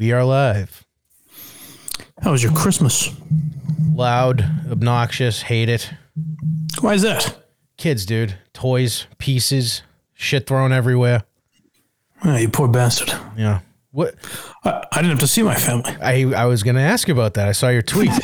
[0.00, 0.86] We are live.
[2.22, 3.10] How was your Christmas?
[3.92, 5.90] Loud, obnoxious, hate it.
[6.80, 7.44] Why is that?
[7.76, 8.34] Kids, dude.
[8.54, 9.82] Toys, pieces,
[10.14, 11.24] shit thrown everywhere.
[12.24, 13.12] Oh, you poor bastard.
[13.36, 13.60] Yeah.
[13.90, 14.14] What
[14.64, 15.94] I, I didn't have to see my family.
[16.00, 17.46] I I was gonna ask you about that.
[17.46, 18.10] I saw your tweet.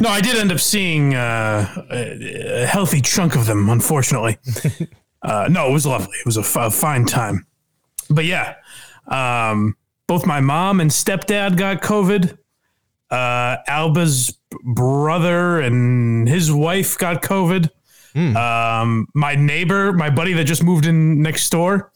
[0.00, 4.38] No, I did end up seeing uh, a, a healthy chunk of them, unfortunately.
[5.22, 6.16] uh, no, it was lovely.
[6.20, 7.44] It was a, f- a fine time.
[8.08, 8.54] But yeah,
[9.08, 9.76] um,
[10.10, 12.36] both my mom and stepdad got COVID.
[13.12, 17.70] Uh, Alba's brother and his wife got COVID.
[18.16, 21.92] Um, my neighbor, my buddy that just moved in next door,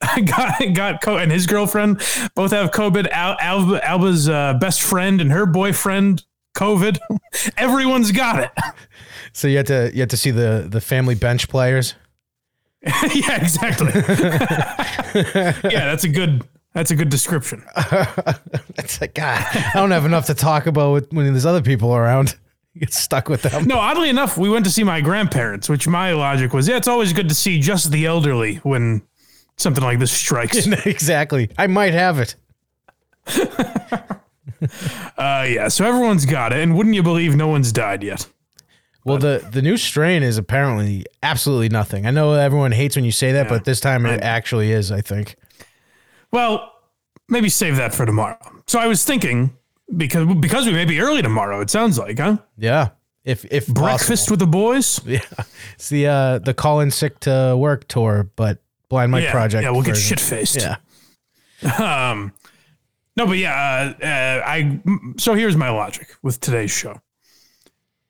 [0.24, 2.00] got got co- and his girlfriend
[2.34, 3.10] both have COVID.
[3.10, 6.24] Al- Alba, Alba's uh, best friend and her boyfriend
[6.56, 6.96] COVID.
[7.58, 8.50] Everyone's got it.
[9.34, 11.96] so you had to you had to see the the family bench players.
[12.82, 13.92] yeah, exactly.
[15.70, 17.64] yeah, that's a good that's a good description.
[18.76, 21.94] It's like God, I don't have enough to talk about with, when there's other people
[21.94, 22.34] around.
[22.74, 23.66] You get stuck with them.
[23.66, 26.88] No, oddly enough, we went to see my grandparents, which my logic was, yeah, it's
[26.88, 29.02] always good to see just the elderly when
[29.56, 30.66] something like this strikes.
[30.86, 31.50] exactly.
[31.56, 32.34] I might have it.
[35.18, 38.26] Uh, yeah, so everyone's got it, and wouldn't you believe no one's died yet?
[39.04, 42.06] Well, the the new strain is apparently absolutely nothing.
[42.06, 44.90] I know everyone hates when you say that, but this time it actually is.
[44.90, 45.36] I think.
[46.34, 46.72] Well,
[47.28, 48.36] maybe save that for tomorrow.
[48.66, 49.56] So I was thinking
[49.96, 51.60] because because we may be early tomorrow.
[51.60, 52.38] It sounds like, huh?
[52.58, 52.88] Yeah.
[53.22, 55.00] If if Breakfast with the boys.
[55.06, 55.20] Yeah.
[55.74, 59.62] It's the uh the call in sick to work tour, but blind Mike yeah, project.
[59.62, 60.16] Yeah, we'll get version.
[60.16, 60.56] shit faced.
[60.56, 60.76] Yeah.
[62.10, 62.32] Um,
[63.16, 64.80] no, but yeah, uh, uh, I.
[65.16, 67.00] So here's my logic with today's show.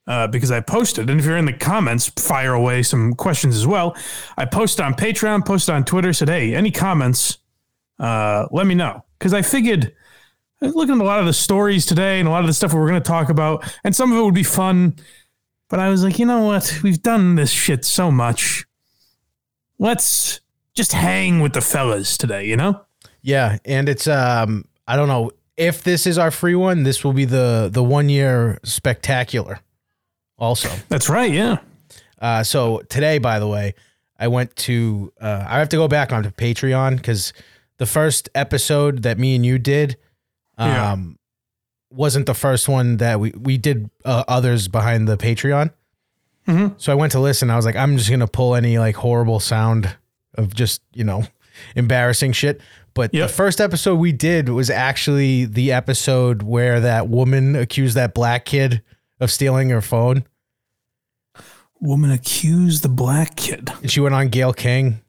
[0.09, 3.67] Uh, because I posted, and if you're in the comments, fire away some questions as
[3.67, 3.95] well.
[4.37, 7.39] I posted on Patreon, posted on Twitter, said, "Hey, any comments?
[7.99, 9.93] Uh, let me know." Because I figured,
[10.61, 12.81] looking at a lot of the stories today and a lot of the stuff we
[12.81, 14.97] were going to talk about, and some of it would be fun.
[15.71, 16.81] But I was like, you know what?
[16.83, 18.65] We've done this shit so much.
[19.79, 20.41] Let's
[20.75, 22.81] just hang with the fellas today, you know?
[23.23, 26.83] Yeah, and it's um I don't know if this is our free one.
[26.83, 29.61] This will be the the one year spectacular.
[30.39, 31.33] Also, That's right.
[31.33, 31.59] Yeah.
[32.21, 33.75] uh, so today, by the way,
[34.19, 37.33] I went to uh, I have to go back onto Patreon because
[37.79, 39.97] the first episode that me and you did
[40.59, 41.97] um Yeah.
[41.97, 45.71] wasn't the first one that we we did uh, others behind the Patreon.
[46.47, 46.75] Mhm.
[46.77, 47.51] So I went to listen.
[47.51, 49.97] I was like, I'm just gonna pull any like horrible sound
[50.35, 51.25] of just you know
[51.77, 52.61] embarrassing shit.
[52.95, 53.29] But Yep.
[53.29, 58.45] the first episode we did was actually the episode where that woman accused that black
[58.45, 58.83] kid
[59.21, 60.25] of stealing her phone,
[61.81, 63.71] Woman accused the black kid.
[63.83, 65.01] and she went on Gayle King.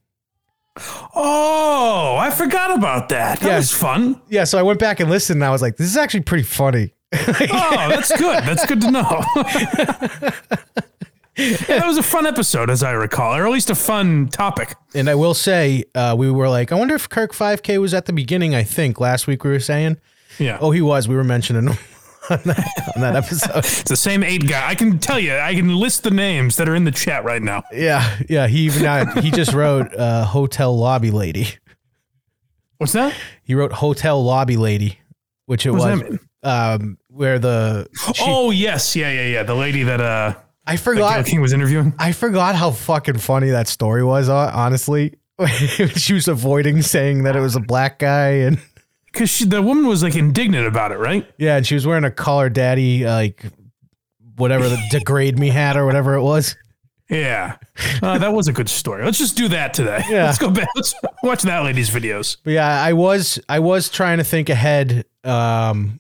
[1.15, 3.39] Oh, I forgot about that.
[3.39, 3.57] That Yeah.
[3.57, 4.19] was fun.
[4.29, 6.43] Yeah, so I went back and listened, and I was like, this is actually pretty
[6.43, 6.93] funny.
[7.13, 8.43] Oh, that's good.
[8.43, 9.23] That's good to know.
[11.37, 14.75] yeah, that was a fun episode, as I recall, or at least a fun topic.
[14.93, 18.05] And I will say, uh, we were like, I wonder if Kirk 5K was at
[18.05, 18.55] the beginning.
[18.55, 19.97] I think last week we were saying,
[20.39, 20.57] Yeah.
[20.61, 21.07] oh, he was.
[21.07, 21.77] We were mentioning him
[22.29, 23.55] on that, on that episode.
[23.57, 24.67] It's the same eight guy.
[24.67, 27.41] I can tell you, I can list the names that are in the chat right
[27.41, 27.63] now.
[27.71, 28.47] yeah, yeah.
[28.47, 31.47] He even uh, he just wrote uh, hotel lobby lady.
[32.77, 33.13] What's that?
[33.43, 34.99] He wrote hotel lobby lady,
[35.45, 38.95] which it What does was um, where the she- oh, yes.
[38.95, 39.43] Yeah, yeah, yeah.
[39.43, 40.35] The lady that uh,
[40.67, 41.93] I forgot King was interviewing.
[41.99, 44.29] I forgot how fucking funny that story was.
[44.29, 45.15] Honestly,
[45.95, 48.59] she was avoiding saying that it was a black guy and.
[49.15, 51.25] Because she the woman was like indignant about it, right?
[51.37, 53.45] Yeah, and she was wearing a Call Her Daddy like
[54.35, 56.57] whatever the degrade me hat or whatever it was.
[57.09, 57.55] Yeah.
[58.01, 59.05] Uh, that was a good story.
[59.05, 60.01] Let's just do that today.
[60.09, 60.25] Yeah.
[60.25, 60.67] Let's go back.
[60.75, 60.93] Let's
[61.23, 62.35] watch that lady's videos.
[62.43, 65.99] But yeah, I was I was trying to think ahead um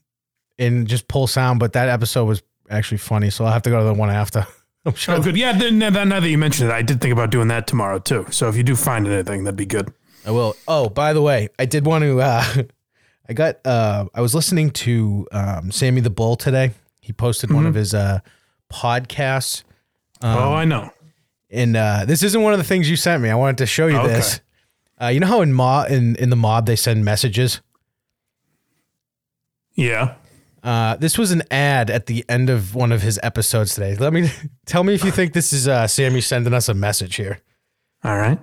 [0.59, 3.79] and just pull sound, but that episode was actually funny, so I'll have to go
[3.79, 4.45] to the one after.
[4.85, 5.15] I'm sure.
[5.15, 5.35] Oh, good.
[5.35, 8.27] Yeah, then, now, that you mentioned it, I did think about doing that tomorrow too.
[8.29, 9.91] So if you do find anything, that'd be good.
[10.27, 10.55] I will.
[10.67, 12.43] Oh, by the way, I did want to uh
[13.27, 16.71] I got uh I was listening to um Sammy the Bull today.
[17.01, 18.19] He posted one of his uh
[18.71, 19.63] podcasts.
[20.21, 20.89] oh, I know.
[21.51, 23.29] And uh, this isn't one of the things you sent me.
[23.29, 24.07] I wanted to show you Okay.
[24.07, 24.41] this.
[25.01, 27.61] Uh, you know how in mob in, in the mob they send messages.
[29.75, 30.15] Yeah.
[30.63, 33.95] Uh, this was an ad at the end of one of his episodes today.
[33.95, 34.29] Let me
[34.65, 37.39] tell me if you think this is uh, Sammy sending us a message here.
[38.03, 38.39] All right.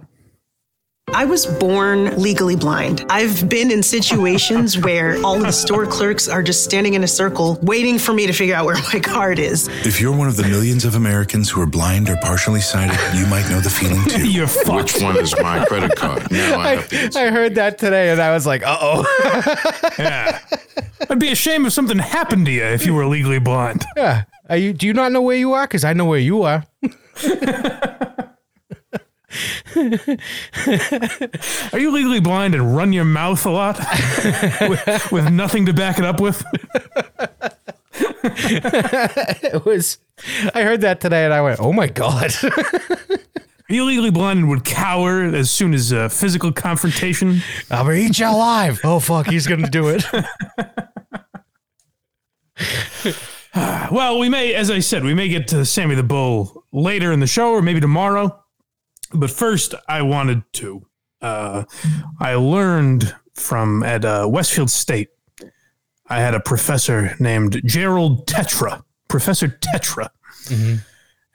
[1.09, 3.05] I was born legally blind.
[3.11, 7.09] I've been in situations where all of the store clerks are just standing in a
[7.09, 9.69] circle waiting for me to figure out where my card is.
[9.85, 13.27] If you're one of the millions of Americans who are blind or partially sighted, you
[13.27, 14.27] might know the feeling too.
[14.33, 14.95] You're fucked.
[14.95, 16.23] Which one is my credit card?
[16.33, 17.19] Now I have to answer.
[17.19, 19.93] I heard that today and I was like, uh oh.
[19.99, 20.39] Yeah.
[21.11, 23.85] I'd be ashamed if something happened to you if you were legally blind.
[23.97, 24.25] yeah.
[24.49, 25.67] Are you, do you not know where you are?
[25.67, 26.65] Because I know where you are.
[31.73, 33.79] Are you legally blind and run your mouth a lot
[34.61, 36.45] with, with nothing to back it up with?
[38.25, 39.99] It was.
[40.55, 42.33] I heard that today and I went, oh my God.
[43.69, 47.41] Legally blind and would cower as soon as uh, physical confrontation?
[47.71, 48.81] I'm going to eat you alive.
[48.85, 49.27] Oh, fuck.
[49.29, 50.05] He's going to do it.
[53.55, 57.21] Well, we may, as I said, we may get to Sammy the Bull later in
[57.21, 58.42] the show or maybe tomorrow.
[59.15, 60.87] But first, I wanted to.
[61.21, 61.65] Uh,
[62.21, 65.09] I learned from at uh, Westfield State.
[66.09, 70.11] I had a professor named Gerald Tetra, Professor Tetra,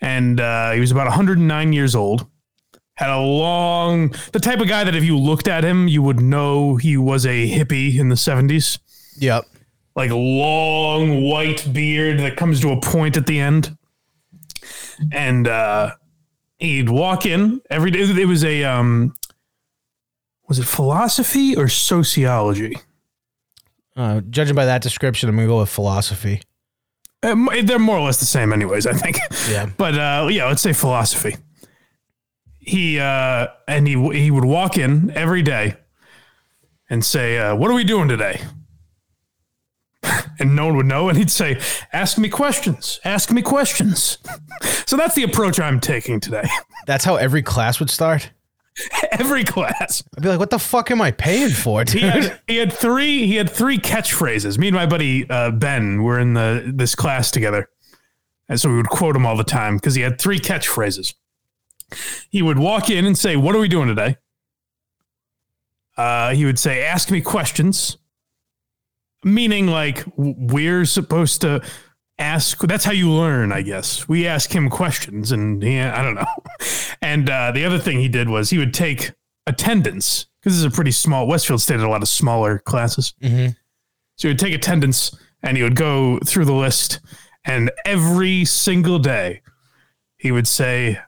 [0.02, 2.28] and uh, he was about 109 years old.
[2.96, 6.20] Had a long, the type of guy that if you looked at him, you would
[6.20, 8.80] know he was a hippie in the 70s
[9.18, 9.46] yep.
[9.96, 13.78] like long white beard that comes to a point at the end.
[15.12, 15.48] And
[16.58, 18.00] he'd walk in every day.
[18.02, 19.16] It was a um,
[20.48, 22.78] was it philosophy or sociology?
[23.96, 26.42] Uh, judging by that description, I'm going to go with philosophy.
[27.24, 28.86] Uh, they're more or less the same, anyways.
[28.86, 29.18] I think.
[29.50, 29.70] Yeah.
[29.78, 31.38] But uh, yeah, let's say philosophy.
[32.60, 35.76] He uh, and he he would walk in every day
[36.90, 38.42] and say, uh, "What are we doing today?"
[40.40, 41.60] And no one would know, and he'd say,
[41.94, 43.00] "Ask me questions.
[43.04, 44.18] Ask me questions."
[44.86, 46.48] so that's the approach I'm taking today.
[46.86, 48.32] That's how every class would start.
[49.12, 50.04] every class.
[50.16, 53.26] I'd be like, what the fuck am I paying for, He had, he had three.
[53.28, 54.58] He had three catchphrases.
[54.58, 57.70] Me and my buddy uh, Ben were in the this class together,
[58.48, 61.16] and so we would quote him all the time because he had three catchphrases.
[62.30, 64.18] He would walk in and say, "What are we doing today?"
[65.98, 67.98] Uh, he would say, "Ask me questions,"
[69.24, 71.62] meaning like we're supposed to
[72.20, 72.60] ask.
[72.60, 74.08] That's how you learn, I guess.
[74.08, 76.26] We ask him questions, and he, I don't know.
[77.02, 79.12] And uh, the other thing he did was he would take
[79.46, 83.14] attendance because this is a pretty small Westfield State had a lot of smaller classes.
[83.22, 83.56] Mhm.
[84.16, 87.00] So he would take attendance and he would go through the list,
[87.46, 89.42] and every single day
[90.18, 91.00] he would say,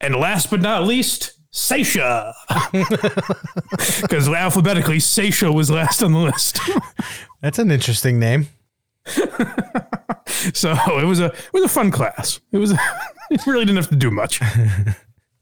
[0.00, 2.32] "And last but not least." Seisha,
[4.02, 6.60] because alphabetically, Seisha was last on the list.
[7.40, 8.48] That's an interesting name.
[10.54, 12.40] So it was a it was a fun class.
[12.52, 12.78] It was a,
[13.30, 14.40] it really didn't have to do much.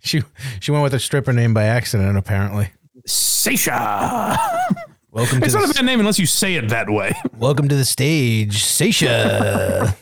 [0.01, 0.23] She
[0.61, 2.71] she went with a stripper name by accident, apparently.
[3.07, 4.37] Seisha.
[5.13, 7.13] Welcome to It's not a the, bad name unless you say it that way.
[7.37, 9.95] welcome to the stage, Seisha.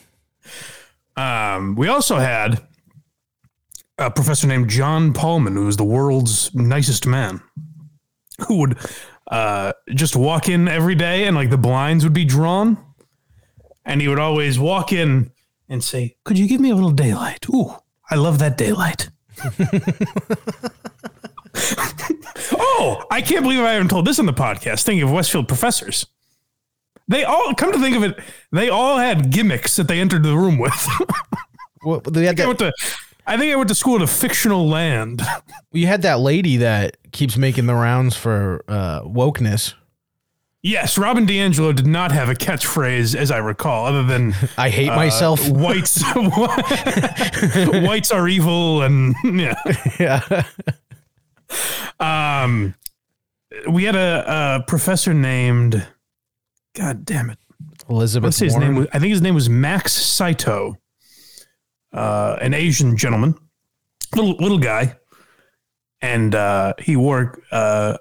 [1.17, 2.63] Um, we also had
[3.99, 7.41] a professor named John Paulman, who was the world's nicest man,
[8.47, 8.79] who would
[9.31, 12.79] uh, just walk in every day and like the blinds would be drawn.
[13.85, 15.31] And he would always walk in
[15.69, 17.47] and say, Could you give me a little daylight?
[17.49, 17.75] Ooh,
[18.11, 19.11] I love that daylight.
[22.53, 24.83] oh, I can't believe I haven't told this on the podcast.
[24.83, 26.07] Thinking of Westfield professors.
[27.09, 28.19] They all come to think of it,
[28.51, 30.89] they all had gimmicks that they entered the room with.
[31.85, 32.73] well, they had I that, went to,
[33.27, 35.23] I think I went to school in a fictional land.
[35.73, 39.75] you had that lady that keeps making the rounds for uh, wokeness.
[40.67, 44.89] Yes, Robin DiAngelo did not have a catchphrase, as I recall, other than I hate
[44.89, 45.49] uh, myself.
[45.49, 49.55] whites, whites are evil, and yeah.
[50.01, 50.43] yeah.
[52.01, 52.75] Um,
[53.71, 55.87] we had a, a professor named,
[56.75, 57.39] God damn it,
[57.89, 58.75] Elizabeth his name.
[58.75, 60.77] Was, I think his name was Max Saito,
[61.97, 63.35] uh, an Asian gentleman,
[64.15, 64.97] little little guy,
[66.01, 67.43] and uh, he wore.
[67.51, 67.97] Uh,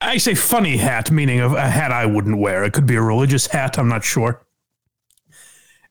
[0.00, 2.64] I say funny hat, meaning of a hat I wouldn't wear.
[2.64, 3.78] It could be a religious hat.
[3.78, 4.46] I'm not sure.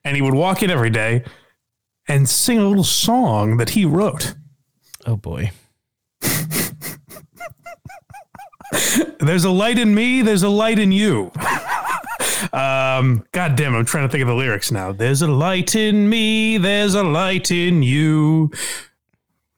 [0.03, 1.25] And he would walk in every day
[2.07, 4.33] and sing a little song that he wrote.
[5.05, 5.51] oh boy.
[9.19, 10.21] There's a light in me.
[10.21, 11.31] There's a light in you.
[12.53, 14.91] um, God damn, I'm trying to think of the lyrics now.
[14.91, 16.57] There's a light in me.
[16.57, 18.51] There's a light in you.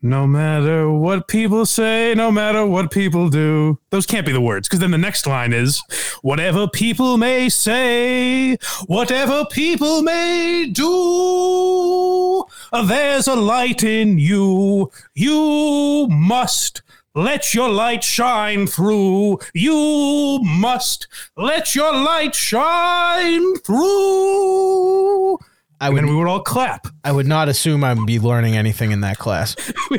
[0.03, 3.77] No matter what people say, no matter what people do.
[3.91, 5.83] Those can't be the words, because then the next line is
[6.23, 8.57] whatever people may say,
[8.87, 12.45] whatever people may do,
[12.87, 14.89] there's a light in you.
[15.13, 16.81] You must
[17.15, 19.39] let your light shine through.
[19.53, 25.37] You must let your light shine through.
[25.79, 26.87] I And would then we would all clap.
[27.03, 29.55] I would not assume I'd be learning anything in that class.
[29.89, 29.97] we,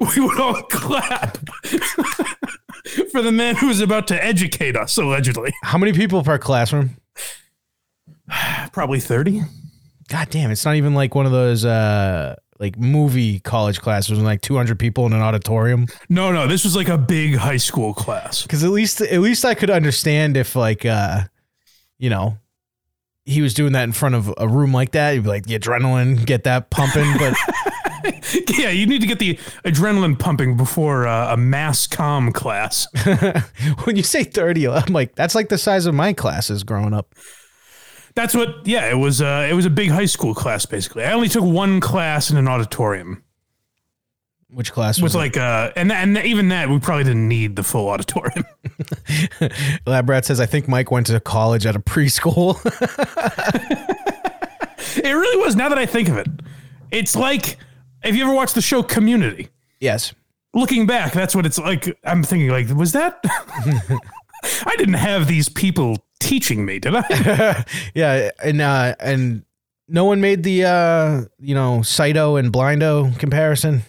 [0.00, 1.36] we would all clap
[3.10, 5.52] for the man who's about to educate us, allegedly.
[5.62, 6.96] How many people per classroom?
[8.72, 9.42] Probably 30.
[10.08, 14.26] God damn, it's not even like one of those uh like movie college classes with
[14.26, 15.86] like 200 people in an auditorium.
[16.08, 18.46] No, no, this was like a big high school class.
[18.46, 21.22] Cuz at least at least I could understand if like uh
[21.98, 22.38] you know
[23.24, 25.58] he was doing that in front of a room like that, you'd be like the
[25.58, 27.34] adrenaline, get that pumping, but
[28.58, 32.86] Yeah, you need to get the adrenaline pumping before uh, a mass comm class.
[33.84, 37.14] when you say 30, I'm like that's like the size of my classes growing up.
[38.14, 38.66] That's what.
[38.66, 39.20] Yeah, it was.
[39.20, 40.66] Uh, it was a big high school class.
[40.66, 43.24] Basically, I only took one class in an auditorium
[44.50, 47.64] Which class with was like, uh, and and even that we probably didn't need the
[47.64, 48.44] full auditorium.
[49.40, 49.52] it?
[49.86, 52.60] Lab Rat says I think Mike went to college at a preschool.
[54.96, 55.56] it really was.
[55.56, 56.28] Now that I think of it,
[56.92, 57.58] it's like
[58.04, 59.48] have you ever watched the show Community?
[59.80, 60.14] yes.
[60.52, 61.98] Looking back, that's what it's like.
[62.04, 63.18] I'm thinking like, was that?
[63.24, 67.64] I didn't have these people teaching me, did I?
[67.94, 69.44] Yeah, and uh and
[69.88, 73.82] no one made the uh you know, Saito and Blindo comparison.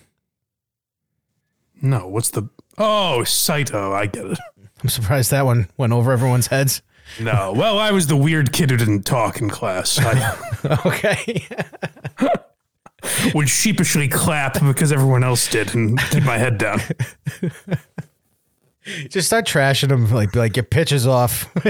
[1.82, 2.08] no.
[2.08, 2.50] What's the?
[2.78, 3.94] Oh, Saito.
[3.94, 4.40] I get it.
[4.84, 6.82] I'm surprised that one went over everyone's heads.
[7.22, 7.54] No.
[7.56, 9.98] Well, I was the weird kid who didn't talk in class.
[10.00, 10.36] I
[10.86, 11.46] Okay.
[13.36, 16.82] would sheepishly clap because everyone else did and keep my head down.
[19.10, 21.50] Just start trashing him, like like get pitches off.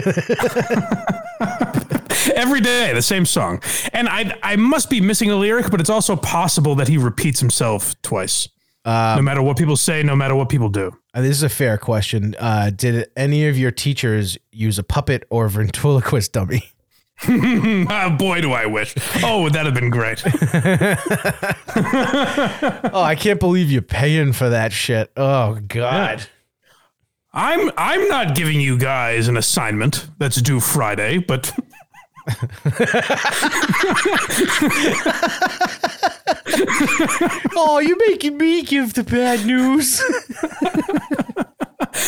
[2.36, 3.62] Every day, the same song.
[3.94, 7.40] And I I must be missing a lyric, but it's also possible that he repeats
[7.40, 8.50] himself twice.
[8.86, 10.92] no matter what people say, no matter what people do.
[11.14, 12.36] Uh, this is a fair question.
[12.38, 16.64] Uh, did any of your teachers use a puppet or ventriloquist dummy?
[17.24, 18.94] Ah, boy, do I wish.
[19.24, 20.22] Oh, would that have been great?
[22.94, 25.12] Oh, I can't believe you're paying for that shit.
[25.16, 26.28] Oh God.
[27.36, 31.52] I'm I'm not giving you guys an assignment that's due Friday, but
[37.58, 40.02] Oh, you're making me give the bad news.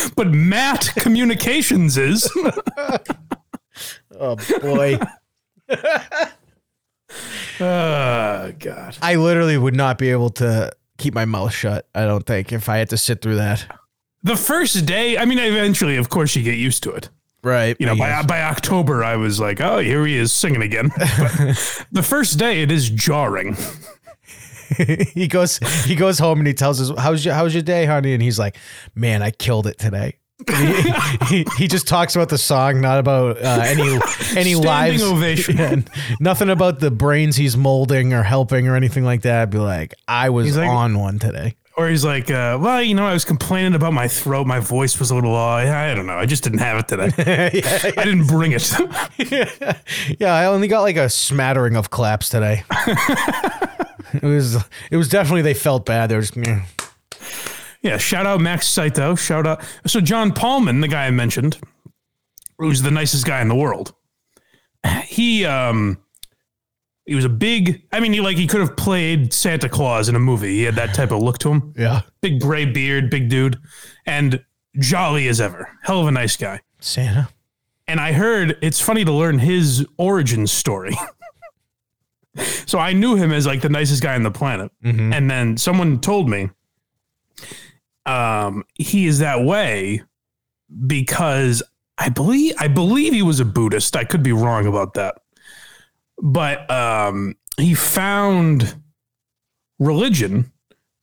[0.16, 2.30] but Mass Communications is.
[4.18, 4.98] oh boy.
[7.60, 8.96] Oh God.
[9.02, 11.86] I literally would not be able to keep my mouth shut.
[11.94, 13.66] I don't think if I had to sit through that.
[14.22, 17.08] The first day, I mean, eventually, of course, you get used to it.
[17.42, 17.76] Right.
[17.78, 20.90] You know, by by October, I was like, oh, here he is singing again.
[21.92, 23.56] The first day, it is jarring.
[25.14, 28.12] he goes he goes home and he tells us how's your how's your day, honey?
[28.12, 28.56] And he's like,
[28.94, 30.18] man, I killed it today.
[30.48, 30.92] he,
[31.26, 33.98] he, he just talks about the song, not about uh, any
[34.36, 35.02] any lives.
[35.02, 35.84] ovation.
[36.20, 39.42] Nothing about the brains he's molding or helping or anything like that.
[39.42, 41.54] I'd be like, I was like- on one today.
[41.78, 44.48] Or he's like, uh, well, you know, I was complaining about my throat.
[44.48, 46.18] My voice was a little, uh, I don't know.
[46.18, 47.12] I just didn't have it today.
[47.96, 48.68] I didn't bring it.
[50.18, 52.64] Yeah, I only got like a smattering of claps today.
[54.14, 54.56] it was
[54.90, 56.08] it was definitely they felt bad.
[56.08, 56.62] They were just meh.
[57.80, 57.96] yeah.
[57.96, 59.14] Shout out Max Saito.
[59.14, 59.62] Shout out.
[59.86, 61.60] So John Paulman, the guy I mentioned,
[62.58, 63.94] who's the nicest guy in the world.
[65.04, 65.98] He, um,
[67.08, 70.14] he was a big, I mean, he like, he could have played Santa Claus in
[70.14, 70.56] a movie.
[70.56, 71.72] He had that type of look to him.
[71.76, 72.02] yeah.
[72.20, 73.58] Big gray beard, big dude,
[74.06, 74.44] and
[74.78, 75.68] jolly as ever.
[75.82, 76.60] Hell of a nice guy.
[76.80, 77.28] Santa.
[77.88, 80.96] and I heard it's funny to learn his origin story.
[82.66, 86.00] so I knew him as like the nicest guy on the planet, and then someone
[86.00, 86.50] told me,
[88.06, 90.02] um, he is that way
[90.86, 91.62] because
[91.98, 93.96] I believe I believe he was a Buddhist.
[93.96, 95.16] I could be wrong about that,
[96.22, 98.74] but um, he found
[99.78, 100.50] religion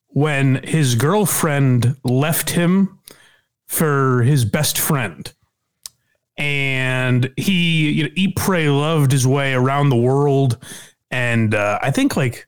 [0.08, 3.00] when his girlfriend left him
[3.68, 5.34] for his best friend
[6.38, 10.58] and he you know, eat pray loved his way around the world
[11.10, 12.48] and uh, i think like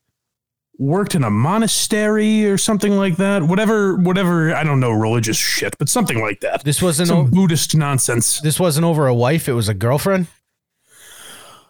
[0.77, 5.75] worked in a monastery or something like that whatever whatever i don't know religious shit
[5.79, 9.47] but something like that This wasn't some o- buddhist nonsense this wasn't over a wife.
[9.49, 10.27] It was a girlfriend.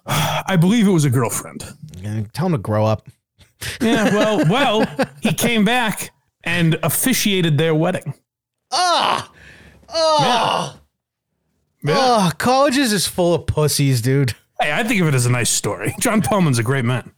[0.07, 1.63] I believe it was a girlfriend
[2.01, 3.07] Yeah, Tell him to grow up.
[3.81, 4.85] yeah well well
[5.21, 6.11] he came back
[6.43, 8.13] and officiated their wedding
[8.71, 9.31] Ah,
[9.89, 10.79] oh,
[11.83, 11.95] Yeah.
[11.97, 14.33] oh, colleges is full of pussies, dude.
[14.61, 17.11] hey i think of it as a nice story john Pullman's a great man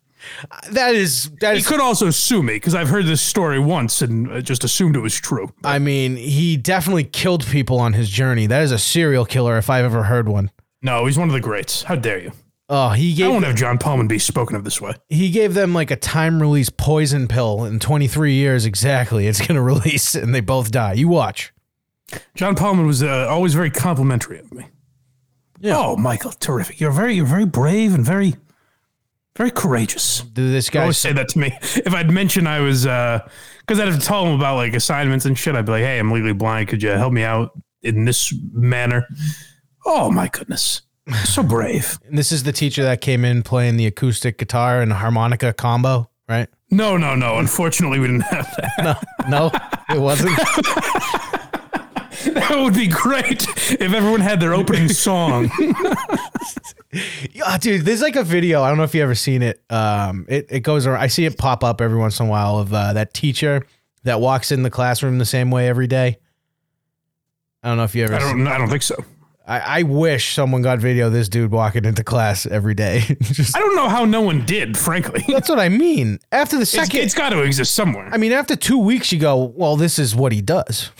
[0.71, 1.67] That is that He is.
[1.67, 5.15] could also sue me because I've heard this story once and just assumed it was
[5.15, 5.53] true.
[5.63, 8.45] I mean, he definitely killed people on his journey.
[8.45, 10.51] That is a serial killer if I've ever heard one.
[10.81, 11.83] No, he's one of the greats.
[11.83, 12.31] How dare you?
[12.71, 13.25] Oh, he gave.
[13.25, 14.93] I won't have John Pullman be spoken of this way.
[15.09, 19.25] he gave them like a time release poison pill in 23 years exactly.
[19.27, 20.93] It's gonna release and they both die.
[20.93, 21.51] You watch.
[22.35, 24.67] John Pullman was uh, always very complimentary of me.
[25.59, 25.77] Yeah.
[25.77, 26.79] Oh, Michael, terrific.
[26.79, 28.35] You're very, you're very brave and very,
[29.35, 30.23] very courageous.
[30.33, 31.57] This guy always say that to me.
[31.75, 35.37] If I'd mention I was, because I'd have to tell him about like assignments and
[35.37, 36.69] shit, I'd be like, "Hey, I'm legally blind.
[36.69, 39.05] Could you help me out in this manner?"
[39.85, 40.81] Oh my goodness,
[41.25, 41.99] so brave.
[42.07, 46.09] And this is the teacher that came in playing the acoustic guitar and harmonica combo,
[46.27, 46.47] right?
[46.71, 47.37] No, no, no.
[47.37, 48.45] Unfortunately, we didn't have
[48.77, 49.05] that.
[49.27, 49.51] No,
[49.89, 50.37] it wasn't.
[52.33, 55.49] That would be great if everyone had their opening song.
[57.31, 58.61] Yeah, dude, there's like a video.
[58.61, 59.63] I don't know if you ever seen it.
[59.69, 60.99] Um, it it goes around.
[61.01, 63.65] I see it pop up every once in a while of uh, that teacher
[64.03, 66.17] that walks in the classroom the same way every day.
[67.63, 68.15] I don't know if you ever.
[68.15, 68.47] I don't.
[68.47, 68.95] I don't think so.
[69.49, 72.99] I, I wish someone got video of this dude walking into class every day.
[73.21, 74.77] Just I don't know how no one did.
[74.77, 76.19] Frankly, that's what I mean.
[76.31, 78.07] After the it's, second, it's got to exist somewhere.
[78.11, 80.91] I mean, after two weeks, you go, well, this is what he does.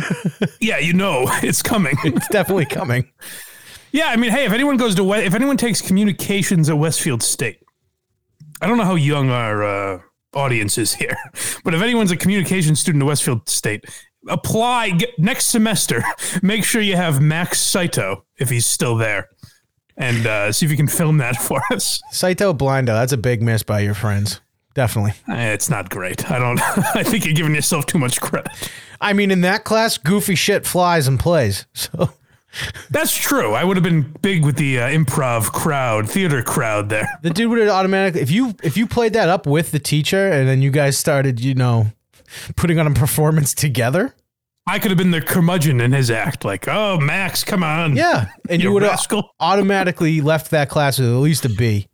[0.60, 1.96] yeah, you know, it's coming.
[2.04, 3.10] It's definitely coming.
[3.90, 7.64] Yeah, I mean, hey, if anyone goes to if anyone takes communications at Westfield State,
[8.62, 10.00] I don't know how young our uh,
[10.34, 11.16] audience is here,
[11.64, 13.86] but if anyone's a communications student at Westfield State,
[14.26, 16.02] apply get, next semester.
[16.42, 19.28] Make sure you have Max Saito if he's still there,
[19.96, 22.00] and uh, see if you can film that for us.
[22.10, 24.40] Saito Blindo, that's a big miss by your friends.
[24.74, 25.12] Definitely.
[25.28, 26.30] Eh, It's not great.
[26.30, 26.60] I don't.
[26.94, 28.52] I think you're giving yourself too much credit.
[29.00, 31.66] I mean, in that class, goofy shit flies and plays.
[31.74, 32.10] So
[32.90, 33.54] That's true.
[33.54, 37.08] I would have been big with the uh, improv crowd, theater crowd there.
[37.22, 40.28] the dude would have automatically if you if you played that up with the teacher
[40.30, 41.86] and then you guys started, you know,
[42.56, 44.14] putting on a performance together.
[44.66, 48.26] I could have been the curmudgeon in his act, like, "Oh, Max, come on." Yeah.
[48.50, 49.00] And you You would have
[49.40, 51.88] automatically left that class with at least a B.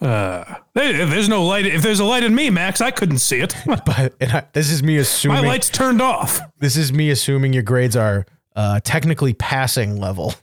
[0.00, 3.40] Uh, there- there's no light, if there's a light in me, Max, I couldn't see
[3.40, 3.54] it.
[3.66, 6.40] But and I, this is me My assuming light's turned off.
[6.58, 10.34] this is me assuming your grades are uh, technically passing level.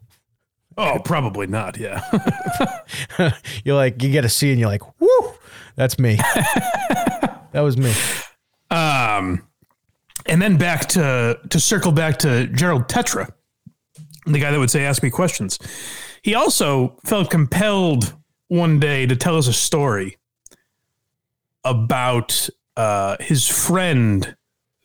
[0.77, 1.77] Oh, probably not.
[1.77, 2.01] Yeah.
[3.65, 5.33] You're like you get a C and you're like, whoo,
[5.75, 6.15] that's me.
[6.15, 7.93] that was me.
[8.71, 9.47] Um,
[10.25, 13.31] and then back to to circle back to Gerald Tetra,
[14.25, 15.59] the guy that would say, "Ask me questions."
[16.23, 18.15] He also felt compelled
[18.47, 20.17] one day to tell us a story
[21.63, 24.35] about uh, his friend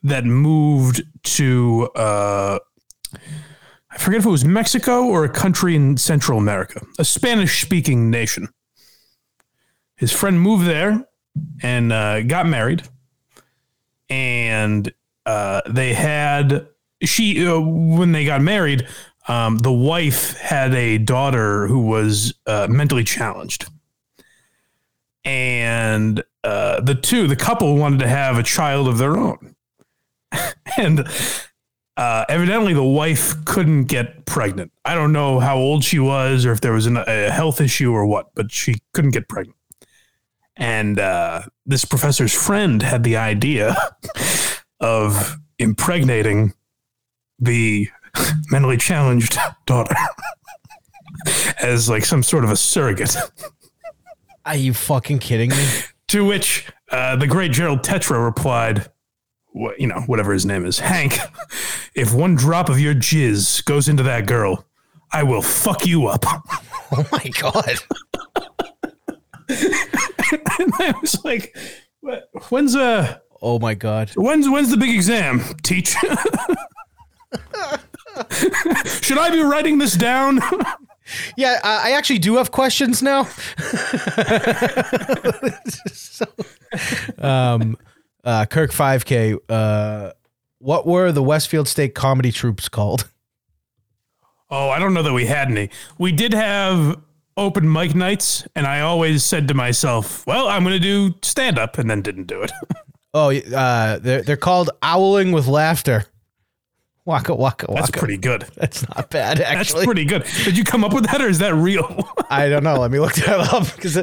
[0.03, 2.59] that moved to uh,
[3.96, 8.11] I forget if it was Mexico or a country in Central America, a Spanish speaking
[8.11, 8.49] nation.
[9.96, 11.07] His friend moved there
[11.62, 12.83] and uh, got married
[14.09, 14.92] and
[15.25, 16.69] uh, they had
[17.03, 18.87] she uh, when they got married
[19.29, 23.69] um, the wife had a daughter who was uh, mentally challenged.
[25.25, 29.55] And uh, the two the couple wanted to have a child of their own.
[30.79, 31.09] And
[31.97, 34.73] uh, evidently the wife couldn't get pregnant.
[34.85, 37.92] I don't know how old she was or if there was an, a health issue
[37.92, 39.57] or what but she couldn't get pregnant
[40.57, 43.77] and uh, this professor's friend had the idea
[44.81, 46.53] of impregnating
[47.38, 47.88] the
[48.51, 49.95] mentally challenged daughter
[51.62, 53.16] as like some sort of a surrogate.
[54.45, 55.69] Are you fucking kidding me?
[56.09, 58.90] To which uh, the great Gerald Tetra replied,
[59.55, 61.19] wh- you know, whatever his name is, Hank,
[61.95, 64.64] if one drop of your jizz goes into that girl,
[65.12, 66.25] I will fuck you up.
[66.92, 67.79] Oh my god.
[70.59, 71.56] and I was like,
[72.48, 74.11] when's uh Oh my god.
[74.16, 75.40] When's when's the big exam?
[75.62, 75.90] Teach.
[79.02, 80.40] Should I be writing this down?
[81.37, 83.28] Yeah, I I actually do have questions now.
[85.92, 86.26] So,
[87.18, 87.76] um,
[88.24, 89.38] uh, Kirk 5K.
[89.48, 90.11] Uh,
[90.59, 93.09] what were the Westfield State comedy troops called?
[94.50, 95.70] oh, I don't know that we had any.
[95.96, 97.00] We did have
[97.37, 101.59] open mic nights, and I always said to myself, "Well, I'm going to do stand
[101.59, 102.53] up," and then didn't do it.
[103.18, 106.05] Oh, uh, they're they're called owling with laughter.
[107.07, 107.81] Waka waka waka.
[107.81, 108.42] That's pretty good.
[108.57, 110.27] That's not bad, Actually, That's pretty good.
[110.44, 112.07] Did you come up with that, or is that real?
[112.31, 112.79] I don't know.
[112.79, 114.03] Let me look that up because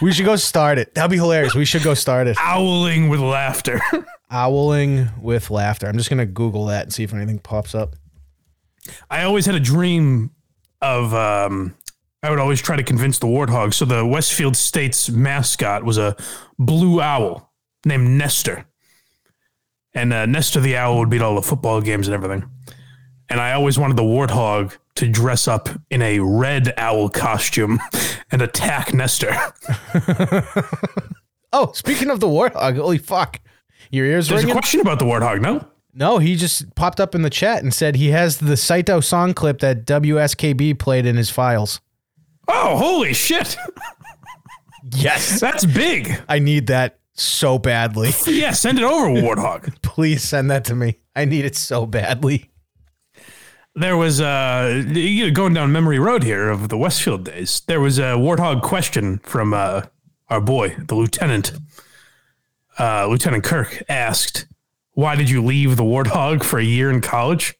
[0.00, 0.94] we should go start it.
[0.94, 1.56] That'd be hilarious.
[1.56, 2.36] We should go start it.
[2.40, 3.80] Owling with laughter.
[4.30, 5.88] Owling with laughter.
[5.88, 7.96] I'm just gonna Google that and see if anything pops up.
[9.10, 10.30] I always had a dream
[10.80, 11.74] of um,
[12.22, 13.74] I would always try to convince the warthog.
[13.74, 16.16] So the Westfield State's mascot was a
[16.58, 17.52] blue owl
[17.84, 18.66] named Nestor.
[19.94, 22.48] And uh, Nestor the owl would beat all the football games and everything.
[23.28, 27.80] And I always wanted the warthog to dress up in a red owl costume
[28.30, 29.34] and attack Nestor.
[31.52, 33.40] Oh, speaking of the warthog, holy fuck.
[33.90, 35.66] Your ears There's a question about the warthog, no?
[35.94, 39.32] No, he just popped up in the chat and said he has the Saito song
[39.32, 41.80] clip that WSKB played in his files.
[42.48, 43.56] Oh, holy shit.
[44.92, 45.40] Yes.
[45.40, 46.20] That's big.
[46.28, 48.10] I need that so badly.
[48.26, 49.74] Yeah, send it over, warthog.
[49.82, 50.98] Please send that to me.
[51.14, 52.50] I need it so badly.
[53.74, 57.62] there was uh you know, going down memory road here of the Westfield days.
[57.66, 59.82] There was a warthog question from uh,
[60.28, 61.52] our boy, the lieutenant.
[62.78, 64.46] Uh, lieutenant Kirk asked,
[64.92, 67.54] "Why did you leave the warthog for a year in college?"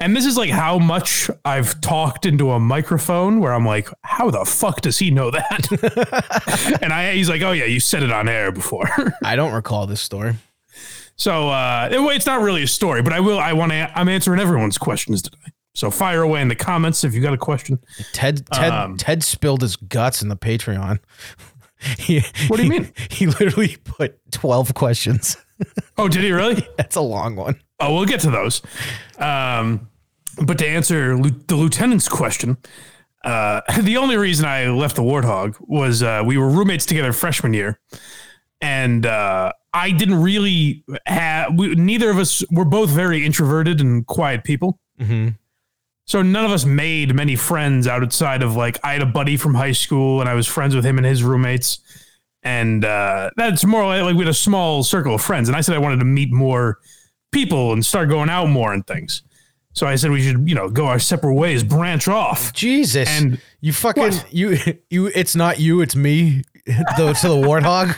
[0.00, 4.30] And this is like how much I've talked into a microphone where I'm like, "How
[4.30, 8.10] the fuck does he know that?" and I, he's like, "Oh yeah, you said it
[8.10, 8.88] on air before."
[9.24, 10.34] I don't recall this story.
[11.16, 13.38] So uh, it- it's not really a story, but I will.
[13.38, 13.92] I want to.
[13.96, 15.36] I'm answering everyone's questions today.
[15.74, 17.78] So fire away in the comments if you got a question.
[18.12, 20.98] Ted Ted Um, Ted spilled his guts in the Patreon.
[21.98, 22.92] He- What do you he- mean?
[23.10, 25.36] He literally put 12 questions.
[25.98, 26.66] Oh, did he really?
[26.76, 27.60] That's a long one.
[27.78, 28.62] Oh, we'll get to those.
[29.18, 29.88] Um,
[30.42, 32.56] but to answer the lieutenant's question,
[33.24, 37.52] uh, the only reason I left the Warthog was uh, we were roommates together freshman
[37.52, 37.78] year,
[38.60, 41.54] and uh, I didn't really have.
[41.56, 44.78] We, neither of us were both very introverted and quiet people.
[46.06, 49.54] So none of us made many friends outside of like I had a buddy from
[49.54, 51.78] high school and I was friends with him and his roommates.
[52.42, 55.48] And uh, that's more like, like we had a small circle of friends.
[55.48, 56.78] And I said I wanted to meet more
[57.30, 59.22] people and start going out more and things.
[59.74, 62.52] So I said we should, you know, go our separate ways, branch off.
[62.52, 63.08] Jesus.
[63.08, 64.26] And- you fucking What?
[64.32, 64.58] you
[64.90, 66.42] you it's not you, it's me.
[66.66, 67.96] The, to the warthog.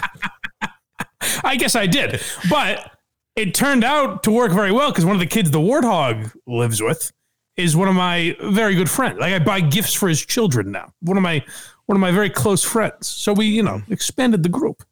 [1.45, 2.21] I guess I did.
[2.51, 2.91] But
[3.35, 6.83] it turned out to work very well because one of the kids the warthog lives
[6.83, 7.11] with
[7.57, 9.19] is one of my very good friends.
[9.19, 10.93] Like I buy gifts for his children now.
[11.01, 11.45] One of my
[11.87, 13.07] one of my very close friends.
[13.07, 14.85] So we, you know, expanded the group.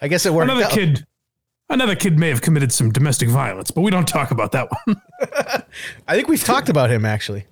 [0.00, 0.72] I guess it worked Another out.
[0.72, 1.06] kid
[1.70, 5.00] another kid may have committed some domestic violence, but we don't talk about that one.
[6.08, 7.46] I think we've talked about him actually.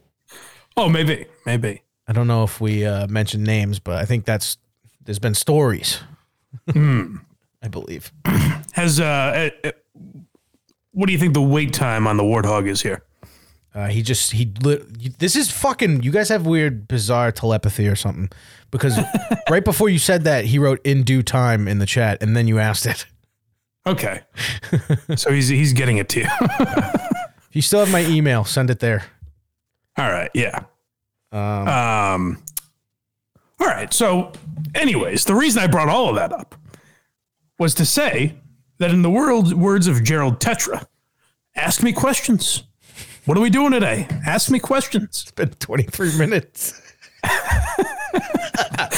[0.76, 1.26] oh, maybe.
[1.44, 1.82] Maybe.
[2.08, 4.58] I don't know if we uh, mentioned names, but I think that's
[5.04, 6.00] there's been stories.
[6.72, 7.16] Hmm.
[7.62, 8.12] I believe.
[8.72, 9.04] Has uh,
[9.64, 9.72] uh, uh,
[10.92, 13.02] what do you think the wait time on the warthog is here?
[13.74, 14.44] Uh, he just he.
[15.18, 16.02] This is fucking.
[16.02, 18.30] You guys have weird, bizarre telepathy or something.
[18.76, 18.98] Because
[19.50, 22.46] right before you said that, he wrote "in due time" in the chat, and then
[22.48, 23.06] you asked it.
[23.86, 24.22] Okay.
[25.16, 26.26] so he's he's getting it to you.
[27.48, 29.04] If you still have my email, send it there.
[29.96, 30.64] All right, yeah.
[31.32, 32.42] Um, Um,
[33.60, 33.92] all right.
[33.94, 34.32] So,
[34.74, 36.54] anyways, the reason I brought all of that up
[37.58, 38.34] was to say
[38.78, 40.84] that in the world words of Gerald Tetra,
[41.54, 42.64] ask me questions.
[43.24, 44.06] What are we doing today?
[44.26, 45.22] Ask me questions.
[45.22, 46.80] it's been 23 minutes.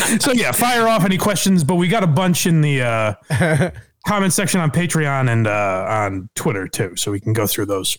[0.20, 3.70] So yeah, fire off any questions, but we got a bunch in the uh,
[4.06, 7.98] comment section on Patreon and uh, on Twitter too, so we can go through those.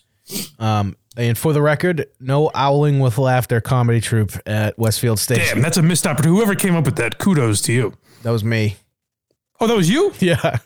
[0.57, 5.55] Um, and for the record, no owling with laughter comedy troupe at Westfield Station.
[5.55, 6.35] Damn, that's a missed opportunity.
[6.37, 7.93] Whoever came up with that, kudos to you.
[8.23, 8.77] That was me.
[9.59, 10.13] Oh, that was you?
[10.19, 10.57] Yeah.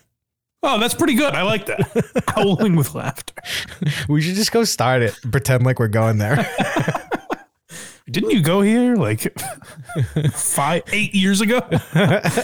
[0.62, 1.34] Oh, that's pretty good.
[1.34, 2.24] I like that.
[2.34, 3.34] Howling with laughter.
[4.08, 5.14] We should just go start it.
[5.30, 6.36] Pretend like we're going there.
[8.10, 9.32] Didn't you go here like
[10.32, 11.60] five, eight years ago?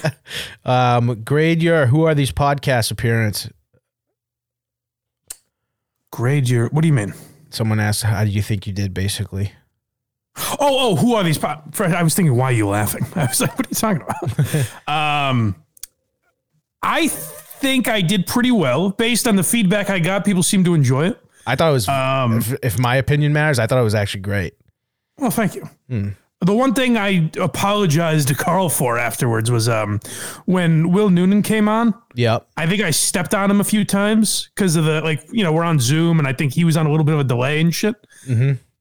[0.64, 3.48] Um, grade your who are these podcast appearance?
[6.12, 6.68] Grade your.
[6.68, 7.14] What do you mean?
[7.50, 9.52] Someone asked, "How do you think you did?" Basically,
[10.36, 11.38] Oh, oh, who are these?
[11.38, 13.04] Po- Fred, I was thinking, why are you laughing?
[13.14, 15.30] I was like, what are you talking about?
[15.30, 15.56] um,
[16.82, 20.24] I think I did pretty well based on the feedback I got.
[20.24, 21.20] People seem to enjoy it.
[21.46, 21.88] I thought it was.
[21.88, 24.54] Um, if, if my opinion matters, I thought it was actually great.
[25.20, 25.68] Well, thank you.
[26.42, 30.00] The one thing I apologized to Carl for afterwards was um,
[30.46, 31.92] when Will Noonan came on.
[32.14, 32.38] Yeah.
[32.56, 35.52] I think I stepped on him a few times because of the like, you know,
[35.52, 37.60] we're on Zoom and I think he was on a little bit of a delay
[37.60, 37.94] and shit.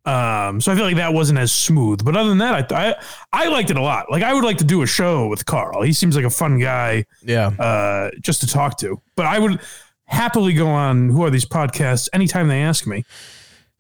[0.06, 2.04] Um, so I feel like that wasn't as smooth.
[2.04, 2.96] But other than that, I, I
[3.34, 4.10] I liked it a lot.
[4.10, 5.82] Like I would like to do a show with Carl.
[5.84, 7.48] He seems like a fun guy Yeah.
[7.60, 9.02] uh, just to talk to.
[9.16, 9.60] But I would
[10.06, 13.04] happily go on who are these podcasts anytime they ask me,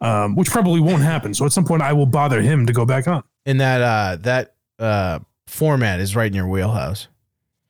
[0.02, 1.34] um, which probably won't happen.
[1.34, 3.24] So at some point, I will bother him to go back on.
[3.46, 7.08] and that uh that uh format is right in your wheelhouse.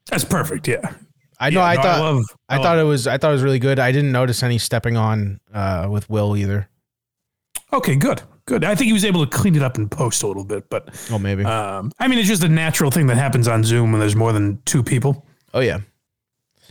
[0.07, 0.67] That's perfect.
[0.67, 0.93] Yeah.
[1.39, 1.59] I know.
[1.61, 1.95] Yeah, I no, thought.
[1.95, 1.99] I,
[2.57, 3.07] love, thought it was.
[3.07, 3.79] I thought it was really good.
[3.79, 6.67] I didn't notice any stepping on uh with Will either.
[7.71, 8.63] Okay, good, good.
[8.63, 10.89] I think he was able to clean it up and post a little bit, but
[11.11, 11.45] Oh, maybe.
[11.45, 14.33] um, I mean, it's just a natural thing that happens on Zoom when there's more
[14.33, 15.25] than two people.
[15.53, 15.79] oh yeah.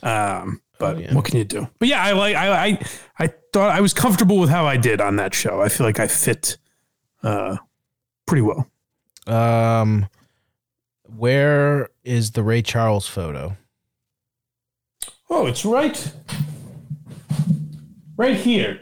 [0.02, 1.14] Um, but yeah.
[1.14, 1.68] what can you do?
[1.78, 2.78] But yeah, I like I, I
[3.18, 5.60] I thought I was comfortable with how I did on that show.
[5.60, 6.56] I feel like I fit
[7.22, 7.56] uh
[8.26, 8.66] pretty well.
[9.26, 10.06] Um,
[11.16, 13.56] where is the Ray Charles photo?
[15.28, 16.12] Oh, it's right
[18.16, 18.80] right here.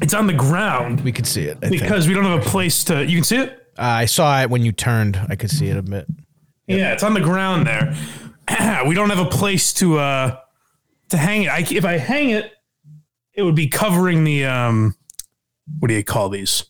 [0.00, 1.58] It's on the ground We could see it.
[1.62, 1.82] I think.
[1.82, 3.58] because we don't have a place to you can see it?
[3.78, 5.18] Uh, I saw it when you turned.
[5.28, 6.06] I could see it a bit.
[6.66, 7.96] Yeah, it's on the ground there.
[8.86, 10.36] we don't have a place to uh
[11.12, 11.48] to hang it.
[11.48, 12.52] I, if I hang it,
[13.32, 14.94] it would be covering the um
[15.78, 16.64] what do you call these?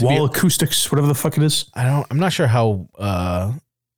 [0.00, 1.70] Wall acoustics, whatever the fuck it is.
[1.74, 2.06] I don't.
[2.10, 3.52] I'm not sure how uh,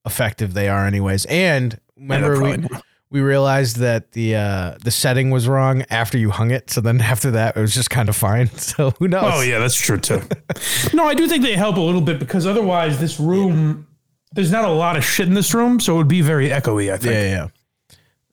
[0.05, 1.25] effective they are, anyways.
[1.25, 2.83] And remember, we not.
[3.09, 6.69] we realized that the uh, the setting was wrong after you hung it.
[6.69, 8.49] So then after that, it was just kind of fine.
[8.57, 9.31] So who knows?
[9.33, 10.21] Oh yeah, that's true too.
[10.93, 13.87] no, I do think they help a little bit because otherwise this room
[14.33, 16.93] there's not a lot of shit in this room, so it would be very echoey,
[16.93, 17.13] I think.
[17.13, 17.47] yeah, yeah.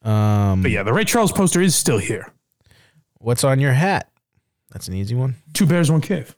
[0.05, 2.31] Um, But yeah, the Ray Charles poster is still here.
[3.19, 4.09] what's on your hat?
[4.71, 5.35] That's an easy one.
[5.53, 6.35] Two bears, one cave.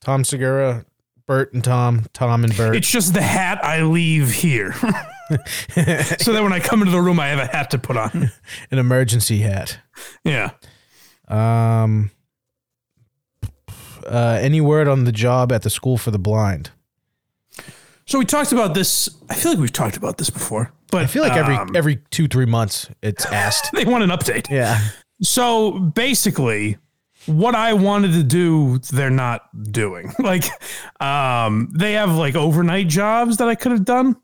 [0.00, 0.84] Tom Segura,
[1.26, 2.74] Bert and Tom, Tom and Bert.
[2.76, 4.72] It's just the hat I leave here.
[6.18, 8.30] so that when I come into the room I have a hat to put on.
[8.70, 9.78] an emergency hat.
[10.24, 10.50] Yeah.
[11.28, 12.10] Um,
[14.06, 16.70] uh, any word on the job at the school for the blind?
[18.06, 19.08] So we talked about this.
[19.28, 21.96] I feel like we've talked about this before, but I feel like every um, every
[22.10, 23.70] two three months it's asked.
[23.72, 24.48] they want an update.
[24.50, 24.78] yeah.
[25.22, 26.76] So basically,
[27.26, 29.42] what I wanted to do, they're not
[29.72, 30.12] doing.
[30.20, 30.44] Like,
[31.00, 34.16] um, they have like overnight jobs that I could have done,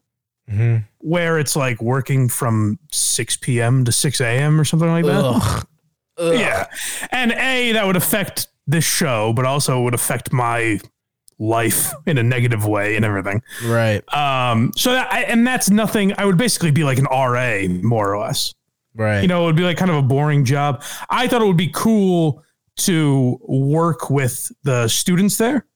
[0.99, 3.85] where it's like working from six p.m.
[3.85, 4.61] to six a.m.
[4.61, 5.25] or something like that.
[5.25, 5.66] Ugh.
[6.21, 6.66] Yeah,
[7.11, 10.79] and a that would affect this show, but also would affect my
[11.42, 13.42] life in a negative way and everything.
[13.64, 14.02] Right.
[14.14, 16.14] Um, so that, I, and that's nothing.
[16.16, 18.55] I would basically be like an RA more or less.
[18.94, 19.22] Right.
[19.22, 20.83] You know, it would be like kind of a boring job.
[21.11, 22.44] I thought it would be cool
[22.76, 25.66] to work with the students there.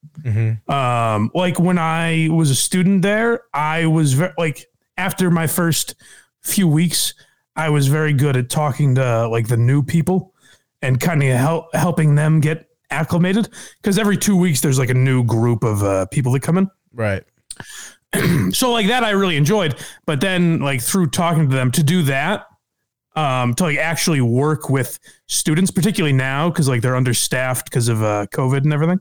[0.69, 5.95] Um, like when I was a student there, I was very like after my first
[6.43, 7.15] few weeks,
[7.55, 10.33] I was very good at talking to like the new people
[10.83, 13.49] and kind of help helping them get acclimated
[13.83, 16.71] because every two weeks there's like a new group of uh, people that come in
[16.93, 17.25] right.
[18.53, 19.77] so like that I really enjoyed.
[20.07, 22.47] But then like through talking to them to do that,
[23.15, 28.03] um, to like actually work with students, particularly now because like they're understaffed because of
[28.03, 29.01] uh, COVID and everything.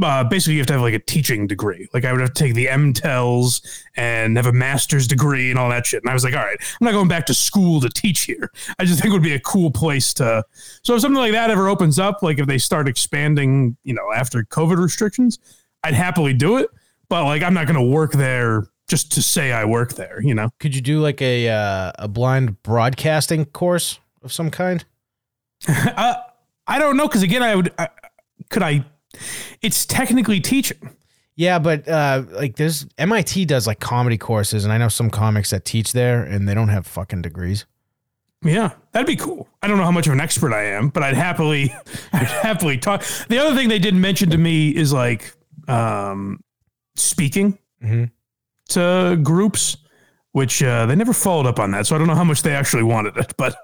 [0.00, 1.88] Uh, basically, you have to have like a teaching degree.
[1.92, 5.68] Like I would have to take the MTELs and have a master's degree and all
[5.70, 6.02] that shit.
[6.02, 8.50] And I was like, all right, I'm not going back to school to teach here.
[8.78, 10.44] I just think it would be a cool place to.
[10.82, 14.12] So if something like that ever opens up, like if they start expanding, you know,
[14.14, 15.38] after COVID restrictions,
[15.82, 16.68] I'd happily do it.
[17.08, 20.20] But like, I'm not going to work there just to say I work there.
[20.22, 20.50] You know.
[20.58, 24.84] Could you do like a uh, a blind broadcasting course of some kind?
[25.68, 26.14] Uh,
[26.68, 27.72] I don't know because again, I would.
[27.78, 27.88] I,
[28.50, 28.84] could I?
[29.62, 30.90] It's technically teaching.
[31.36, 35.50] Yeah, but uh, like there's MIT does like comedy courses, and I know some comics
[35.50, 37.64] that teach there, and they don't have fucking degrees.
[38.44, 39.48] Yeah, that'd be cool.
[39.62, 41.72] I don't know how much of an expert I am, but I'd happily,
[42.12, 43.04] I'd happily talk.
[43.28, 45.32] The other thing they didn't mention to me is like
[45.68, 46.40] um,
[46.96, 48.10] speaking Mhm.
[48.70, 49.76] to groups,
[50.32, 51.86] which uh, they never followed up on that.
[51.86, 53.56] So I don't know how much they actually wanted it, but.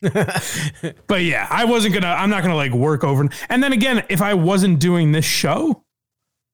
[1.06, 2.08] but yeah, I wasn't gonna.
[2.08, 3.28] I'm not gonna like work over.
[3.48, 5.84] And then again, if I wasn't doing this show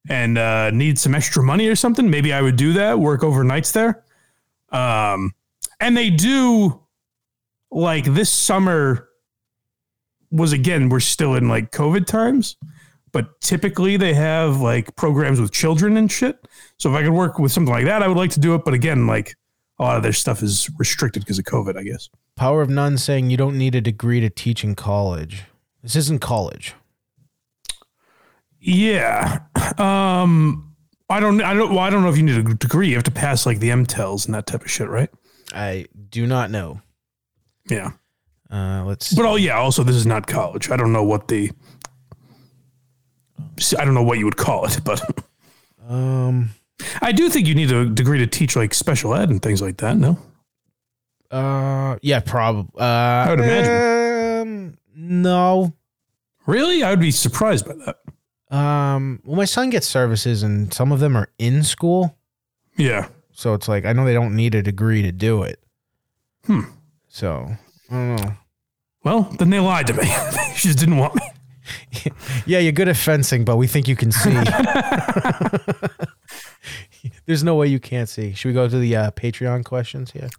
[0.09, 2.99] and uh, need some extra money or something, maybe I would do that.
[2.99, 4.03] Work overnights there.
[4.71, 5.33] Um,
[5.79, 6.83] and they do
[7.71, 9.09] like this summer
[10.31, 12.55] was again we're still in like covid times
[13.11, 17.39] but typically they have like programs with children and shit so if i could work
[17.39, 19.35] with something like that i would like to do it but again like
[19.83, 22.97] a lot of their stuff is restricted because of covid i guess Power of None
[22.97, 25.43] saying you don't need a degree to teach in college.
[25.83, 26.73] This isn't college.
[28.59, 29.39] yeah
[29.77, 30.73] um
[31.09, 33.03] i don't i don't well i don't know if you need a degree you have
[33.03, 35.09] to pass like the mtels and that type of shit right
[35.53, 36.81] I do not know.
[37.69, 37.91] yeah
[38.49, 39.13] Uh, let's.
[39.13, 41.51] but oh yeah also this is not college i don't know what the
[43.77, 45.01] i don't know what you would call it but
[45.87, 46.49] um.
[47.01, 49.77] I do think you need a degree to teach like special ed and things like
[49.77, 49.95] that.
[49.97, 50.17] No,
[51.31, 51.97] Uh.
[52.01, 52.19] Yeah.
[52.19, 52.71] Probably.
[52.79, 52.85] Uh.
[52.85, 54.41] I would imagine.
[54.41, 54.77] Um.
[54.95, 55.73] No.
[56.45, 58.55] really, I would be surprised by that.
[58.55, 59.21] Um.
[59.23, 62.17] Well, my son gets services, and some of them are in school,
[62.77, 65.59] Yeah, so it's like I know they don't need a degree to do it.
[66.45, 66.61] Hmm.
[67.07, 67.47] So
[67.89, 68.33] I don't know.
[69.03, 70.05] well, then they lied to me.
[70.55, 71.21] she just didn't want me.
[72.45, 74.31] Yeah, you're good at fencing, but we think you can see.
[77.25, 78.33] There's no way you can't see.
[78.33, 80.29] Should we go to the uh, Patreon questions here?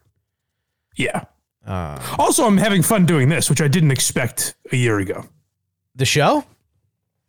[0.97, 1.25] Yeah.
[1.67, 5.25] Uh, Also, I'm having fun doing this, which I didn't expect a year ago.
[5.95, 6.45] the show?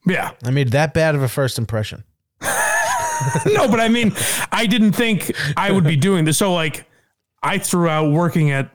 [0.07, 0.31] Yeah.
[0.43, 2.03] I made that bad of a first impression.
[2.41, 4.13] no, but I mean,
[4.51, 6.37] I didn't think I would be doing this.
[6.37, 6.85] So, like,
[7.41, 8.69] I threw out working at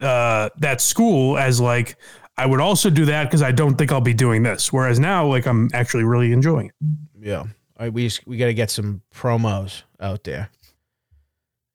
[0.00, 1.96] uh, that school as like,
[2.36, 4.72] I would also do that because I don't think I'll be doing this.
[4.72, 6.74] Whereas now, like, I'm actually really enjoying it.
[7.20, 7.44] Yeah.
[7.82, 10.50] Right, we just, we got to get some promos out there.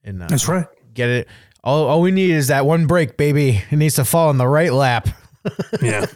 [0.06, 0.66] And uh, That's right.
[0.94, 1.28] get it.
[1.66, 3.62] All, all we need is that one break, baby.
[3.70, 5.10] It needs to fall in the right lap.
[5.82, 6.06] Yeah.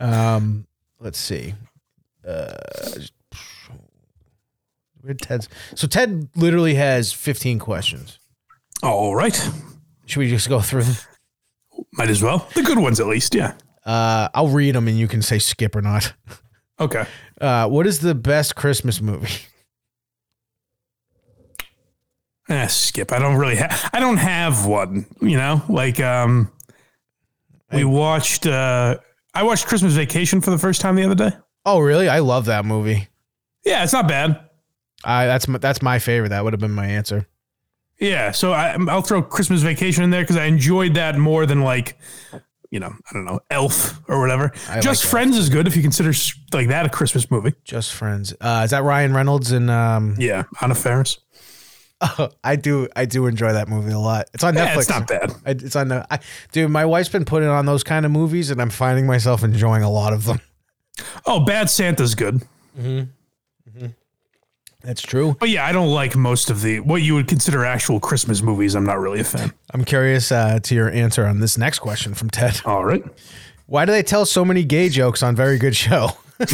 [0.00, 0.66] Um,
[1.00, 1.54] let's see.
[2.24, 2.54] Uh,
[5.00, 8.20] where Ted's so Ted literally has 15 questions.
[8.82, 9.34] Oh all right.
[10.06, 10.94] Should we just go through them?
[11.94, 12.46] Might as well.
[12.54, 13.34] The good ones, at least.
[13.34, 13.54] Yeah.
[13.84, 16.12] Uh, I'll read them and you can say skip or not.
[16.80, 17.06] Okay.
[17.40, 19.28] Uh, what is the best Christmas movie?
[22.50, 23.12] Eh, skip.
[23.12, 23.90] I don't really have.
[23.92, 25.04] I don't have one.
[25.20, 26.50] You know, like um,
[27.70, 28.46] we watched.
[28.46, 28.96] uh
[29.34, 31.36] I watched Christmas Vacation for the first time the other day.
[31.66, 32.08] Oh, really?
[32.08, 33.08] I love that movie.
[33.66, 34.40] Yeah, it's not bad.
[35.04, 36.30] I that's my, that's my favorite.
[36.30, 37.28] That would have been my answer.
[38.00, 41.60] Yeah, so I, I'll throw Christmas Vacation in there because I enjoyed that more than
[41.60, 41.98] like,
[42.70, 44.52] you know, I don't know, Elf or whatever.
[44.68, 46.12] I Just like Friends is good if you consider
[46.52, 47.54] like that a Christmas movie.
[47.64, 48.34] Just Friends.
[48.40, 50.16] Uh, is that Ryan Reynolds and um?
[50.18, 51.18] Yeah, Anna Faris.
[52.44, 54.28] I do I do enjoy that movie a lot.
[54.32, 54.76] It's on Netflix.
[54.78, 55.32] It's not bad.
[55.44, 56.06] I, it's on the.
[56.12, 56.20] I,
[56.52, 59.82] dude, my wife's been putting on those kind of movies, and I'm finding myself enjoying
[59.82, 60.40] a lot of them.
[61.26, 62.42] Oh, Bad Santa's good.
[64.82, 65.36] That's true.
[65.40, 68.74] But yeah, I don't like most of the what you would consider actual Christmas movies.
[68.74, 69.52] I'm not really a fan.
[69.74, 72.60] I'm curious uh, to your answer on this next question from Ted.
[72.64, 73.04] All right.
[73.66, 76.10] Why do they tell so many gay jokes on Very Good Show?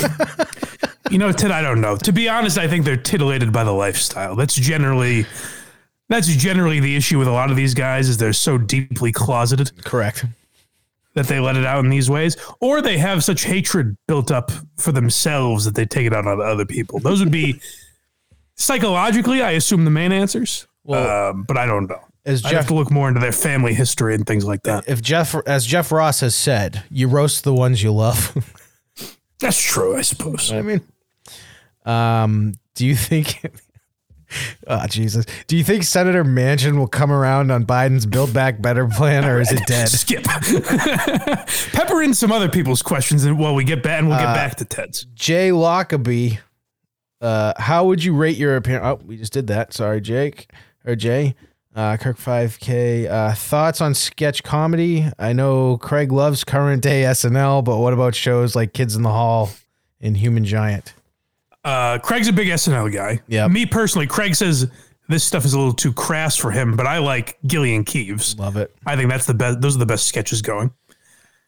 [1.10, 1.96] You know, Ted, I don't know.
[1.96, 4.34] To be honest, I think they're titillated by the lifestyle.
[4.34, 5.26] That's generally
[6.08, 9.70] that's generally the issue with a lot of these guys is they're so deeply closeted
[9.84, 10.24] Correct.
[11.14, 14.50] that they let it out in these ways, or they have such hatred built up
[14.76, 16.98] for themselves that they take it out on other people.
[16.98, 17.60] Those would be
[18.56, 20.66] psychologically, I assume, the main answers.
[20.88, 22.00] um, but I don't know.
[22.26, 24.84] As I have Jeff, to look more into their family history and things like that.
[24.88, 28.34] if Jeff, as Jeff Ross has said, you roast the ones you love.
[29.40, 30.50] That's true, I suppose.
[30.50, 30.80] I mean,
[31.84, 33.40] um, do you think?
[34.66, 35.26] Oh Jesus!
[35.46, 39.40] Do you think Senator Manchin will come around on Biden's Build Back Better plan, or
[39.40, 39.88] is it dead?
[39.90, 40.24] Skip.
[41.72, 44.34] Pepper in some other people's questions and while we get back and we'll get Uh,
[44.34, 45.04] back to Ted's.
[45.14, 46.38] Jay Lockaby,
[47.20, 48.84] uh, how would you rate your appearance?
[48.84, 49.72] Oh, we just did that.
[49.72, 50.50] Sorry, Jake
[50.84, 51.34] or Jay.
[51.74, 53.10] Uh, Kirk 5K.
[53.10, 55.06] Uh, thoughts on sketch comedy?
[55.18, 59.10] I know Craig loves current day SNL, but what about shows like Kids in the
[59.10, 59.50] Hall
[60.00, 60.94] and Human Giant?
[61.64, 63.20] Uh, Craig's a big SNL guy.
[63.26, 63.48] Yeah.
[63.48, 64.70] Me personally, Craig says
[65.08, 68.38] this stuff is a little too crass for him, but I like Gillian Keeves.
[68.38, 68.72] Love it.
[68.86, 69.60] I think that's the best.
[69.60, 70.70] Those are the best sketches going.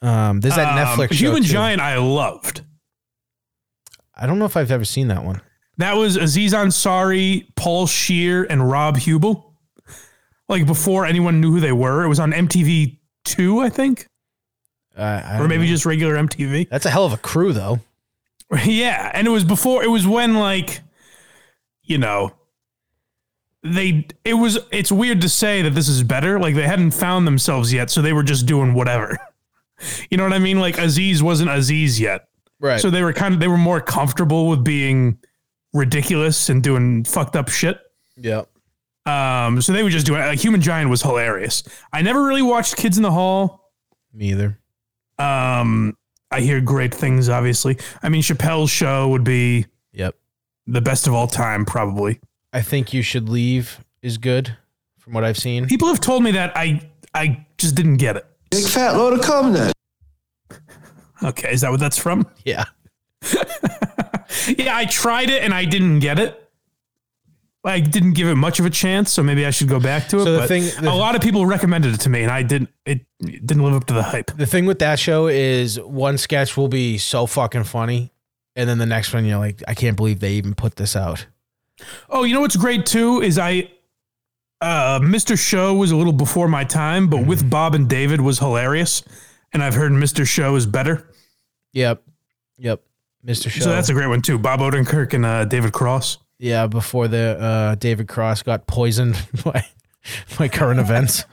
[0.03, 1.27] Um, there's that Um, Netflix show.
[1.27, 1.43] Human.
[1.45, 1.81] Giant.
[1.81, 2.63] I loved.
[4.15, 5.41] I don't know if I've ever seen that one.
[5.79, 9.55] That was Aziz Ansari, Paul Scheer, and Rob Huebel.
[10.49, 12.05] Like before anyone knew who they were.
[12.05, 14.07] It was on MTV two, I think,
[14.97, 15.71] Uh, I or maybe know.
[15.73, 16.69] just regular MTV.
[16.71, 17.81] that's a hell of a crew, though.
[18.65, 19.83] Yeah, and it was before.
[19.83, 20.81] It was when like,
[21.83, 22.33] you know,
[23.65, 24.07] they.
[24.25, 24.59] It was.
[24.71, 26.39] It's weird to say that this is better.
[26.39, 29.19] Like they hadn't found themselves yet, so they were just doing whatever.
[30.09, 30.59] You know what I mean?
[30.59, 32.29] Like Aziz wasn't Aziz yet,
[32.61, 32.81] Right.
[32.81, 35.19] so they were kind of they were more comfortable with being
[35.77, 37.79] ridiculous and doing fucked up shit.
[38.17, 38.43] yeah.
[39.07, 41.63] Um, so they were just doing like Human Giant was hilarious.
[41.93, 43.71] I never really watched Kids in the Hall.
[44.13, 44.59] Me either.
[45.19, 45.97] Um,
[46.33, 47.29] I hear great things.
[47.29, 50.17] Obviously, I mean Chappelle's show would be Yep.
[50.67, 52.19] the best of all time, probably.
[52.53, 54.57] I think you should leave is good,
[54.99, 55.67] from what I've seen.
[55.69, 58.27] People have told me that I I just didn't get it.
[58.51, 59.73] Big fat load of cum then.
[61.23, 62.27] Okay, is that what that's from?
[62.45, 62.65] Yeah.
[64.59, 66.43] Yeah, I tried it and I didn't get it.
[67.65, 70.19] I didn't give it much of a chance, so maybe I should go back to
[70.21, 70.25] it.
[70.25, 72.43] So the but thing- the- a lot of people recommended it to me, and I
[72.45, 72.71] didn't.
[72.85, 74.31] It, it didn't live up to the hype.
[74.37, 78.13] The thing with that show is one sketch will be so fucking funny,
[78.55, 81.27] and then the next one you're like, I can't believe they even put this out.
[82.09, 83.69] Oh, you know what's great too is I,
[84.61, 85.37] uh, Mr.
[85.39, 87.29] Show was a little before my time, but Mm-hmm.
[87.29, 89.03] with Bob and David was hilarious,
[89.53, 90.25] and I've heard Mr.
[90.27, 91.09] Show is better.
[91.73, 92.03] Yep.
[92.59, 92.83] Yep.
[93.27, 93.51] Mr.
[93.51, 93.63] Show.
[93.65, 94.39] So that's a great one too.
[94.39, 96.19] Bob Odenkirk and uh, David Cross.
[96.39, 99.67] yeah, before the uh, David Cross got poisoned by
[100.39, 101.25] by current events.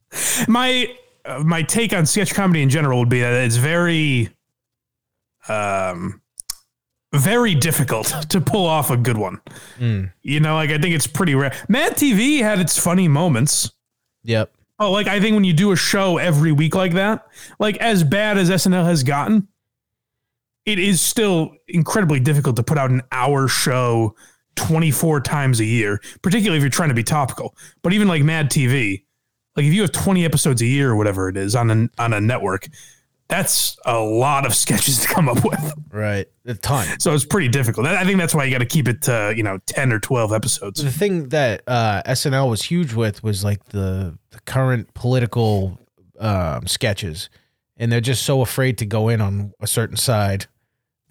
[0.48, 0.94] My
[1.24, 4.30] uh, my take on sketch comedy in general would be that it's very
[5.48, 6.20] um,
[7.14, 9.40] very difficult to pull off a good one.
[9.78, 11.54] You know, like I think it's pretty rare.
[11.68, 13.70] Mad TV had its funny moments.
[14.24, 14.52] Yep.
[14.78, 17.26] Oh, like I think when you do a show every week like that,
[17.58, 19.48] like as bad as SNL has gotten,
[20.64, 24.14] it is still incredibly difficult to put out an hour show
[24.56, 27.56] 24 times a year, particularly if you're trying to be topical.
[27.82, 29.04] But even like Mad TV,
[29.56, 32.12] like if you have 20 episodes a year or whatever it is on a, on
[32.12, 32.68] a network,
[33.28, 35.74] that's a lot of sketches to come up with.
[35.90, 36.26] Right.
[36.44, 37.00] A ton.
[37.00, 37.86] So it's pretty difficult.
[37.86, 40.32] I think that's why you got to keep it to, you know, 10 or 12
[40.32, 40.82] episodes.
[40.82, 45.78] The thing that uh, SNL was huge with was like the, the current political
[46.20, 47.30] um, sketches,
[47.76, 50.46] and they're just so afraid to go in on a certain side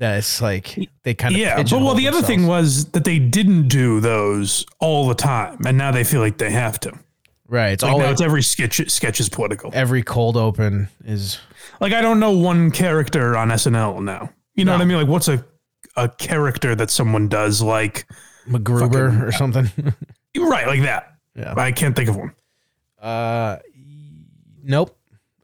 [0.02, 3.20] that it's like they kind of Yeah, but well, the other thing was that they
[3.20, 6.91] didn't do those all the time, and now they feel like they have to.
[7.47, 7.72] right.
[7.74, 9.70] It's Like all now it's every sketch sketch is political.
[9.74, 11.39] every cold open is
[11.80, 14.30] Like I don't know one character on SNL now.
[14.56, 14.78] You know No.
[14.80, 14.97] what I mean?
[14.97, 15.45] Like what's a
[15.95, 18.06] a character that someone does like
[18.47, 19.70] MacGruber or something.
[20.38, 21.14] right like that?
[21.36, 21.54] Yeah.
[21.58, 22.34] I can't think of one.
[23.02, 23.58] Uh,
[24.64, 24.97] nope.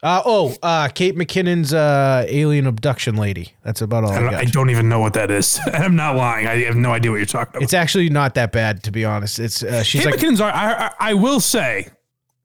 [0.03, 3.53] Uh, oh, uh, Kate McKinnon's uh, alien abduction lady.
[3.63, 4.41] That's about all I I, don't, got.
[4.41, 5.59] I don't even know what that is.
[5.73, 6.45] I'm not lying.
[6.45, 7.63] I have no idea what you're talking about.
[7.63, 9.39] it's actually not that bad, to be honest.
[9.39, 10.41] It's uh, she's Kate like McKinnon's.
[10.41, 11.87] are- I, I I will say,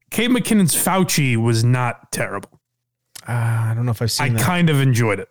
[0.09, 2.49] Kate McKinnon's Fauci was not terrible.
[3.27, 4.41] uh, I don't know if I've I seen that.
[4.41, 5.29] I kind of enjoyed it.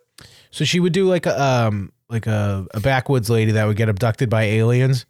[0.53, 3.89] So she would do like a um like a, a backwoods lady that would get
[3.89, 5.07] abducted by aliens,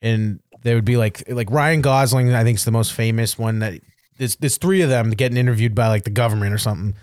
[0.00, 2.32] and they would be like like Ryan Gosling.
[2.32, 3.58] I think is the most famous one.
[3.60, 3.80] That
[4.20, 6.94] there's there's three of them getting interviewed by like the government or something,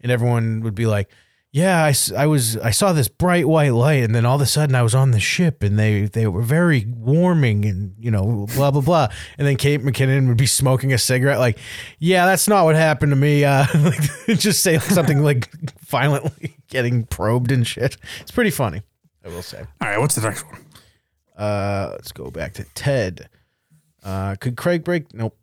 [0.00, 1.10] and everyone would be like,
[1.52, 4.40] "Yeah, I, s- I was I saw this bright white light, and then all of
[4.40, 8.10] a sudden I was on the ship, and they they were very warming, and you
[8.10, 11.58] know blah blah blah." And then Kate McKinnon would be smoking a cigarette, like,
[11.98, 14.00] "Yeah, that's not what happened to me." Uh, like,
[14.38, 15.50] just say something like
[15.80, 17.96] violently getting probed and shit.
[18.20, 18.82] It's pretty funny,
[19.24, 19.58] I will say.
[19.80, 20.64] All right, what's the next one?
[21.36, 23.28] Uh, let's go back to Ted.
[24.04, 25.12] Uh, could Craig break?
[25.12, 25.36] Nope.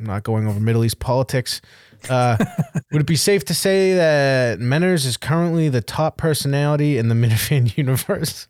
[0.00, 1.60] I'm not going over Middle East politics.
[2.08, 2.36] Uh,
[2.92, 7.14] would it be safe to say that Menners is currently the top personality in the
[7.26, 8.48] Minifan universe?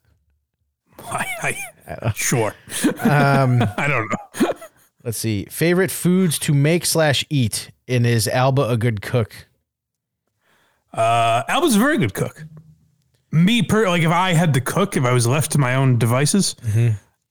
[1.03, 2.55] I, I, sure.
[3.01, 4.53] Um, I don't know.
[5.03, 5.47] let's see.
[5.47, 9.49] Favorite foods to make slash eat, and is Alba a good cook?
[10.93, 12.45] Uh, Alba's a very good cook.
[13.33, 15.99] Me, per like, if I had to cook, if I was left to my own
[15.99, 16.55] devices,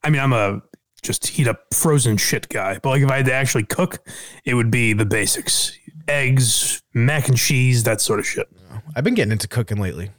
[0.02, 0.62] I mean, I'm a
[1.00, 2.78] just heat up frozen shit guy.
[2.82, 3.98] But like, if I had to actually cook,
[4.44, 5.76] it would be the basics:
[6.08, 8.48] eggs, mac and cheese, that sort of shit.
[8.94, 10.10] I've been getting into cooking lately.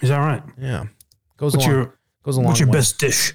[0.00, 0.42] Is that right?
[0.58, 0.86] Yeah,
[1.36, 1.76] goes What's along.
[1.76, 2.46] your goes along.
[2.48, 2.78] What's your way.
[2.78, 3.34] best dish?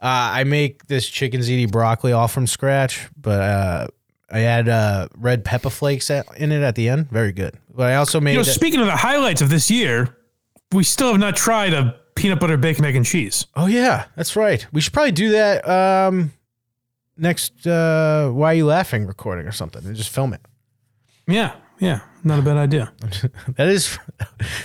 [0.00, 3.86] Uh, I make this chicken ziti broccoli all from scratch, but uh,
[4.30, 7.10] I add uh, red pepper flakes at, in it at the end.
[7.10, 7.58] Very good.
[7.74, 8.32] But I also made.
[8.32, 10.18] You know, speaking of the highlights of this year,
[10.72, 13.46] we still have not tried a peanut butter bacon egg and cheese.
[13.54, 14.66] oh yeah, that's right.
[14.72, 16.32] We should probably do that um,
[17.16, 17.66] next.
[17.66, 19.06] Uh, Why are you laughing?
[19.06, 20.40] Recording or something, and just film it.
[21.26, 22.92] Yeah, yeah, not a bad idea.
[23.56, 23.98] That is,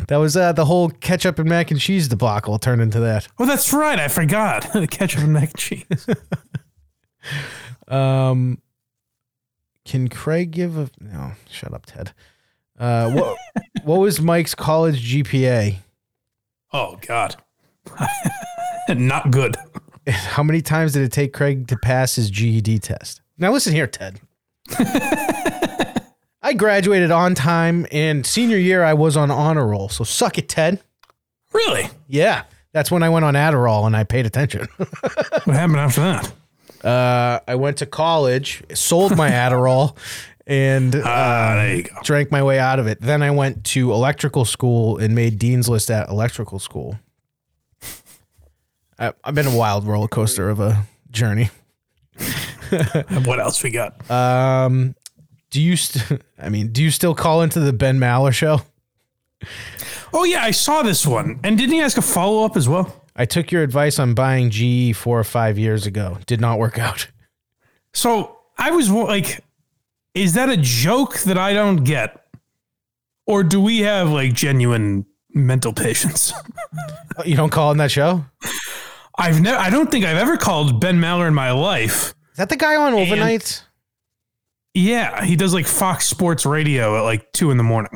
[0.07, 3.27] that was uh, the whole ketchup and mac and cheese debacle turned into that.
[3.37, 3.99] Oh, that's right.
[3.99, 6.07] I forgot the ketchup and mac and cheese.
[7.87, 8.61] Um,
[9.83, 11.31] can Craig give a no?
[11.49, 12.13] Shut up, Ted.
[12.79, 13.37] Uh, what
[13.83, 15.77] what was Mike's college GPA?
[16.71, 17.35] Oh God,
[18.89, 19.57] not good.
[20.07, 23.21] How many times did it take Craig to pass his GED test?
[23.37, 24.19] Now listen here, Ted.
[26.41, 29.89] I graduated on time, and senior year I was on honor roll.
[29.89, 30.81] So suck it, Ted.
[31.53, 31.89] Really?
[32.07, 34.67] Yeah, that's when I went on Adderall and I paid attention.
[34.77, 36.33] What happened after that?
[36.85, 39.97] Uh, I went to college, sold my Adderall,
[40.49, 41.95] and uh, Ah, there you go.
[42.03, 42.99] drank my way out of it.
[42.99, 46.99] Then I went to electrical school and made dean's list at electrical school.
[48.97, 51.49] I, I've been a wild roller coaster of a journey.
[53.25, 54.09] What else we got?
[54.11, 54.93] Um,
[55.49, 55.75] do you?
[55.75, 58.61] St- I mean, do you still call into the Ben Maller show?
[60.13, 61.39] Oh yeah, I saw this one.
[61.43, 63.03] And didn't he ask a follow up as well?
[63.15, 66.19] I took your advice on buying GE four or five years ago.
[66.27, 67.07] Did not work out.
[67.95, 69.43] So I was like,
[70.19, 72.25] is that a joke that I don't get,
[73.25, 76.33] or do we have like genuine mental patience?
[77.25, 78.23] You don't call in that show?
[79.17, 79.57] I've never.
[79.57, 82.13] I don't think I've ever called Ben Maller in my life.
[82.31, 83.63] Is that the guy on overnights?
[84.73, 87.91] Yeah, he does like Fox Sports Radio at like two in the morning.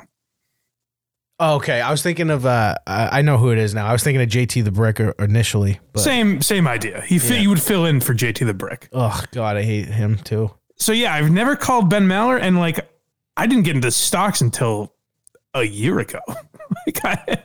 [1.40, 2.46] Oh, okay, I was thinking of.
[2.46, 3.86] Uh, I know who it is now.
[3.86, 7.00] I was thinking of JT the Brick initially, but Same same idea.
[7.02, 8.90] He fi- you would fill in for JT the Brick.
[8.92, 10.52] oh god, I hate him too.
[10.84, 12.78] So yeah, I've never called Ben Maller, and like
[13.38, 14.94] I didn't get into stocks until
[15.54, 16.20] a year ago.
[16.86, 17.44] like I,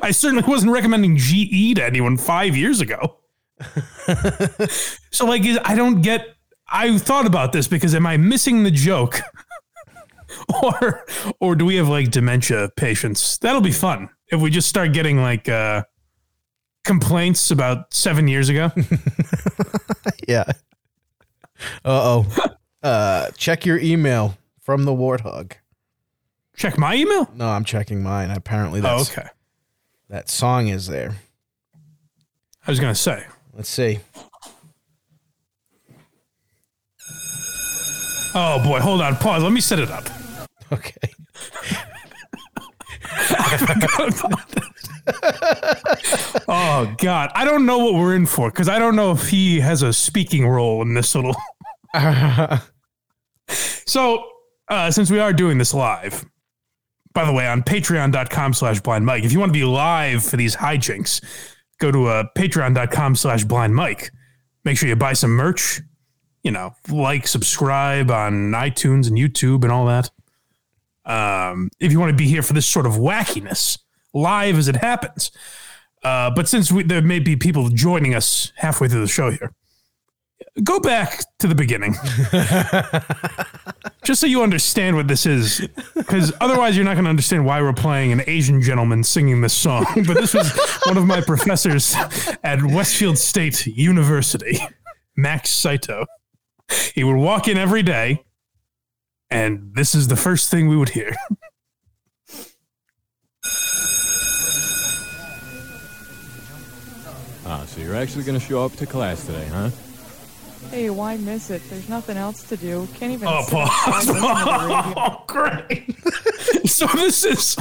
[0.00, 3.18] I certainly wasn't recommending GE to anyone five years ago.
[5.10, 6.34] so like I don't get
[6.66, 9.20] I thought about this because am I missing the joke?
[10.62, 11.04] or
[11.40, 13.36] or do we have like dementia patients?
[13.36, 15.82] That'll be fun if we just start getting like uh
[16.84, 18.72] complaints about 7 years ago.
[20.26, 20.44] Yeah.
[21.84, 22.56] Uh oh.
[22.82, 25.52] Uh, check your email from the warthog.
[26.56, 27.30] Check my email.
[27.34, 28.30] No, I'm checking mine.
[28.30, 29.28] Apparently, Oh, that's, okay.
[30.08, 31.14] that song is there.
[32.66, 33.24] I was going to say.
[33.54, 34.00] Let's see.
[38.34, 39.16] Oh boy, hold on.
[39.16, 39.42] Pause.
[39.42, 40.04] Let me set it up.
[40.72, 41.10] Okay.
[46.48, 49.60] Oh God, I don't know what we're in for because I don't know if he
[49.60, 51.34] has a speaking role in this little.
[53.52, 54.28] so,
[54.68, 56.24] uh, since we are doing this live,
[57.12, 60.36] by the way, on patreon.com slash blind mike, if you want to be live for
[60.36, 61.22] these hijinks,
[61.78, 64.10] go to uh, patreon.com slash blind mike.
[64.64, 65.80] Make sure you buy some merch,
[66.42, 70.10] you know, like, subscribe on iTunes and YouTube and all that.
[71.04, 73.78] Um, if you want to be here for this sort of wackiness,
[74.14, 75.32] live as it happens.
[76.02, 79.52] Uh, but since we, there may be people joining us halfway through the show here,
[80.62, 81.94] go back to the beginning,
[84.04, 87.60] just so you understand what this is, because otherwise you're not going to understand why
[87.60, 89.86] we're playing an Asian gentleman singing this song.
[90.06, 90.52] But this was
[90.86, 91.94] one of my professors
[92.42, 94.58] at Westfield State University,
[95.16, 96.06] Max Saito.
[96.94, 98.24] He would walk in every day,
[99.30, 101.14] and this is the first thing we would hear.
[107.44, 109.70] Ah, so you're actually going to show up to class today, huh?
[110.72, 111.60] Hey, why miss it?
[111.68, 112.88] There's nothing else to do.
[112.94, 113.28] Can't even.
[113.28, 114.08] Oh, sit pause.
[114.08, 114.26] listening to the
[114.70, 114.94] radio.
[114.96, 116.66] Oh, great.
[116.66, 117.56] so this is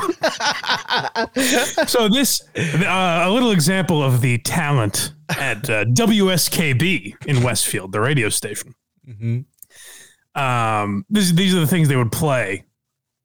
[1.92, 8.00] so this uh, a little example of the talent at uh, WSKB in Westfield, the
[8.00, 8.76] radio station.
[10.34, 12.64] Um, this, these are the things they would play.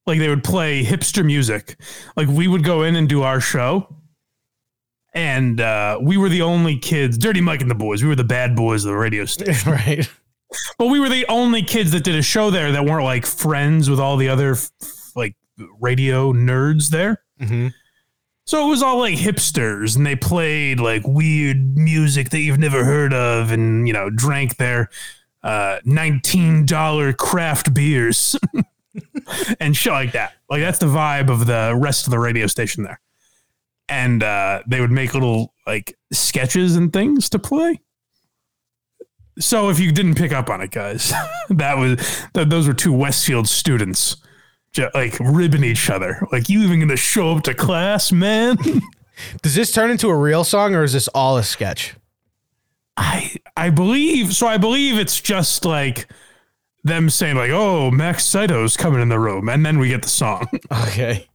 [0.04, 1.76] Like they would play hipster music.
[2.16, 3.86] Like we would go in and do our show.
[5.16, 8.02] And uh, we were the only kids, Dirty Mike and the boys.
[8.02, 9.72] We were the bad boys of the radio station.
[9.72, 10.08] right.
[10.78, 13.88] But we were the only kids that did a show there that weren't like friends
[13.88, 14.56] with all the other
[15.16, 15.34] like
[15.80, 17.22] radio nerds there.
[17.40, 17.72] Mhm.
[18.44, 22.84] So it was all like hipsters, and they played like weird music that you've never
[22.84, 24.88] heard of, and you know drank their
[25.42, 28.36] uh, nineteen dollar craft beers
[29.60, 30.34] and shit like that.
[30.48, 33.00] Like that's the vibe of the rest of the radio station there.
[33.88, 37.80] And uh, they would make little like sketches and things to play.
[39.38, 41.12] So if you didn't pick up on it, guys,
[41.50, 41.96] that was
[42.34, 44.16] th- those were two Westfield students,
[44.72, 46.26] ju- like ribbing each other.
[46.32, 48.56] Like you even gonna show up to class, man?
[49.42, 51.94] Does this turn into a real song or is this all a sketch?
[52.96, 54.46] I I believe so.
[54.46, 56.08] I believe it's just like
[56.82, 60.08] them saying like, "Oh, Max Saito's coming in the room," and then we get the
[60.08, 60.48] song.
[60.88, 61.28] Okay.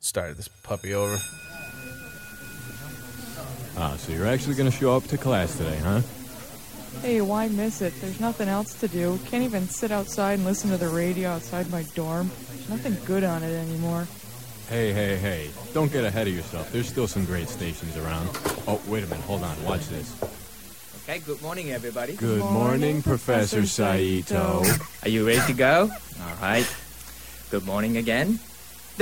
[0.00, 1.16] Started this puppy over.
[3.76, 6.00] Ah, so you're actually going to show up to class today, huh?
[7.02, 7.92] Hey, why miss it?
[8.00, 9.18] There's nothing else to do.
[9.26, 12.30] Can't even sit outside and listen to the radio outside my dorm.
[12.48, 14.08] There's nothing good on it anymore.
[14.68, 15.50] Hey, hey, hey.
[15.74, 16.72] Don't get ahead of yourself.
[16.72, 18.28] There's still some great stations around.
[18.66, 19.24] Oh, wait a minute.
[19.24, 19.62] Hold on.
[19.64, 20.14] Watch this.
[21.04, 22.14] Okay, good morning, everybody.
[22.16, 24.62] Good morning, morning, Professor Professor Saito.
[24.62, 24.84] Saito.
[25.02, 25.90] Are you ready to go?
[26.22, 26.66] All right.
[27.50, 28.38] Good morning again.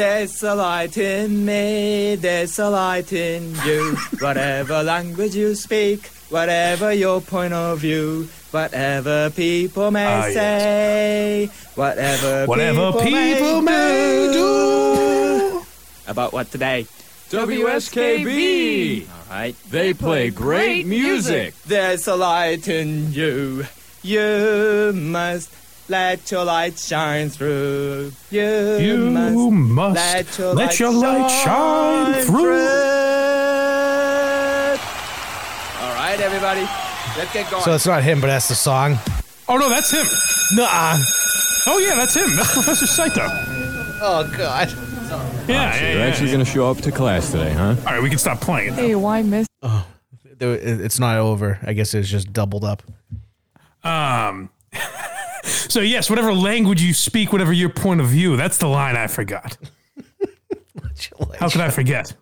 [0.03, 3.97] There's a light in me, there's a light in you.
[4.21, 10.35] Whatever language you speak, whatever your point of view, whatever people may Ah, yes.
[10.35, 15.63] say, whatever, Whatever people, people may do.
[16.07, 16.87] About what today?
[17.31, 19.03] WSKB!
[19.11, 19.57] All right.
[19.69, 21.55] They play great music.
[21.67, 23.67] There's a light in you.
[24.03, 25.51] You must
[25.89, 28.13] let your light shine through.
[28.31, 32.69] You, You must must let your, let light, your light shine through.
[35.81, 36.63] All right, everybody,
[37.17, 37.63] let's get going.
[37.63, 38.99] So it's not him, but that's the song.
[39.49, 40.07] Oh no, that's him.
[40.57, 40.99] Nuh-uh.
[41.67, 42.35] Oh yeah, that's him.
[42.37, 43.27] That's Professor Saito.
[44.01, 44.69] Oh God.
[44.69, 45.17] Yeah, So
[45.53, 46.07] yeah, you're yeah.
[46.07, 47.75] actually going to show up to class today, huh?
[47.79, 48.75] All right, we can stop playing it.
[48.75, 49.47] Hey, why miss
[50.39, 51.59] There- it- It's not over.
[51.63, 52.83] I guess it's just doubled up.
[53.83, 54.51] Um.
[55.49, 59.07] So yes, whatever language you speak, whatever your point of view, that's the line I
[59.07, 59.57] forgot.
[61.39, 62.15] How could I forget?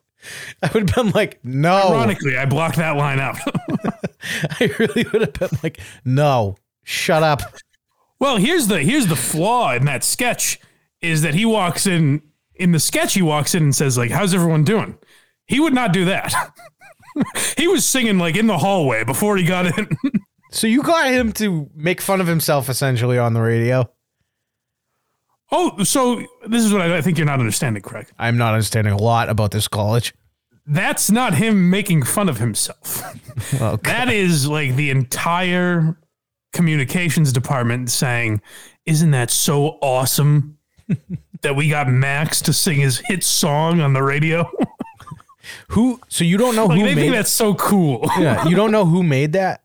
[0.63, 1.93] I would have been like, no.
[1.93, 3.37] Ironically, I blocked that line out.
[4.61, 6.57] I really would have been like, no.
[6.83, 7.43] Shut up.
[8.21, 10.61] well, here's the here's the flaw in that sketch
[11.01, 12.23] is that he walks in
[12.55, 14.99] In the sketch, he walks in and says, like, how's everyone doing?
[15.47, 16.33] He would not do that.
[17.57, 19.89] he was singing like in the hallway before he got in.
[20.57, 23.91] So you got him to make fun of himself essentially on the radio.
[25.53, 28.07] oh, so this is what I, I think you're not understanding, Craig.
[28.19, 30.15] I'm not understanding a lot about this college.
[30.67, 33.03] That's not him making fun of himself.
[33.61, 33.93] Okay.
[33.93, 35.99] That is like the entire
[36.55, 38.41] communications department saying,
[38.87, 40.57] Isn't that so awesome
[41.43, 44.51] that we got Max to sing his hit song on the radio?
[45.69, 46.01] Who?
[46.09, 48.09] So you don't know like, who they think made that's so cool.
[48.19, 49.61] Yeah, you don't know who made that.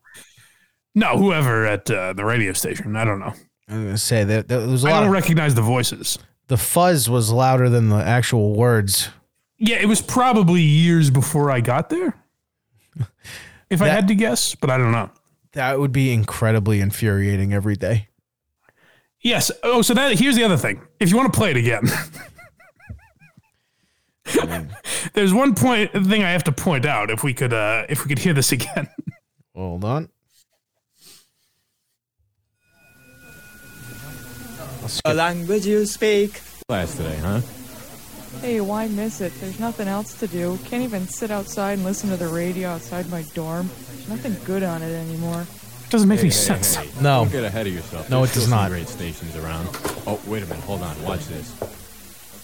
[0.95, 2.95] No, whoever at uh, the radio station.
[2.95, 3.33] I don't know.
[3.69, 4.99] I was gonna say that there was a I lot.
[5.01, 6.17] don't Of, recognize the voices.
[6.47, 9.09] the fuzz was louder than the actual words.
[9.57, 12.15] Yeah, it was probably years before I got there.
[13.69, 15.09] If I That- had to guess, but I don't know.
[15.53, 18.07] That would be incredibly infuriating every day.
[19.21, 19.51] Yes.
[19.63, 20.81] Oh, so that here's the other thing.
[20.99, 21.83] If you want to play it again,
[25.13, 27.09] there's one point thing I have to point out.
[27.11, 28.87] If we could, uh, if we could hear this again.
[29.55, 30.09] Hold on.
[35.05, 36.41] A language you speak.
[36.67, 37.41] Class today, huh?
[38.41, 39.33] Hey, why miss it?
[39.39, 40.57] There's nothing else to do.
[40.65, 43.69] Can't even sit outside and listen to the radio outside my dorm.
[43.89, 45.45] There's nothing good on it anymore.
[45.89, 46.75] Doesn't make any Hey, sense.
[46.75, 47.23] hey, No.
[47.23, 48.09] Don't get ahead of yourself.
[48.09, 48.69] No, There's it does still some not.
[48.71, 49.67] Great stations around.
[50.07, 50.63] Oh, wait a minute.
[50.63, 51.01] Hold on.
[51.03, 51.53] Watch this.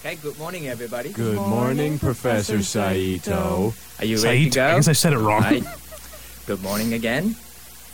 [0.00, 1.08] Okay, good morning, everybody.
[1.10, 3.74] Good morning, morning, Professor Professor Saito.
[3.98, 4.66] Are you ready to Said, go?
[4.72, 5.42] I guess I said it wrong.
[5.42, 5.64] Right.
[6.46, 7.34] Good morning again.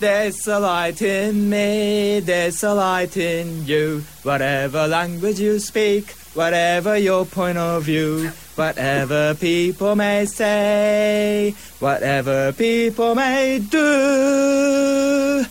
[0.01, 4.03] There's a light in me, there's a light in you.
[4.23, 13.15] Whatever language you speak, whatever your point of view, whatever people may say, whatever people
[13.15, 15.45] may do.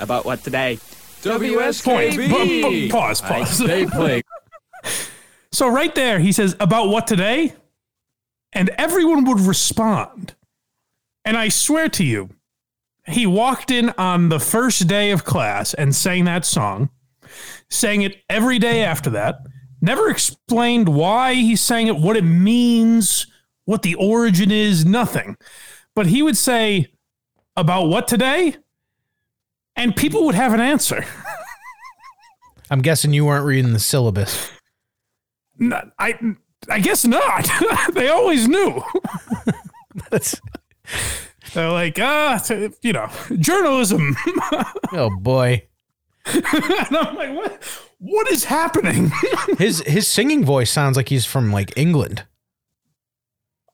[0.00, 0.78] About what today?
[1.22, 1.42] Point.
[1.42, 2.28] WSKB.
[2.30, 3.20] Bu- bu- pause.
[3.20, 3.64] Pause.
[3.64, 4.22] stay play.
[5.54, 7.52] So right there, he says about what today,
[8.54, 10.34] and everyone would respond.
[11.26, 12.30] And I swear to you,
[13.06, 16.90] he walked in on the first day of class and sang that song,
[17.68, 19.36] sang it every day after that.
[19.80, 23.26] Never explained why he sang it, what it means,
[23.64, 25.36] what the origin is, nothing.
[25.94, 26.92] But he would say
[27.56, 28.56] about what today,
[29.74, 31.04] and people would have an answer.
[32.70, 34.50] I'm guessing you weren't reading the syllabus.
[35.58, 36.18] No, I
[36.68, 37.48] I guess not.
[37.92, 38.82] they always knew.
[40.10, 40.40] That's
[41.54, 42.42] They're like, ah,
[42.82, 44.16] you know, journalism.
[44.92, 45.66] oh boy.
[46.26, 47.62] and I'm like, what?
[47.98, 49.12] What is happening?
[49.58, 52.24] His his singing voice sounds like he's from like England.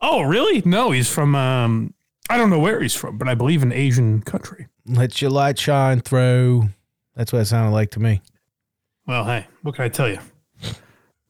[0.02, 0.62] oh, really?
[0.66, 1.34] No, he's from.
[1.34, 1.94] Um,
[2.28, 4.66] I don't know where he's from, but I believe an Asian country.
[4.86, 6.68] Let your light shine through.
[7.16, 8.20] That's what it sounded like to me.
[9.06, 10.18] Well, hey, what can I tell you?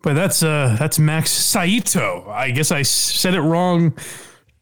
[0.03, 2.29] But that's uh, that's Max Saito.
[2.29, 3.97] I guess I said it wrong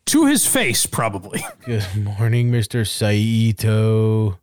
[0.07, 1.45] to his face, probably.
[1.65, 2.87] Good morning, Mr.
[2.87, 4.39] Saito.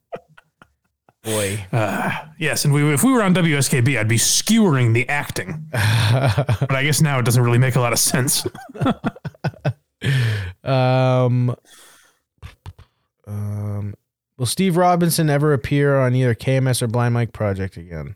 [1.24, 1.66] Boy.
[1.72, 5.68] Uh, yes, and we, if we were on WSKB, I'd be skewering the acting.
[5.72, 8.46] but I guess now it doesn't really make a lot of sense.
[10.64, 11.56] Um,
[13.28, 13.96] um,
[14.38, 18.16] will Steve Robinson ever appear on either KMS or Blind Mike Project again?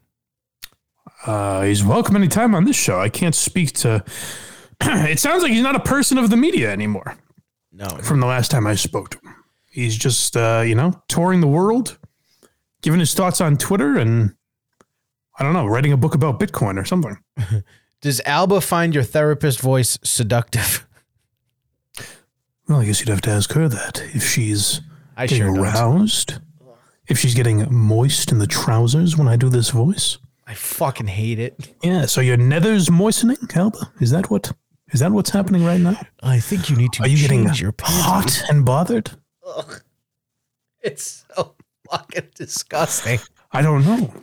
[1.26, 3.00] Uh, he's welcome anytime on this show.
[3.00, 4.04] I can't speak to.
[4.82, 7.18] it sounds like he's not a person of the media anymore.
[7.78, 7.88] No.
[8.02, 9.36] From the last time I spoke to him,
[9.70, 11.98] he's just uh, you know touring the world,
[12.82, 14.34] giving his thoughts on Twitter, and
[15.40, 17.18] I don't know, writing a book about Bitcoin or something.
[18.02, 20.88] Does Alba find your therapist voice seductive?
[22.68, 24.82] Well, I guess you'd have to ask her that if she's
[25.16, 25.64] I getting sure don't.
[25.64, 26.40] aroused,
[27.08, 30.18] if she's getting moist in the trousers when I do this voice.
[30.46, 31.74] I fucking hate it.
[31.84, 33.92] Yeah, so your nether's moistening, Alba.
[34.00, 34.52] Is that what?
[34.94, 36.00] Is that what's happening right now?
[36.24, 38.02] I think you need to Are you getting your panties.
[38.06, 39.12] hot and bothered?
[40.82, 41.56] It's so
[41.90, 43.20] fucking disgusting.
[43.52, 44.14] I don't know.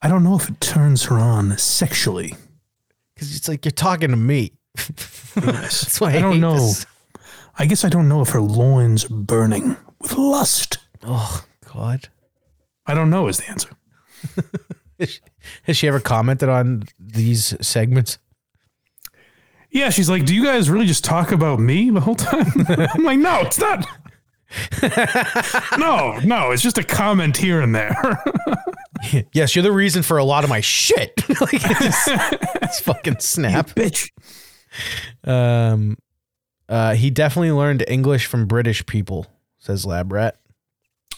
[0.00, 2.34] I don't know if it turns her on sexually.
[3.14, 4.52] Because it's like you're talking to me.
[5.34, 6.54] That's why I, I don't hate know.
[6.56, 6.86] this.
[7.58, 10.78] I guess I don't know if her loins are burning with lust.
[11.02, 12.08] Oh God.
[12.86, 13.70] I don't know is the answer.
[14.98, 15.20] Has she,
[15.64, 18.18] has she ever commented on these segments?
[19.72, 23.04] Yeah, she's like, "Do you guys really just talk about me the whole time?" I'm
[23.04, 23.86] like, "No, it's not."
[25.78, 28.22] no, no, it's just a comment here and there.
[29.32, 31.12] yes, you're the reason for a lot of my shit.
[31.40, 32.08] like it's,
[32.62, 33.68] it's fucking snap.
[33.68, 34.10] Bitch.
[35.24, 35.96] Um,
[36.68, 39.26] uh, he definitely learned English from British people,
[39.58, 40.38] says Lab Rat.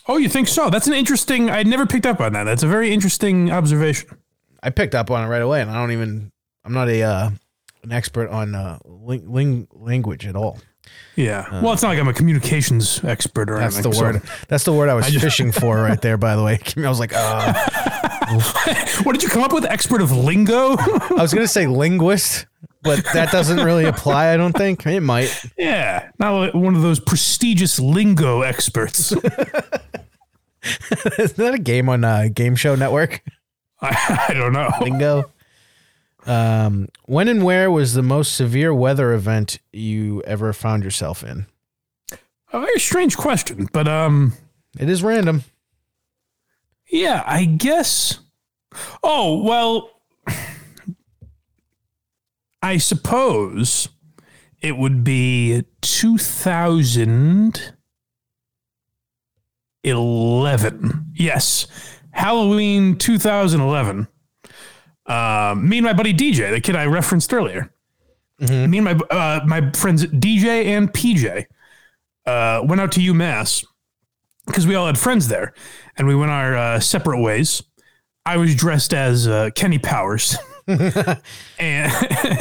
[0.06, 0.70] Oh, you think so?
[0.70, 1.50] That's an interesting.
[1.50, 2.44] I'd never picked up on that.
[2.44, 4.10] That's a very interesting observation.
[4.62, 6.30] I picked up on it right away, and I don't even.
[6.64, 7.30] I'm not a uh,
[7.84, 10.58] an expert on uh, ling- ling- language at all.
[11.16, 11.62] Yeah.
[11.62, 13.92] well, it's not like I'm a communications expert or That's anything.
[13.92, 14.22] the so- word.
[14.48, 16.16] That's the word I was fishing for right there.
[16.18, 17.52] By the way, I was like, uh,
[19.04, 19.64] What did you come up with?
[19.64, 20.76] Expert of lingo?
[20.78, 22.46] I was gonna say linguist,
[22.82, 24.32] but that doesn't really apply.
[24.32, 25.44] I don't think it might.
[25.56, 26.10] yeah.
[26.18, 29.12] Not one of those prestigious lingo experts.
[31.18, 33.22] Isn't that a game on uh, Game Show Network?
[33.80, 34.70] I, I don't know.
[34.82, 35.30] Bingo.
[36.26, 41.46] Um, when and where was the most severe weather event you ever found yourself in?
[42.52, 44.32] A very strange question, but um,
[44.78, 45.44] It is random.
[46.90, 48.20] yeah, I guess.
[49.02, 49.90] Oh well,
[52.62, 53.88] I suppose
[54.62, 55.64] it would be
[59.82, 61.12] 2011.
[61.14, 61.66] Yes,
[62.12, 64.08] Halloween 2011.
[65.06, 67.70] Uh, me and my buddy DJ, the kid I referenced earlier.
[68.40, 71.46] Me and my uh, my friends DJ and PJ
[72.26, 73.64] uh, went out to UMass
[74.46, 75.54] because we all had friends there,
[75.96, 77.62] and we went our uh, separate ways.
[78.26, 80.36] I was dressed as uh, Kenny Powers,
[80.66, 81.20] and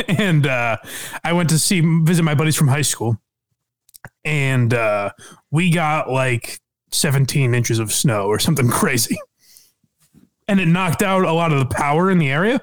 [0.08, 0.78] and uh,
[1.24, 3.18] I went to see visit my buddies from high school,
[4.24, 5.12] and uh,
[5.52, 6.60] we got like
[6.92, 9.18] 17 inches of snow or something crazy,
[10.48, 12.62] and it knocked out a lot of the power in the area.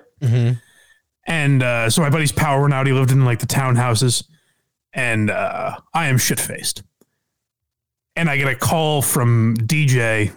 [1.26, 2.86] And uh, so my buddy's power went out.
[2.86, 4.24] He lived in like the townhouses,
[4.92, 6.82] and uh, I am shit faced
[8.16, 10.30] and I get a call from DJ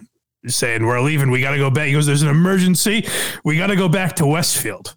[0.46, 1.30] saying we're leaving.
[1.30, 1.88] We got to go back.
[1.88, 3.06] He goes, "There's an emergency.
[3.44, 4.94] We got to go back to Westfield."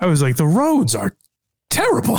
[0.00, 1.16] I was like, "The roads are
[1.70, 2.18] terrible."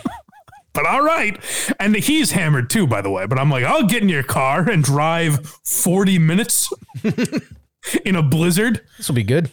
[0.74, 1.38] but all right.
[1.78, 3.26] And he's hammered too, by the way.
[3.26, 6.70] But I'm like, I'll get in your car and drive 40 minutes
[8.04, 8.80] in a blizzard.
[8.96, 9.50] This will be good.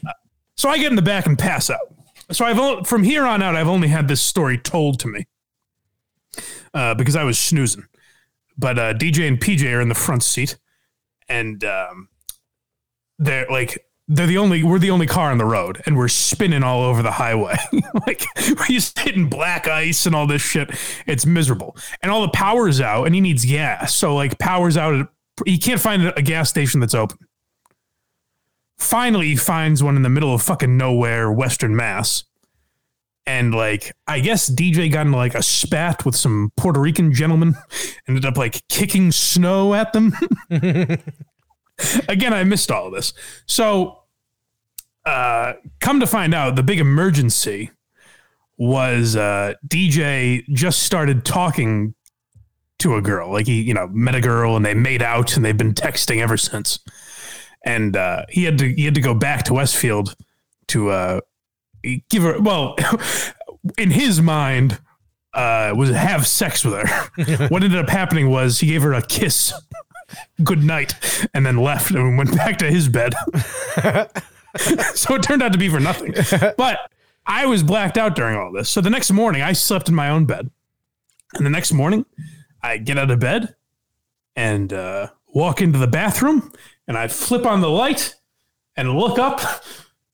[0.55, 1.79] So I get in the back and pass out.
[2.31, 5.25] So I've only, from here on out, I've only had this story told to me
[6.73, 7.85] uh, because I was snoozing.
[8.57, 10.57] But uh, DJ and PJ are in the front seat,
[11.27, 12.09] and um,
[13.17, 16.61] they're like they're the only we're the only car on the road, and we're spinning
[16.61, 17.55] all over the highway.
[18.07, 20.69] like we're just hitting black ice and all this shit.
[21.07, 23.95] It's miserable, and all the power's out, and he needs gas.
[23.95, 24.93] So like power's out.
[24.93, 25.07] At,
[25.45, 27.17] he can't find a gas station that's open
[28.81, 32.23] finally finds one in the middle of fucking nowhere, Western Mass.
[33.27, 37.55] And like, I guess DJ got into like a spat with some Puerto Rican gentlemen,
[38.07, 40.13] ended up like kicking snow at them.
[42.09, 43.13] Again, I missed all of this.
[43.45, 43.99] So,
[45.05, 47.71] uh, come to find out, the big emergency
[48.57, 51.93] was uh, DJ just started talking
[52.79, 53.31] to a girl.
[53.31, 56.19] Like he, you know, met a girl and they made out and they've been texting
[56.21, 56.79] ever since
[57.63, 60.15] and uh, he had to he had to go back to Westfield
[60.67, 61.21] to uh,
[62.09, 62.75] give her well
[63.77, 64.79] in his mind
[65.33, 67.47] uh, was have sex with her.
[67.47, 69.53] what ended up happening was he gave her a kiss,
[70.43, 70.95] good night,
[71.33, 73.13] and then left and went back to his bed.
[74.93, 76.13] so it turned out to be for nothing.
[76.57, 76.79] But
[77.25, 78.69] I was blacked out during all this.
[78.69, 80.49] So the next morning I slept in my own bed,
[81.35, 82.05] and the next morning
[82.61, 83.55] I get out of bed
[84.35, 86.51] and uh, walk into the bathroom
[86.91, 88.15] and I flip on the light
[88.75, 89.39] and look up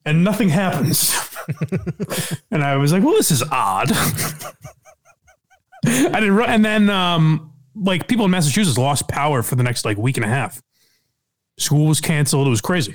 [0.05, 1.11] and nothing happens.
[2.51, 3.91] and I was like, well, this is odd.
[5.83, 6.51] I didn't run.
[6.51, 10.25] And then, um, like, people in Massachusetts lost power for the next like week and
[10.25, 10.61] a half.
[11.57, 12.45] School was canceled.
[12.45, 12.93] It was crazy.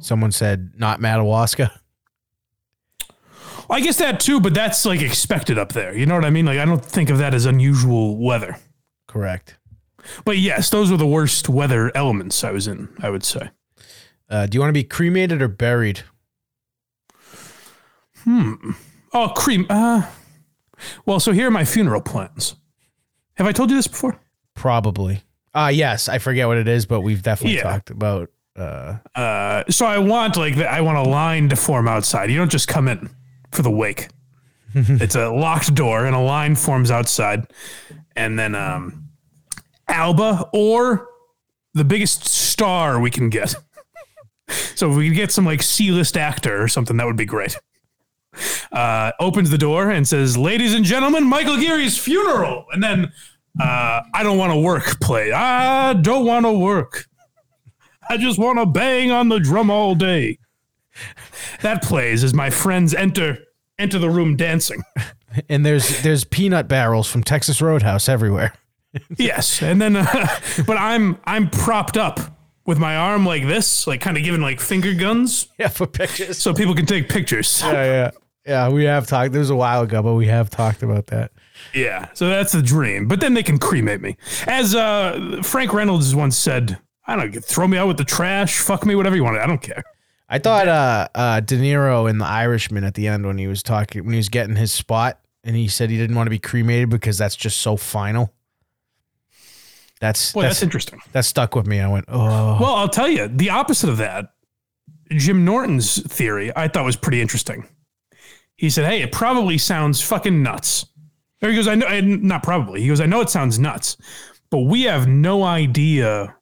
[0.00, 1.80] Someone said not Madawaska.
[3.70, 5.96] I guess that too, but that's like expected up there.
[5.96, 6.46] You know what I mean?
[6.46, 8.56] Like, I don't think of that as unusual weather.
[9.06, 9.57] Correct.
[10.24, 13.50] But yes, those were the worst weather elements I was in, I would say.
[14.30, 16.00] Uh, do you want to be cremated or buried?
[18.24, 18.72] Hmm.
[19.12, 19.66] Oh, cream.
[19.70, 20.06] Uh,
[21.06, 22.56] well, so here are my funeral plans.
[23.36, 24.18] Have I told you this before?
[24.54, 25.22] Probably.
[25.54, 26.08] Ah, yes.
[26.08, 27.62] I forget what it is, but we've definitely Yeah.
[27.62, 28.30] talked about.
[28.56, 32.30] Uh, Uh, so I want like the, I want a line to form outside.
[32.30, 33.08] You don't just come in
[33.52, 34.08] for the wake.
[34.74, 37.46] it's a locked door and a line forms outside,
[38.16, 39.07] and then um,
[39.88, 41.08] Alba or
[41.74, 43.54] the biggest star we can get.
[44.74, 47.58] so if we can get some like C-list actor or something, that would be great.
[48.70, 53.10] Uh, opens the door and says, "Ladies and gentlemen, Michael Geary's funeral," and then
[53.60, 55.00] uh, I don't want to work.
[55.00, 55.32] Play.
[55.32, 57.06] I don't want to work.
[58.08, 60.38] I just want to bang on the drum all day.
[61.62, 63.38] That plays as my friends enter
[63.78, 64.82] enter the room dancing.
[65.48, 68.54] and there's there's peanut barrels from Texas Roadhouse everywhere.
[69.16, 70.28] Yes, and then uh,
[70.66, 72.20] but I'm I'm propped up
[72.66, 76.38] with my arm like this, like kind of giving like finger guns Yeah, for pictures.
[76.38, 77.60] so people can take pictures.
[77.62, 78.10] Yeah, yeah.
[78.46, 79.34] Yeah, we have talked.
[79.34, 81.32] It was a while ago, but we have talked about that.
[81.74, 83.06] Yeah, so that's the dream.
[83.06, 84.16] But then they can cremate me.
[84.46, 88.58] As uh, Frank Reynolds once said, I don't know, throw me out with the trash,
[88.58, 89.36] fuck me, whatever you want.
[89.36, 89.84] I don't care.
[90.30, 93.62] I thought uh, uh, De Niro in The Irishman at the end when he was
[93.62, 96.38] talking when he was getting his spot, and he said he didn't want to be
[96.38, 98.32] cremated because that's just so final.
[100.00, 101.00] That's Boy, that's, interesting.
[101.12, 101.80] that stuck with me.
[101.80, 104.32] I went, oh, Well, I'll tell you, the opposite of that,
[105.10, 107.66] Jim Norton's theory, I thought was pretty interesting.
[108.56, 110.86] He said, "Hey, it probably sounds fucking nuts."
[111.42, 113.96] Or he goes, "I know, and not probably." He goes, "I know it sounds nuts,
[114.50, 116.34] but we have no idea,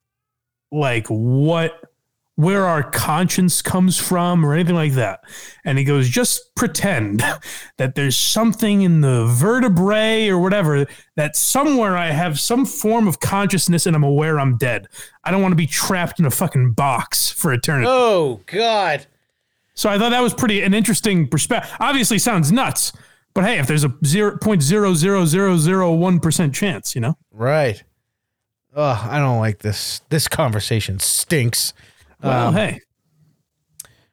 [0.72, 1.78] like what,
[2.36, 5.20] where our conscience comes from, or anything like that."
[5.64, 7.22] And he goes, "Just pretend
[7.76, 13.20] that there's something in the vertebrae or whatever that somewhere I have some form of
[13.20, 14.86] consciousness and I'm aware I'm dead.
[15.24, 19.06] I don't want to be trapped in a fucking box for eternity." oh God.
[19.74, 21.70] So I thought that was pretty an interesting perspective.
[21.80, 22.92] Obviously, sounds nuts,
[23.34, 27.00] but hey, if there's a zero point zero zero zero zero one percent chance, you
[27.02, 27.82] know, Right.
[28.74, 30.00] Oh, I don't like this.
[30.10, 31.72] This conversation stinks.
[32.22, 32.80] Well, Um, hey,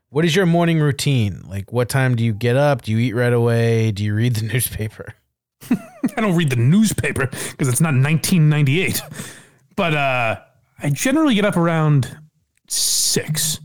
[0.10, 1.43] What is your morning routine?
[1.47, 2.84] Like, what time do you get up?
[2.84, 3.91] Do you eat right away?
[3.91, 5.14] Do you read the newspaper?
[5.72, 9.01] I don't read the newspaper because it's not 1998,
[9.76, 10.39] but uh,
[10.80, 12.18] I generally get up around
[12.68, 13.60] six.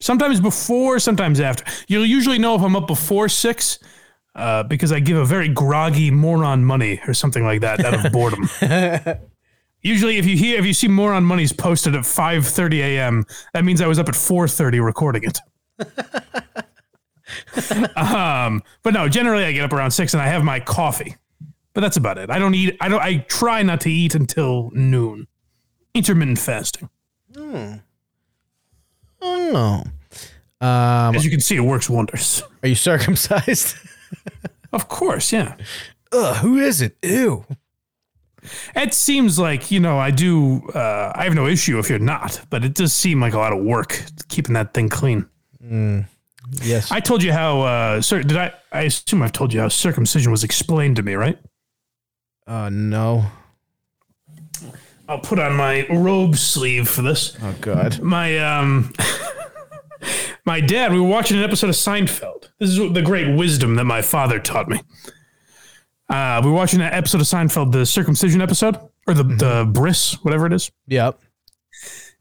[0.00, 1.64] Sometimes before, sometimes after.
[1.88, 3.78] You'll usually know if I'm up before six.
[4.36, 8.10] Uh, because I give a very groggy moron money or something like that out of
[8.12, 8.48] boredom.
[9.84, 13.64] Usually, if you hear if you see more on money's posted at 5:30 a.m., that
[13.64, 15.38] means I was up at 4:30 recording it.
[17.96, 21.16] um, but no, generally I get up around six and I have my coffee,
[21.74, 22.30] but that's about it.
[22.30, 22.78] I don't eat.
[22.80, 23.02] I don't.
[23.02, 25.26] I try not to eat until noon.
[25.92, 26.88] Intermittent fasting.
[27.36, 27.74] Hmm.
[29.20, 29.84] Oh no.
[30.66, 32.42] Um, As you can see, it works wonders.
[32.62, 33.76] are you circumcised?
[34.72, 35.56] Of course, yeah.
[36.12, 36.96] Ugh, who is it?
[37.02, 37.44] Ew.
[38.76, 40.62] It seems like you know I do.
[40.74, 43.52] Uh, I have no issue if you're not, but it does seem like a lot
[43.52, 45.26] of work keeping that thing clean.
[46.62, 46.90] Yes.
[46.92, 47.62] I told you how.
[47.62, 48.52] Uh, sir, did I?
[48.72, 51.38] I assume I've told you how circumcision was explained to me, right?
[52.46, 53.24] Oh no.
[55.08, 57.36] I'll put on my robe sleeve for this.
[57.42, 58.00] Oh god.
[58.00, 58.92] My um,
[60.44, 60.92] my dad.
[60.92, 62.50] We were watching an episode of Seinfeld.
[62.58, 64.80] This is the great wisdom that my father taught me.
[66.08, 70.14] Uh, we were watching that episode of Seinfeld, the circumcision episode, or the the bris,
[70.22, 70.70] whatever it is.
[70.86, 71.18] Yep.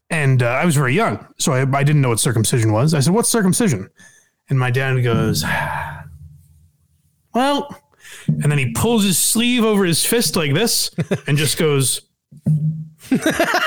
[0.10, 2.94] And uh, I was very young, so I, I didn't know what circumcision was.
[2.94, 3.90] I said, "What's circumcision?"
[4.50, 5.44] And my dad goes,
[7.34, 7.76] "Well,"
[8.28, 10.92] and then he pulls his sleeve over his fist like this,
[11.28, 12.02] and just goes.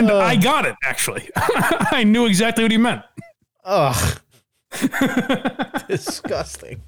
[0.00, 1.28] and I got it actually.
[1.36, 3.02] I knew exactly what he meant.
[3.64, 4.20] Ugh.
[5.88, 6.82] Disgusting.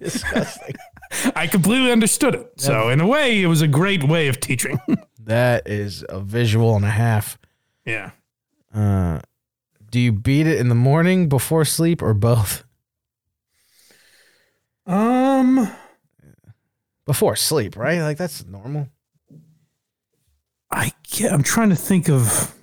[0.00, 0.74] Disgusting.
[1.34, 2.52] I completely understood it.
[2.56, 4.80] So in a way, it was a great way of teaching.
[5.20, 7.36] That is a visual and a half.
[7.84, 8.12] yeah.
[8.74, 9.20] Uh,
[9.90, 12.64] do you beat it in the morning before sleep or both?
[14.86, 15.70] Um,
[17.04, 18.00] Before sleep, right?
[18.00, 18.88] Like that's normal.
[20.70, 22.54] I get, I'm trying to think of.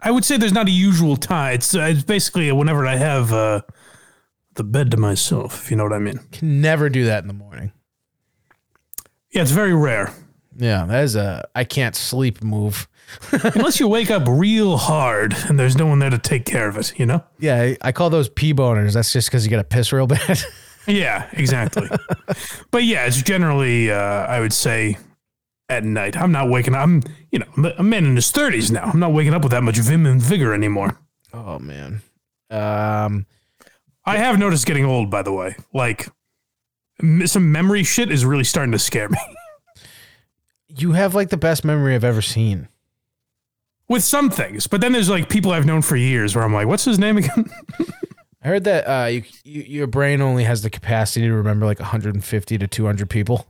[0.00, 1.54] I would say there's not a usual time.
[1.54, 3.62] It's uh, it's basically whenever I have uh,
[4.54, 6.20] the bed to myself, if you know what I mean.
[6.32, 7.72] Can never do that in the morning.
[9.30, 10.12] Yeah, it's very rare.
[10.56, 12.88] Yeah, that is a I can't sleep move.
[13.32, 16.76] Unless you wake up real hard and there's no one there to take care of
[16.76, 17.22] it, you know?
[17.38, 18.94] Yeah, I, I call those pee boners.
[18.94, 20.40] That's just because you got to piss real bad.
[20.88, 21.88] Yeah, exactly.
[22.70, 24.96] but yeah, it's generally, uh, I would say,
[25.68, 26.16] at night.
[26.16, 26.82] I'm not waking up.
[26.82, 28.84] I'm, you know, I'm a man in his 30s now.
[28.84, 30.98] I'm not waking up with that much vim and vigor anymore.
[31.32, 32.02] oh man.
[32.50, 33.26] Um.
[34.08, 35.56] I have noticed getting old, by the way.
[35.74, 36.08] Like,
[37.24, 39.18] some memory shit is really starting to scare me.
[40.68, 42.68] You have like the best memory I've ever seen.
[43.88, 46.66] With some things, but then there's like people I've known for years where I'm like,
[46.66, 47.48] what's his name again?
[48.42, 51.78] I heard that uh, you, you, your brain only has the capacity to remember like
[51.78, 53.46] 150 to 200 people.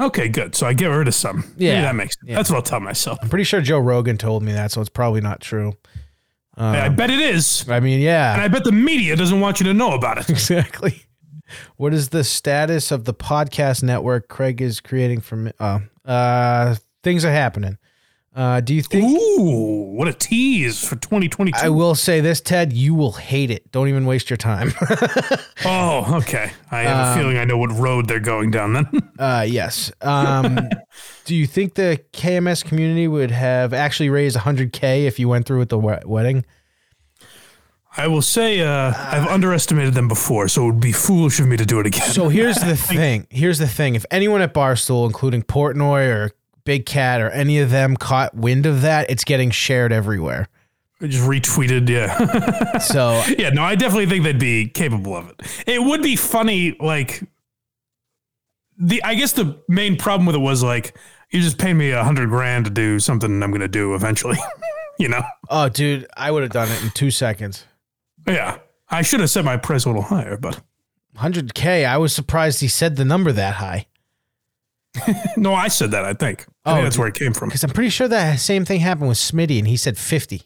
[0.00, 0.54] Okay, good.
[0.54, 1.44] So I get rid of some.
[1.56, 1.72] Yeah.
[1.74, 2.36] Maybe that makes Yeah.
[2.36, 3.18] That's what I'll tell myself.
[3.22, 5.74] I'm pretty sure Joe Rogan told me that, so it's probably not true.
[6.56, 7.68] I bet it is.
[7.68, 10.28] I mean, yeah, And I bet the media doesn't want you to know about it.
[10.30, 11.02] exactly.
[11.76, 15.52] What is the status of the podcast network Craig is creating for me?
[15.58, 17.78] Uh, uh, things are happening.
[18.34, 19.04] Uh, do you think?
[19.04, 21.58] Ooh, what a tease for 2022.
[21.60, 22.72] I will say this, Ted.
[22.72, 23.70] You will hate it.
[23.72, 24.72] Don't even waste your time.
[25.66, 26.50] oh, okay.
[26.70, 28.86] I have a feeling I know what road they're going down then.
[29.18, 29.92] uh, yes.
[30.00, 30.70] Um,
[31.26, 35.58] Do you think the KMS community would have actually raised 100k if you went through
[35.58, 36.46] with the we- wedding?
[37.94, 41.58] I will say uh, I've underestimated them before, so it would be foolish of me
[41.58, 42.08] to do it again.
[42.08, 43.26] So here's the thing.
[43.28, 43.94] Here's the thing.
[43.94, 46.30] If anyone at Barstool, including Portnoy or
[46.64, 50.48] Big Cat or any of them, caught wind of that, it's getting shared everywhere.
[51.00, 52.78] I just retweeted, yeah.
[52.78, 55.64] So yeah, no, I definitely think they'd be capable of it.
[55.66, 57.22] It would be funny, like
[58.78, 60.96] the I guess the main problem with it was like
[61.30, 64.38] you just pay me a hundred grand to do something I'm gonna do eventually.
[64.98, 65.22] you know?
[65.48, 67.64] Oh, dude, I would have done it in two seconds.
[68.26, 68.58] Yeah.
[68.88, 70.60] I should have set my price a little higher, but
[71.16, 71.86] 100K.
[71.86, 73.86] I was surprised he said the number that high.
[75.36, 76.46] no, I said that, I think.
[76.64, 77.48] I Oh, think that's where it came from.
[77.48, 80.42] Because I'm pretty sure that same thing happened with Smitty and he said 50.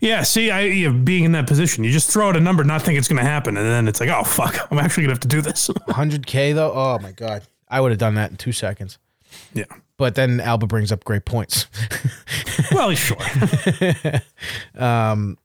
[0.00, 2.62] Yeah, see, I you know, being in that position, you just throw out a number,
[2.64, 5.20] not think it's gonna happen, and then it's like, oh fuck, I'm actually gonna have
[5.20, 5.68] to do this.
[5.88, 6.72] 100K though?
[6.72, 7.42] Oh my God.
[7.68, 8.98] I would have done that in two seconds.
[9.52, 9.64] yeah.
[9.98, 11.66] But then Alba brings up great points.
[12.70, 13.16] Well, sure.
[14.76, 15.36] um,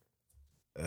[0.79, 0.85] uh,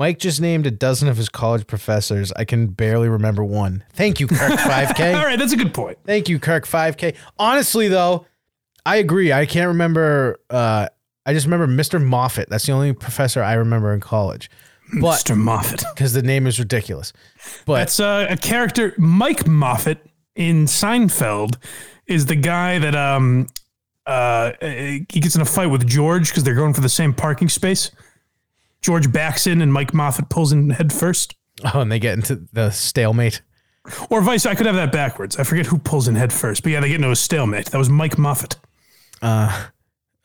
[0.00, 2.32] Mike just named a dozen of his college professors.
[2.32, 3.84] I can barely remember one.
[3.92, 5.14] Thank you, Kirk 5K.
[5.14, 5.98] All right, that's a good point.
[6.06, 7.14] Thank you, Kirk 5K.
[7.38, 8.24] Honestly, though,
[8.86, 9.30] I agree.
[9.30, 10.40] I can't remember.
[10.48, 10.88] Uh,
[11.26, 12.02] I just remember Mr.
[12.02, 12.48] Moffat.
[12.48, 14.50] That's the only professor I remember in college.
[15.02, 15.36] But Mr.
[15.36, 15.84] Moffat.
[15.94, 17.12] because the name is ridiculous.
[17.66, 18.94] But That's uh, a character.
[18.96, 19.98] Mike Moffat
[20.34, 21.56] in Seinfeld
[22.06, 23.48] is the guy that um
[24.06, 27.50] uh he gets in a fight with George because they're going for the same parking
[27.50, 27.90] space.
[28.82, 31.36] George backs in and Mike Moffat pulls in head first.
[31.74, 33.42] oh, and they get into the stalemate.
[34.10, 35.36] Or vice, I could have that backwards.
[35.38, 37.66] I forget who pulls in head first, but yeah, they get into a stalemate.
[37.70, 38.56] That was Mike Moffat.
[39.22, 39.66] Uh,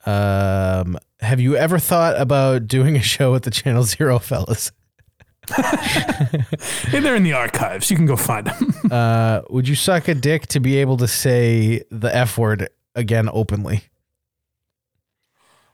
[0.05, 4.71] um, have you ever thought about doing a show with the Channel Zero fellas?
[5.55, 7.89] Hey, they're in the archives.
[7.91, 8.73] You can go find them.
[8.91, 13.27] Uh, would you suck a dick to be able to say the F word again
[13.33, 13.83] openly?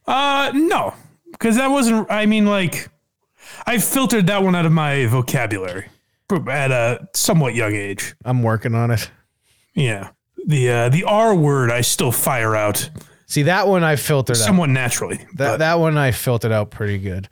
[0.07, 0.93] Uh, no,
[1.31, 2.09] because that wasn't.
[2.11, 2.89] I mean, like,
[3.65, 5.87] I filtered that one out of my vocabulary
[6.49, 8.15] at a somewhat young age.
[8.23, 9.09] I'm working on it.
[9.73, 10.09] Yeah,
[10.45, 12.89] the uh, the R word I still fire out
[13.27, 14.43] See that one I filtered out.
[14.43, 15.17] somewhat naturally.
[15.35, 17.29] That but- that one I filtered out pretty good.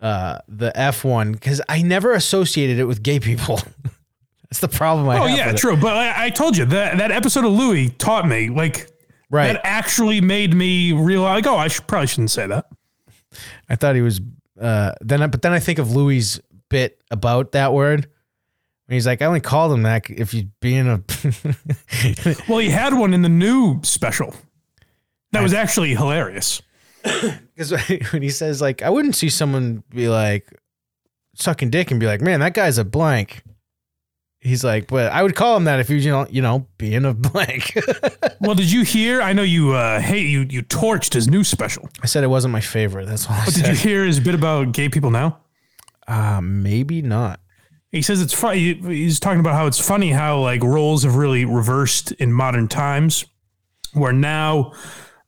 [0.00, 3.60] Uh, the F one because I never associated it with gay people.
[4.50, 5.76] That's the problem I oh yeah, true.
[5.76, 8.88] But I, I told you that that episode of Louis taught me like
[9.30, 9.52] Right.
[9.54, 12.66] that actually made me realize like oh I should, probably shouldn't say that.
[13.68, 14.20] I thought he was.
[14.60, 18.08] Uh, then, I, but then I think of Louis' bit about that word.
[18.86, 21.02] When he's like, I only called him that if you being a.
[22.48, 24.34] Well, he had one in the new special.
[25.32, 26.62] That was actually hilarious.
[27.54, 27.70] Because
[28.12, 30.50] when he says like, I wouldn't see someone be like
[31.36, 33.44] sucking dick and be like, man, that guy's a blank.
[34.44, 37.04] He's like, but I would call him that if you, you know, you know, being
[37.04, 37.76] a blank.
[38.40, 39.22] Well, did you hear?
[39.22, 40.40] I know you uh, hate you.
[40.50, 41.88] You torched his new special.
[42.02, 43.06] I said it wasn't my favorite.
[43.06, 45.38] That's all I But did you hear his bit about gay people now?
[46.06, 47.40] Uh, maybe not.
[47.90, 48.74] He says it's funny.
[48.74, 53.24] He's talking about how it's funny how like roles have really reversed in modern times,
[53.94, 54.72] where now,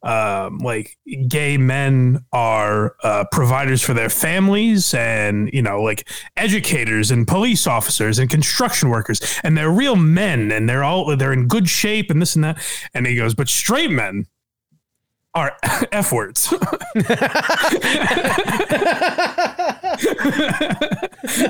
[0.03, 7.11] um, like gay men are uh, providers for their families, and you know, like educators
[7.11, 11.49] and police officers and construction workers, and they're real men, and they're all they're in
[11.49, 12.63] good shape, and this and that.
[12.95, 14.27] And he goes, but straight men
[15.35, 15.57] are
[15.93, 16.53] f words.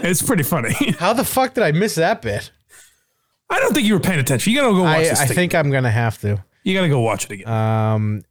[0.03, 0.73] it's pretty funny.
[0.99, 2.51] How the fuck did I miss that bit?
[3.49, 4.53] I don't think you were paying attention.
[4.53, 5.21] You gotta go watch I, this.
[5.21, 5.37] I thing.
[5.37, 6.43] think I'm gonna have to.
[6.65, 7.49] you gotta go watch it again.
[7.49, 8.25] Um,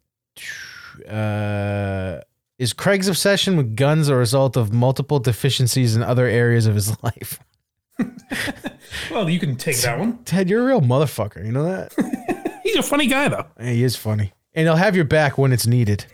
[1.10, 2.20] uh,
[2.58, 6.92] is Craig's obsession with guns a result of multiple deficiencies in other areas of his
[7.04, 7.40] life?
[9.12, 10.18] well, you can take that one.
[10.26, 11.46] Ted, you're a real motherfucker.
[11.46, 12.60] You know that?
[12.64, 13.46] He's a funny guy, though.
[13.60, 16.06] Yeah, he is funny, and he'll have your back when it's needed.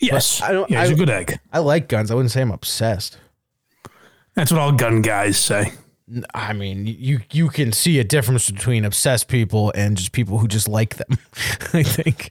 [0.00, 1.38] Yes, I don't- Yeah, he's I- a good egg.
[1.52, 2.10] I like guns.
[2.10, 3.18] I wouldn't say I'm obsessed.
[4.34, 5.72] That's what all gun guys say.
[6.34, 10.46] I mean, you you can see a difference between obsessed people and just people who
[10.46, 11.18] just like them.
[11.72, 12.30] I think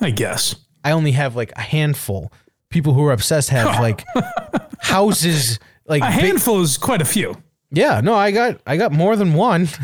[0.00, 0.56] I guess.
[0.84, 2.32] I only have like a handful.
[2.70, 4.04] People who are obsessed have like
[4.80, 5.58] houses.
[5.86, 7.36] Like A big- handful is quite a few.
[7.70, 9.68] Yeah, no, I got I got more than one.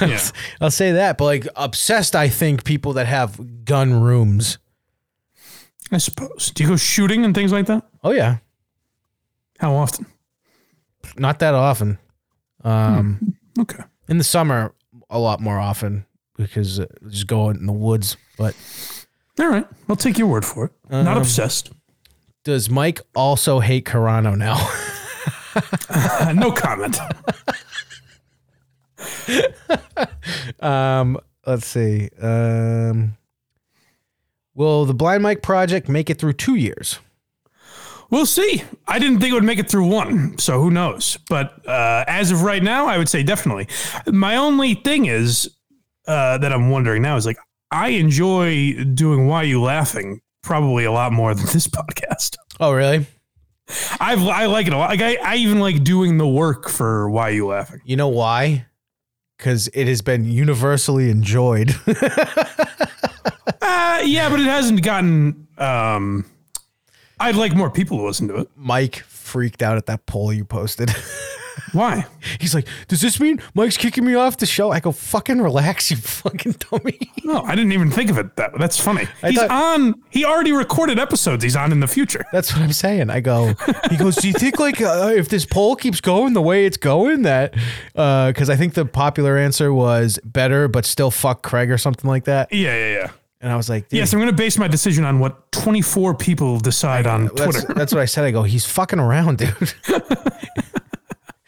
[0.00, 0.18] Yeah.
[0.62, 1.18] I'll say that.
[1.18, 4.56] But like obsessed, I think people that have gun rooms.
[5.92, 6.50] I suppose.
[6.54, 7.84] Do you go shooting and things like that?
[8.02, 8.38] Oh yeah,
[9.58, 10.06] How often?
[11.18, 11.98] not that often.
[12.64, 13.82] Um, Okay.
[14.08, 14.72] in the summer,
[15.10, 16.06] a lot more often
[16.38, 18.16] because uh, just go in the woods.
[18.38, 18.54] But
[19.38, 19.66] All right.
[19.88, 20.72] I'll take your word for it.
[20.90, 21.70] Not Um, obsessed.
[22.44, 24.56] does Mike also hate Carano now?
[25.90, 26.96] Uh, no comment.
[30.60, 32.08] Um, let's see.
[32.20, 33.16] Um,
[34.54, 37.00] will the Blind Mike project make it through two years?
[38.10, 38.62] We'll see.
[38.86, 41.18] I didn't think it would make it through one, so who knows?
[41.28, 43.66] But uh, as of right now, I would say definitely.
[44.06, 45.50] My only thing is
[46.06, 47.38] uh, that I'm wondering now is like
[47.70, 52.36] I enjoy doing Why You Laughing probably a lot more than this podcast.
[52.60, 53.06] Oh, really?
[54.00, 54.90] I've, I like it a lot.
[54.90, 57.80] Like I, I even like doing the work for Why You Laughing.
[57.84, 58.66] You know why?
[59.36, 61.74] Because it has been universally enjoyed.
[63.60, 65.46] Uh, yeah, but it hasn't gotten.
[65.58, 66.24] Um,
[67.20, 68.48] I'd like more people to listen to it.
[68.56, 70.90] Mike freaked out at that poll you posted.
[71.72, 72.06] Why?
[72.40, 75.90] He's like, "Does this mean Mike's kicking me off the show?" I go, "Fucking relax,
[75.90, 78.36] you fucking dummy." No, I didn't even think of it.
[78.36, 79.06] That that's funny.
[79.22, 79.94] I he's thought- on.
[80.10, 81.42] He already recorded episodes.
[81.44, 82.24] He's on in the future.
[82.32, 83.10] That's what I'm saying.
[83.10, 83.54] I go.
[83.90, 86.76] He goes, "Do you think like uh, if this poll keeps going the way it's
[86.76, 87.54] going that
[87.92, 92.24] because I think the popular answer was better, but still fuck Craig or something like
[92.24, 93.10] that." Yeah, yeah, yeah.
[93.40, 96.16] And I was like, Dude, Yes, I'm going to base my decision on what 24
[96.16, 97.72] people decide on that's, Twitter.
[97.74, 98.24] that's what I said.
[98.24, 99.54] I go, he's fucking around, dude.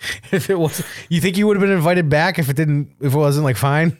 [0.32, 3.14] if it was, you think you would have been invited back if it didn't, if
[3.14, 3.98] it wasn't like fine?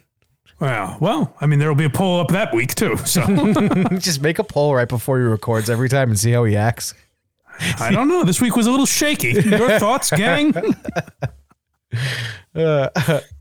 [0.59, 2.95] Well, well, I mean, there will be a poll up that week too.
[2.97, 3.25] So
[3.97, 6.93] Just make a poll right before he records every time and see how he acts.
[7.79, 8.23] I don't know.
[8.23, 9.31] This week was a little shaky.
[9.31, 10.53] Your thoughts, gang?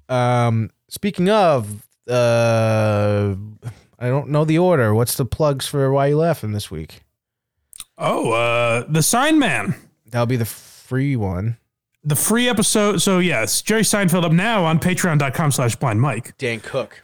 [0.09, 3.35] Um, speaking of, uh,
[3.99, 4.95] I don't know the order.
[4.95, 7.03] What's the plugs for Why You Laughing this week?
[7.99, 9.75] Oh, uh, the Sign Man,
[10.11, 11.59] That'll be the free one.
[12.03, 13.03] The free episode.
[13.03, 16.37] So yes, Jerry Seinfeld up now on Patreon.com/slash Blind Mike.
[16.39, 17.03] Dane Cook.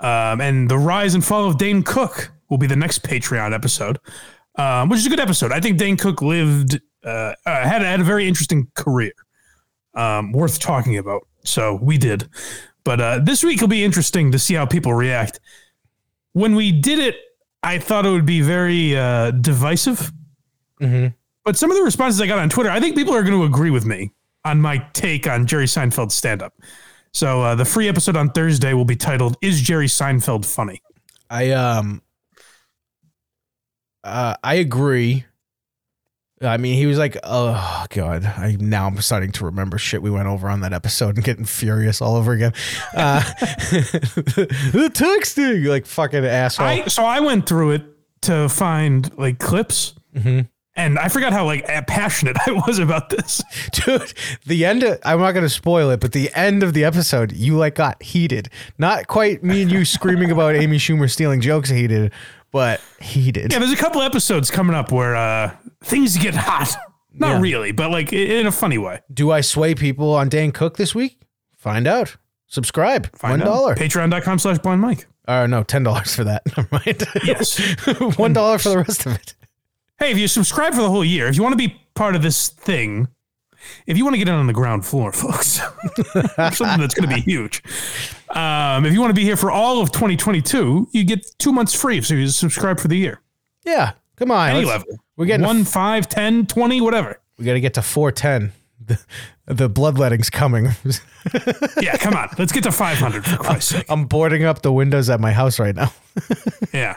[0.00, 0.32] Right.
[0.32, 3.98] Um, and the rise and fall of Dane Cook will be the next Patreon episode,
[4.56, 5.52] um, which is a good episode.
[5.52, 9.12] I think Dane Cook lived uh, uh, had had a very interesting career,
[9.94, 11.26] um, worth talking about.
[11.44, 12.28] So we did,
[12.82, 15.38] but uh, this week will be interesting to see how people react.
[16.32, 17.16] When we did it,
[17.62, 20.12] I thought it would be very uh, divisive,
[21.44, 23.44] but some of the responses I got on Twitter, I think people are going to
[23.44, 24.12] agree with me
[24.44, 26.54] on my take on Jerry Seinfeld's stand up.
[27.12, 30.82] So uh, the free episode on Thursday will be titled "Is Jerry Seinfeld Funny?"
[31.28, 32.02] I um
[34.04, 35.24] uh I agree.
[36.42, 40.10] I mean, he was like, "Oh God!" I now I'm starting to remember shit we
[40.10, 42.52] went over on that episode and getting furious all over again.
[42.96, 43.20] Uh,
[43.70, 46.66] the texting, like fucking asshole.
[46.66, 47.84] I so I went through it
[48.22, 49.94] to find like clips,
[50.76, 53.42] and I forgot how like passionate I was about this.
[53.72, 54.12] Dude,
[54.46, 57.32] the end of, I'm not going to spoil it, but the end of the episode,
[57.32, 58.48] you like got heated.
[58.78, 62.12] Not quite me and you screaming about Amy Schumer stealing jokes heated,
[62.52, 63.52] but heated.
[63.52, 66.74] Yeah, there's a couple episodes coming up where uh, things get hot.
[67.12, 67.40] Not Yeah.
[67.40, 69.00] really, but like in a funny way.
[69.12, 71.20] Do I sway people on Dane Cook this week?
[71.56, 72.16] Find out.
[72.46, 73.14] Subscribe.
[73.16, 73.44] Find One out.
[73.44, 73.74] dollar.
[73.74, 75.06] Patreon.com slash blind Mike.
[75.28, 76.42] Or no, ten dollars for that.
[76.56, 77.04] Never mind.
[77.24, 77.58] Yes.
[78.18, 79.34] One dollar for the rest of it.
[80.00, 82.22] Hey, if you subscribe for the whole year, if you want to be part of
[82.22, 83.06] this thing,
[83.86, 85.60] if you want to get in on the ground floor, folks,
[86.56, 87.62] something that's going to be huge.
[88.30, 91.74] Um, if you want to be here for all of 2022, you get two months
[91.74, 92.00] free.
[92.02, 93.20] So you subscribe for the year.
[93.64, 93.92] Yeah.
[94.16, 94.50] Come on.
[94.50, 94.98] Any level.
[95.16, 97.20] We're getting one, five, 10, 20, whatever.
[97.38, 98.52] we got to get to four ten.
[98.86, 98.98] The,
[99.46, 100.68] the bloodletting's coming.
[101.80, 102.30] Yeah, come on.
[102.38, 103.86] Let's get to 500 for Christ's sake.
[103.88, 105.92] I'm boarding up the windows at my house right now.
[106.72, 106.96] Yeah.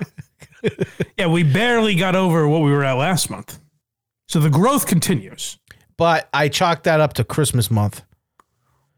[1.17, 3.59] Yeah, we barely got over what we were at last month.
[4.27, 5.59] So the growth continues.
[5.97, 8.03] But I chalked that up to Christmas month.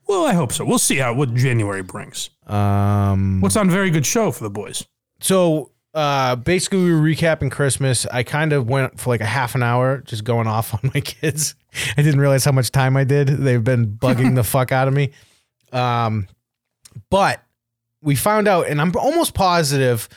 [0.07, 0.63] Well, I hope so.
[0.63, 2.29] We'll see how what January brings.
[2.47, 4.85] Um, What's on a very good show for the boys?
[5.19, 8.05] so uh, basically, we were recapping Christmas.
[8.07, 10.99] I kind of went for like a half an hour just going off on my
[10.99, 11.55] kids.
[11.97, 13.27] I didn't realize how much time I did.
[13.29, 15.11] They've been bugging the fuck out of me.
[15.71, 16.27] Um,
[17.09, 17.41] but
[18.01, 20.07] we found out, and I'm almost positive.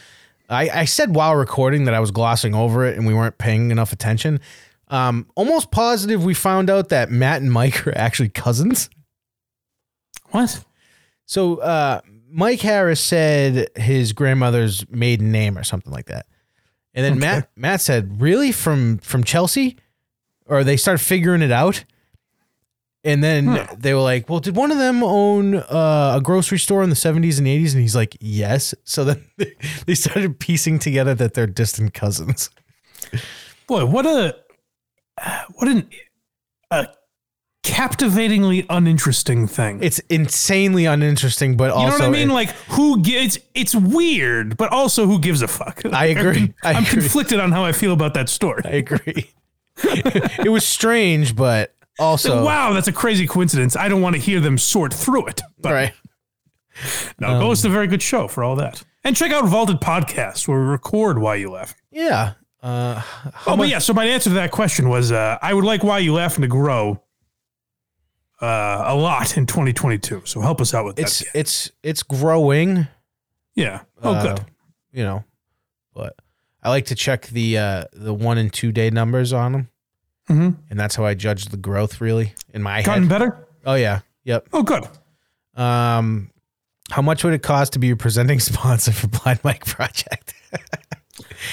[0.48, 3.70] I, I said while recording that I was glossing over it and we weren't paying
[3.70, 4.40] enough attention.
[4.88, 8.88] Um, almost positive we found out that Matt and Mike are actually cousins.
[10.30, 10.64] What?
[11.26, 12.00] So uh,
[12.30, 16.26] Mike Harris said his grandmother's maiden name or something like that,
[16.94, 19.76] and then Matt Matt said, "Really from from Chelsea?"
[20.46, 21.84] Or they started figuring it out,
[23.08, 26.82] and then they were like, "Well, did one of them own uh, a grocery store
[26.82, 29.24] in the '70s and '80s?" And he's like, "Yes." So then
[29.86, 32.50] they started piecing together that they're distant cousins.
[33.66, 34.36] Boy, what a
[35.54, 35.88] what an
[36.70, 36.88] a
[37.62, 39.78] captivatingly uninteresting thing.
[39.82, 42.28] It's insanely uninteresting, but you also know what I mean?
[42.28, 45.80] Like who gives it's weird, but also who gives a fuck?
[45.92, 46.52] I agree.
[46.62, 47.00] I I'm agree.
[47.02, 48.62] conflicted on how I feel about that story.
[48.64, 49.32] I agree.
[49.84, 53.76] it was strange, but also wow, that's a crazy coincidence.
[53.76, 55.40] I don't want to hear them sort through it.
[55.58, 55.92] But right.
[57.18, 58.84] Now, listen to a very good show for all that.
[59.02, 61.76] And check out Vaulted Podcast where we record Why You Laughing.
[61.90, 62.34] Yeah.
[62.62, 63.02] Uh,
[63.46, 63.78] Oh, but yeah.
[63.80, 66.48] So my answer to that question was uh, I would like Why You Laughing to
[66.48, 67.02] grow
[68.40, 70.22] uh, a lot in 2022.
[70.24, 71.28] So help us out with it's that.
[71.34, 72.86] it's it's growing.
[73.54, 73.80] Yeah.
[74.02, 74.44] Oh, uh, good.
[74.92, 75.24] You know,
[75.94, 76.14] but
[76.62, 79.68] I like to check the uh, the one and two day numbers on them,
[80.28, 82.00] hmm and that's how I judge the growth.
[82.00, 83.08] Really, in my Gotten head.
[83.10, 83.48] better?
[83.66, 84.00] Oh yeah.
[84.24, 84.48] Yep.
[84.52, 84.84] Oh, good.
[85.54, 86.30] Um,
[86.90, 90.34] how much would it cost to be your presenting sponsor for Blind Mike Project?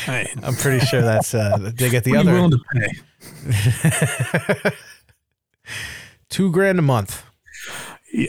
[0.05, 2.59] Hey, I'm pretty sure that's uh, they get the what are you other willing to
[4.63, 4.71] pay?
[6.29, 7.23] two grand a month.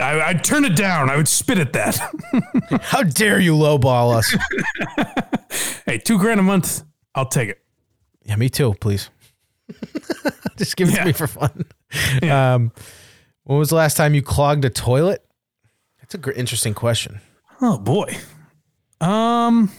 [0.01, 1.11] I, I'd turn it down.
[1.11, 1.97] I would spit at that.
[2.83, 4.35] How dare you lowball us?
[5.87, 6.83] hey, two grand a month.
[7.15, 7.61] I'll take it.
[8.25, 8.75] yeah, me too.
[8.81, 9.11] Please,
[10.59, 11.01] just give it Yeah.
[11.01, 11.65] to me for fun.
[12.23, 12.55] Yeah.
[12.55, 12.73] Um,
[13.45, 15.25] when was the last time you clogged a toilet?
[16.01, 17.21] That's a gr- interesting question.
[17.61, 18.17] Oh boy.
[19.01, 19.71] Um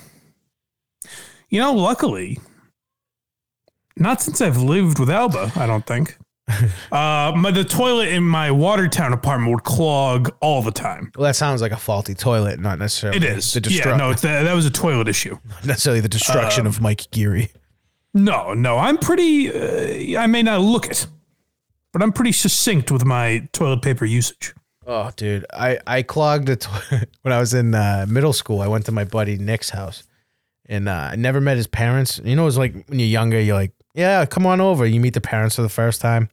[1.50, 2.40] you know, luckily,
[3.98, 6.18] not since I've lived with Alba, I don't think.
[6.94, 11.12] uh my the toilet in my Watertown apartment would clog all the time.
[11.18, 13.52] Well, that sounds like a faulty toilet, not necessarily It is.
[13.54, 15.38] the yeah, destru- no, it's, that, that was a toilet issue.
[15.50, 17.50] Not necessarily the destruction Uh, of Mike Geary.
[18.14, 21.08] No, no, I'm pretty uh, I may not look it,
[21.94, 24.54] but I'm pretty succinct with my toilet paper usage.
[24.86, 28.62] Oh, dude, I I clogged toilet when I was in uh, middle school.
[28.62, 30.04] I went to my buddy Nick's house,
[30.68, 32.20] and uh, I never met his parents.
[32.24, 34.86] You know, it was like when you're younger, you're like, yeah, come on over.
[34.86, 36.30] You meet the parents for the first time.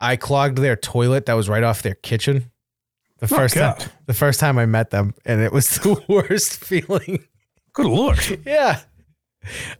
[0.00, 2.50] I clogged their toilet that was right off their kitchen.
[3.18, 3.76] The Oh, first time,
[4.06, 7.24] the first time I met them, and it was the worst feeling.
[7.72, 8.40] Good lord.
[8.46, 8.80] Yeah.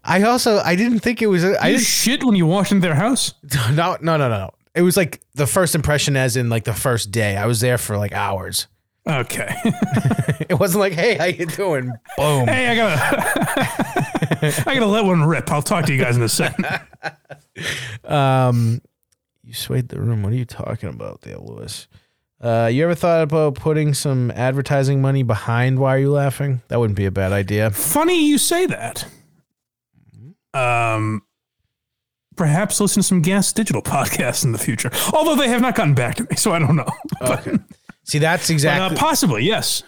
[0.05, 1.45] I also I didn't think it was.
[1.45, 1.87] I you didn't.
[1.87, 3.35] shit when you walked into their house?
[3.55, 4.51] No, no, no, no, no.
[4.75, 7.37] It was like the first impression, as in like the first day.
[7.37, 8.67] I was there for like hours.
[9.07, 9.55] Okay.
[10.49, 11.93] It wasn't like, hey, how you doing?
[12.17, 12.49] Boom.
[12.49, 15.51] Hey, I gotta, I gotta let one rip.
[15.51, 16.67] I'll talk to you guys in a second.
[18.05, 18.81] Um,
[19.43, 20.23] you swayed the room.
[20.23, 21.87] What are you talking about there, Lewis?
[22.41, 26.61] Uh, you ever thought about putting some advertising money behind Why Are You Laughing?
[26.69, 27.71] That wouldn't be a bad idea.
[27.71, 29.07] Funny you say that.
[30.55, 31.23] Um,
[32.37, 34.91] perhaps listen to some Gas Digital podcasts in the future.
[35.13, 36.89] Although they have not gotten back to me, so I don't know.
[37.21, 37.59] But, Okay.
[38.05, 39.83] See, that's but, uh, exactly possibly, yes.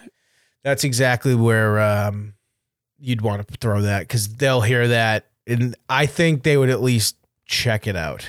[0.63, 2.33] that's exactly where um
[2.99, 6.83] you'd want to throw that because they'll hear that, and I think they would at
[6.83, 8.27] least check it out.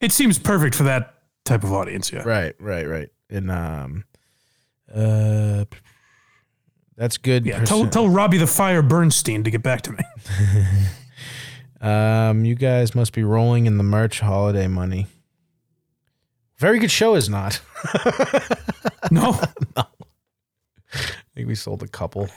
[0.00, 1.14] It seems perfect for that
[1.44, 2.10] type of audience.
[2.10, 2.22] Yeah.
[2.22, 3.08] Right, right, right.
[3.28, 4.04] And um,
[4.92, 5.66] uh,
[6.96, 7.44] that's good.
[7.44, 7.62] Yeah.
[7.64, 9.98] Tell, tell Robbie the Fire Bernstein to get back to me.
[11.80, 15.06] Um, you guys must be rolling in the merch holiday money.
[16.58, 17.60] Very good show is not.
[19.10, 19.30] No.
[19.76, 19.84] I
[21.34, 22.28] think we sold a couple.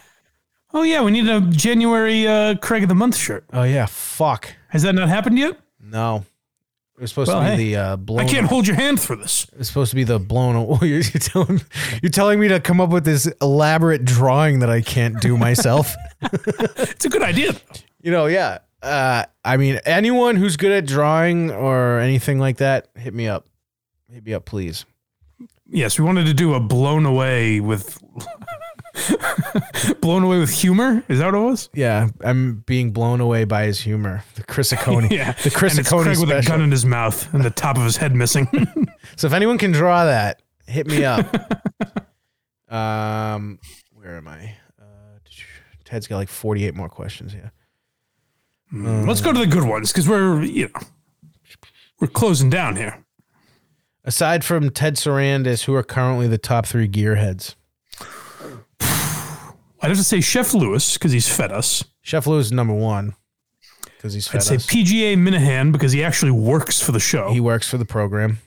[0.74, 3.45] Oh yeah, we need a January uh, Craig of the Month shirt.
[3.53, 4.52] Oh yeah, fuck.
[4.70, 5.60] Has that not happened yet?
[5.80, 6.26] No.
[6.98, 8.22] It was supposed Well, to be hey, the uh, blown.
[8.22, 9.45] I can't hold your hand through this.
[9.60, 10.56] It's supposed to be the blown.
[10.56, 11.61] Oh, you're, you're telling
[12.02, 15.95] you're telling me to come up with this elaborate drawing that I can't do myself.
[16.22, 17.53] It's a good idea.
[18.02, 18.60] you know, yeah.
[18.84, 23.47] Uh, I mean, anyone who's good at drawing or anything like that, hit me up.
[24.11, 24.85] Hit me up, please.
[25.68, 27.97] Yes, we wanted to do a blown away with
[30.01, 31.03] blown away with humor.
[31.07, 31.69] Is that what it was?
[31.73, 34.23] Yeah, I'm being blown away by his humor.
[34.35, 37.43] The Chris Acone, Yeah, the Chris and Acone with a gun in his mouth and
[37.43, 38.47] the top of his head missing.
[39.15, 41.27] So if anyone can draw that, hit me up.
[42.68, 43.60] um,
[43.93, 44.55] where am I?
[44.81, 45.19] Uh,
[45.85, 47.35] Ted's got like 48 more questions
[48.73, 49.05] here.
[49.05, 50.81] Let's go to the good ones because we're you know
[51.99, 53.03] we're closing down here.
[54.05, 57.55] Aside from Ted Sarandis, who are currently the top three gearheads?
[58.81, 61.83] I'd have to say Chef Lewis because he's fed us.
[62.01, 63.15] Chef Lewis is number one
[63.97, 64.55] because he's fed I'd say.
[64.57, 67.31] PGA Minahan because he actually works for the show.
[67.31, 68.39] he works for the program.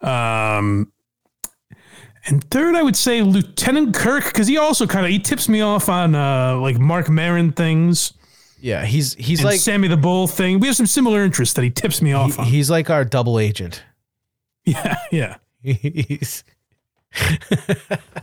[0.00, 0.92] Um,
[2.26, 5.60] and third, I would say Lieutenant Kirk because he also kind of he tips me
[5.60, 8.12] off on uh, like Mark Maron things
[8.64, 10.58] Yeah, he's he's and like Sammy the Bull thing.
[10.58, 12.46] We have some similar interests that he tips me off he- on.
[12.46, 13.82] he's like our double agent.
[14.64, 15.36] yeah, yeah.
[15.60, 16.44] He's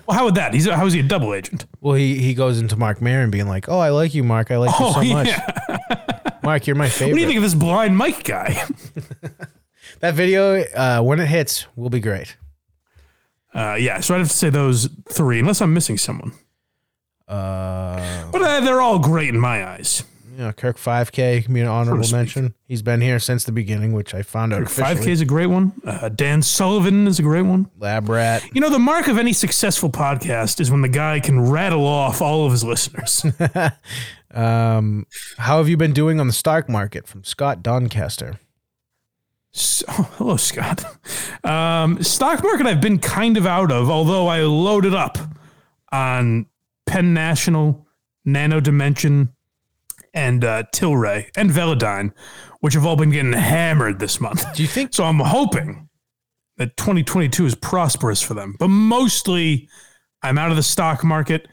[0.07, 0.55] Well, how would that?
[0.55, 1.65] He's how is he a double agent?
[1.80, 4.49] well, he he goes into Mark Maron being like, "Oh, I like you, Mark.
[4.49, 6.38] I like you Oh, so much, yeah.
[6.43, 6.65] Mark.
[6.65, 8.63] You're my favorite." What do you think of this blind Mike guy?
[9.99, 12.35] That video, uh, when it hits, will be great.
[13.53, 16.31] Uh, yeah, so I'd have to say those three, unless I'm missing someone.
[17.27, 20.03] Uh, But uh, they're all great in my eyes.
[20.38, 22.16] Yeah, Kirk 5K, community honorable speak.
[22.16, 22.53] mention.
[22.68, 25.48] He's been here since the beginning, which I found out Five K is a great
[25.48, 25.74] one.
[25.86, 27.70] Uh, Dan Sullivan is a great one.
[27.80, 28.44] Lab rat.
[28.53, 32.22] You know, the mark of any successful podcast is when the guy can rattle off
[32.22, 33.26] all of his listeners.
[34.34, 37.06] Um, how have you been doing on the stock market?
[37.06, 38.40] From Scott Doncaster.
[39.52, 40.86] So, hello, Scott.
[41.44, 45.18] Um, stock market I've been kind of out of, although I loaded up
[45.91, 46.45] on
[46.86, 47.86] Penn National,
[48.24, 49.34] Nano Dimension,
[50.13, 52.11] and uh, Tilray and Velodyne,
[52.59, 54.53] which have all been getting hammered this month.
[54.55, 54.93] Do you think?
[54.93, 55.89] So I'm hoping
[56.57, 58.55] that 2022 is prosperous for them.
[58.59, 59.69] But mostly,
[60.21, 61.47] I'm out of the stock market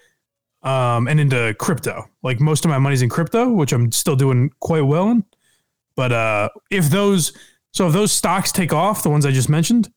[0.63, 2.05] um, and into crypto.
[2.23, 5.25] Like most of my money's in crypto, which I'm still doing quite well in.
[5.97, 7.33] But uh, if those,
[7.73, 9.91] so if those stocks take off, the ones I just mentioned,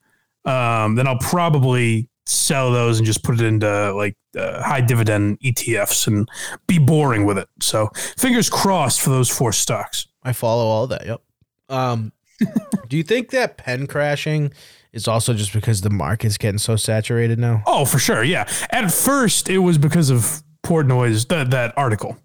[0.46, 5.40] um, then I'll probably sell those and just put it into like uh, high dividend
[5.42, 6.28] ETFs and
[6.68, 7.48] be boring with it.
[7.62, 10.08] So fingers crossed for those four stocks.
[10.24, 11.06] I follow all that.
[11.06, 11.22] Yep.
[11.70, 12.12] Um,
[12.90, 14.52] do you think that Penn crashing
[14.94, 17.64] is also just because the market's getting so saturated now?
[17.66, 18.24] Oh, for sure.
[18.24, 18.48] Yeah.
[18.72, 22.18] At first, it was because of Portnoy's that that article.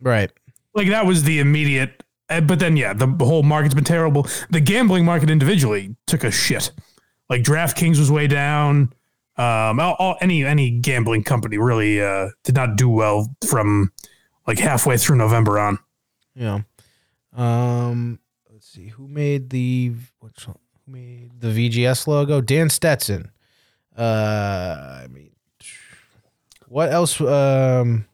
[0.00, 0.30] Right.
[0.74, 2.02] Like that was the immediate.
[2.28, 4.26] uh, But then, yeah, the whole market's been terrible.
[4.50, 6.72] The gambling market individually took a shit.
[7.30, 8.92] Like DraftKings was way down.
[9.36, 13.90] Um, all, all, any any gambling company really uh, did not do well from
[14.46, 15.78] like halfway through November on.
[16.36, 16.60] Yeah.
[17.32, 18.20] Um,
[18.50, 20.54] let's see who made the what's who
[20.86, 22.40] made the VGS logo?
[22.40, 23.30] Dan Stetson.
[23.96, 25.32] Uh, I mean,
[26.68, 27.20] what else?
[27.20, 28.06] Um,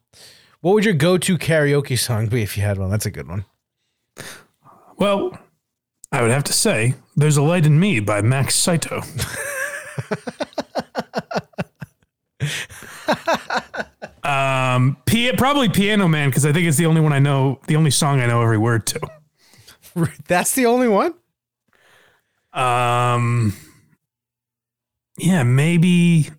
[0.61, 2.91] what would your go-to karaoke song be if you had one?
[2.91, 3.45] That's a good one.
[4.99, 5.39] Well,
[6.13, 9.03] I would have to say, "There's a Light in Me" by Max Saito.
[14.23, 17.77] um, Pia- probably Piano Man because I think it's the only one I know, the
[17.77, 19.01] only song I know every word to.
[20.29, 21.15] That's the only one.
[22.53, 23.55] Um,
[25.19, 26.31] yeah, maybe.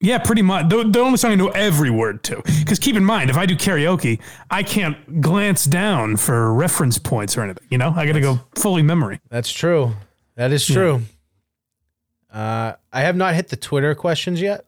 [0.00, 0.68] Yeah, pretty much.
[0.68, 2.42] The, the only song I know every word to.
[2.58, 7.38] Because keep in mind, if I do karaoke, I can't glance down for reference points
[7.38, 7.66] or anything.
[7.70, 9.20] You know, I got to go fully memory.
[9.30, 9.94] That's true.
[10.36, 11.02] That is true.
[12.30, 14.66] Uh, I have not hit the Twitter questions yet.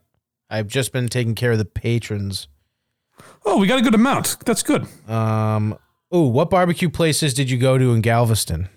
[0.49, 2.49] I've just been taking care of the patrons.
[3.45, 4.37] Oh, we got a good amount.
[4.45, 4.87] That's good.
[5.09, 5.77] Um,
[6.11, 8.69] oh, what barbecue places did you go to in Galveston?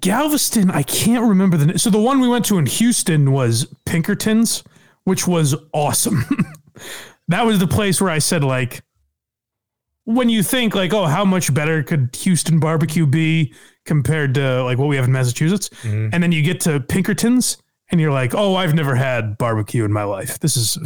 [0.00, 1.78] Galveston, I can't remember the.
[1.78, 4.64] So the one we went to in Houston was Pinkerton's,
[5.04, 6.24] which was awesome.
[7.28, 8.82] that was the place where I said like,
[10.04, 13.52] when you think like, oh, how much better could Houston barbecue be
[13.84, 15.68] compared to like what we have in Massachusetts,
[16.12, 17.58] and then you get to Pinkerton's
[17.90, 20.38] and you're like, oh, I've never had barbecue in my life.
[20.40, 20.78] This is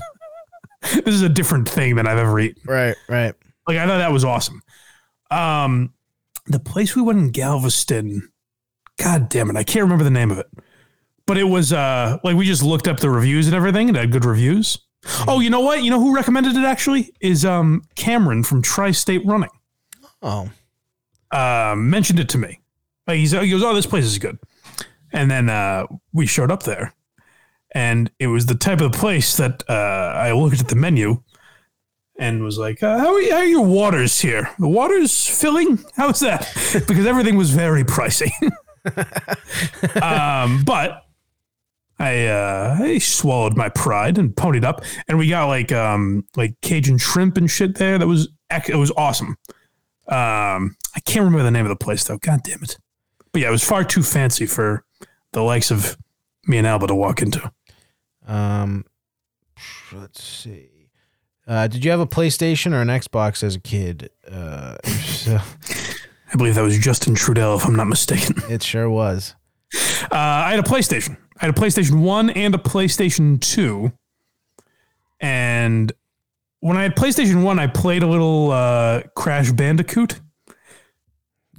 [0.82, 2.62] this is a different thing than I've ever eaten.
[2.66, 3.34] Right, right.
[3.66, 4.62] Like I thought that was awesome.
[5.30, 5.92] Um,
[6.46, 8.30] the place we went in Galveston,
[8.98, 10.46] God damn it, I can't remember the name of it,
[11.26, 14.00] but it was uh like we just looked up the reviews and everything, and it
[14.00, 14.78] had good reviews.
[15.28, 15.82] Oh, you know what?
[15.82, 19.50] You know who recommended it actually is um Cameron from Tri State Running.
[20.22, 20.48] Oh,
[21.30, 22.60] Um, mentioned it to me.
[23.06, 24.38] Like he's, he goes, "Oh, this place is good,"
[25.14, 26.92] and then uh, we showed up there,
[27.70, 29.72] and it was the type of place that uh,
[30.16, 31.22] I looked at the menu
[32.18, 34.50] and was like, uh, "How are, you, how are your waters here?
[34.58, 35.78] The waters filling?
[35.96, 36.52] How's that?"
[36.86, 38.30] because everything was very pricey.
[40.02, 41.06] um, but
[41.98, 46.60] I uh, I swallowed my pride and ponied up, and we got like um like
[46.60, 47.98] Cajun shrimp and shit there.
[47.98, 49.36] That was it was awesome.
[50.06, 52.18] Um, I can't remember the name of the place though.
[52.18, 52.78] God damn it!
[53.32, 54.84] But yeah, it was far too fancy for
[55.34, 55.96] the likes of
[56.46, 57.52] me and Alba to walk into.
[58.26, 58.84] um,
[59.92, 60.70] let's see.
[61.46, 64.08] Uh, did you have a PlayStation or an Xbox as a kid?
[64.26, 65.38] Uh, so,
[66.32, 68.36] I believe that was Justin Trudell, if I'm not mistaken.
[68.50, 69.34] it sure was.
[69.74, 71.18] Uh, I had a PlayStation.
[71.38, 73.92] I had a PlayStation 1 and a PlayStation 2.
[75.20, 75.92] And
[76.60, 80.20] when I had PlayStation 1, I played a little uh, Crash Bandicoot.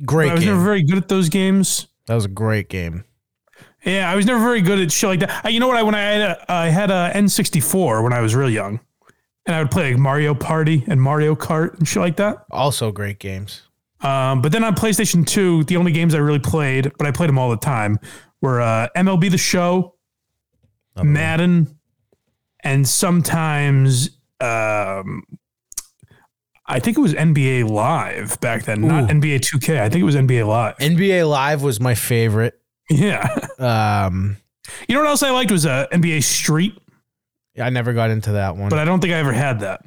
[0.03, 0.53] Great I was game.
[0.53, 1.88] never very good at those games.
[2.07, 3.03] that was a great game.
[3.86, 5.45] Yeah, I was never very good at shit like that.
[5.45, 5.78] Uh, You know what?
[5.78, 8.80] I when I had a, I had a N64 when I was real young,
[9.45, 12.45] and I would play like Mario Party and Mario Kart and shit like that.
[12.52, 13.62] Also great games.
[14.02, 17.30] Um, but then on PlayStation 2, the only games I really played, but I played
[17.30, 17.98] them all the time,
[18.41, 19.95] were uh, MLB The Show,
[21.02, 21.80] Madden,
[22.64, 24.10] and sometimes
[24.41, 25.24] um,
[26.68, 29.80] I think it was NBA Live back then, not NBA 2K.
[29.80, 30.78] I think it was NBA Live.
[30.78, 32.60] NBA Live was my favorite.
[32.90, 33.28] Yeah.
[33.60, 34.38] Um,
[34.88, 36.78] You know what else I liked was uh, NBA Street,
[37.60, 38.70] I never got into that one.
[38.70, 39.82] but I don't think I ever had that.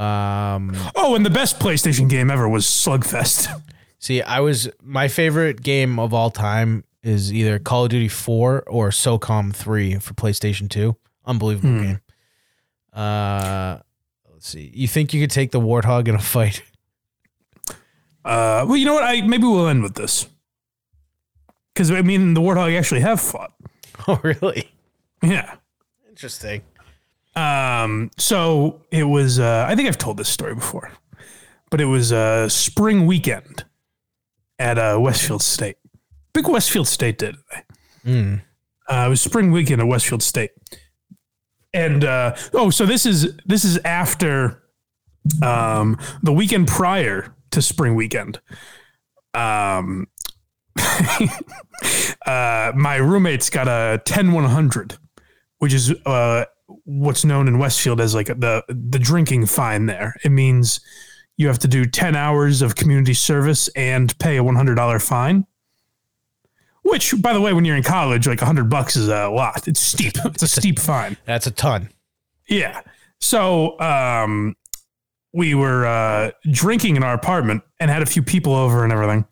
[0.00, 3.48] Um, Oh, and the best PlayStation game ever was Slugfest.
[3.98, 8.64] see, I was my favorite game of all time is either Call of Duty 4
[8.68, 10.96] or SOCOM 3 for PlayStation 2.
[11.26, 11.82] Unbelievable Hmm.
[11.82, 12.00] game.
[12.92, 13.78] Uh,
[14.32, 14.70] let's see.
[14.74, 16.62] You think you could take the Warthog in a fight?
[18.24, 19.02] Uh, well, you know what?
[19.04, 20.28] I maybe we'll end with this
[21.72, 23.52] because I mean the Warthog actually have fought.
[24.08, 24.72] Oh, really?
[25.22, 25.54] Yeah.
[26.08, 26.62] Interesting.
[27.36, 28.10] Um.
[28.18, 29.38] So it was.
[29.38, 30.90] Uh, I think I've told this story before,
[31.70, 33.64] but it was a spring weekend
[34.58, 35.76] at uh, Westfield State.
[36.32, 37.36] Big Westfield State did.
[38.04, 38.42] Mm.
[38.88, 40.50] Uh, it was spring weekend at Westfield State,
[41.72, 44.62] and uh, oh, so this is this is after
[45.42, 48.40] um, the weekend prior to spring weekend.
[49.34, 50.08] Um,
[52.26, 54.98] uh, my roommate's got a 10 100,
[55.58, 56.44] which is uh,
[56.84, 59.86] what's known in Westfield as like the the drinking fine.
[59.86, 60.80] There, it means
[61.36, 65.46] you have to do 10 hours of community service and pay a $100 fine.
[66.82, 69.68] Which, by the way, when you're in college, like 100 bucks is a lot.
[69.68, 70.14] It's steep.
[70.24, 71.16] It's a steep fine.
[71.24, 71.90] That's a ton.
[72.48, 72.82] Yeah.
[73.20, 74.56] So um,
[75.32, 79.24] we were uh, drinking in our apartment and had a few people over and everything.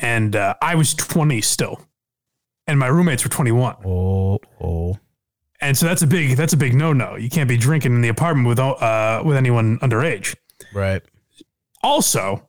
[0.00, 1.80] And uh, I was 20 still,
[2.66, 3.76] and my roommates were 21.
[3.84, 4.98] Oh, oh.
[5.60, 7.16] And so that's a big that's a big no no.
[7.16, 10.34] You can't be drinking in the apartment with uh, with anyone underage.
[10.72, 11.02] Right.
[11.82, 12.48] Also,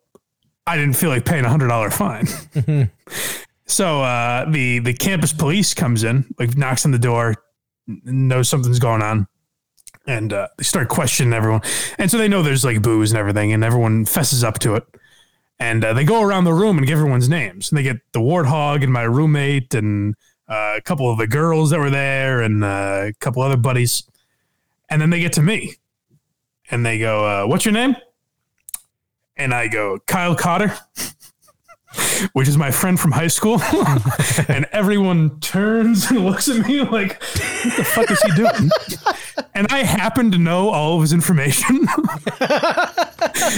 [0.65, 2.27] I didn't feel like paying a hundred dollar fine.
[3.65, 7.35] so uh, the the campus police comes in, like knocks on the door,
[7.87, 9.27] knows something's going on,
[10.07, 11.61] and uh, they start questioning everyone.
[11.97, 14.85] And so they know there's like booze and everything, and everyone fesses up to it.
[15.61, 17.69] And uh, they go around the room and give everyone's names.
[17.69, 20.15] And they get the warthog and my roommate and
[20.49, 24.03] uh, a couple of the girls that were there and uh, a couple other buddies.
[24.89, 25.75] And then they get to me,
[26.69, 27.95] and they go, uh, "What's your name?"
[29.41, 30.77] and I go, Kyle Cotter,
[32.33, 33.61] which is my friend from high school.
[34.47, 38.69] and everyone turns and looks at me like, what the fuck is he doing?
[39.55, 41.87] and I happen to know all of his information.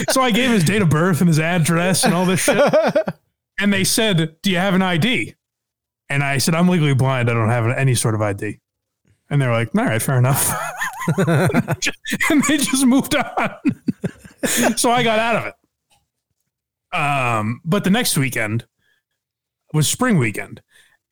[0.10, 2.74] so I gave his date of birth and his address and all this shit.
[3.60, 5.36] And they said, Do you have an ID?
[6.10, 7.30] And I said, I'm legally blind.
[7.30, 8.60] I don't have any sort of ID.
[9.30, 10.52] And they were like, All right, fair enough.
[11.18, 13.52] and they just moved on.
[14.76, 15.54] so I got out of it.
[16.94, 18.66] Um, but the next weekend
[19.74, 20.62] was spring weekend.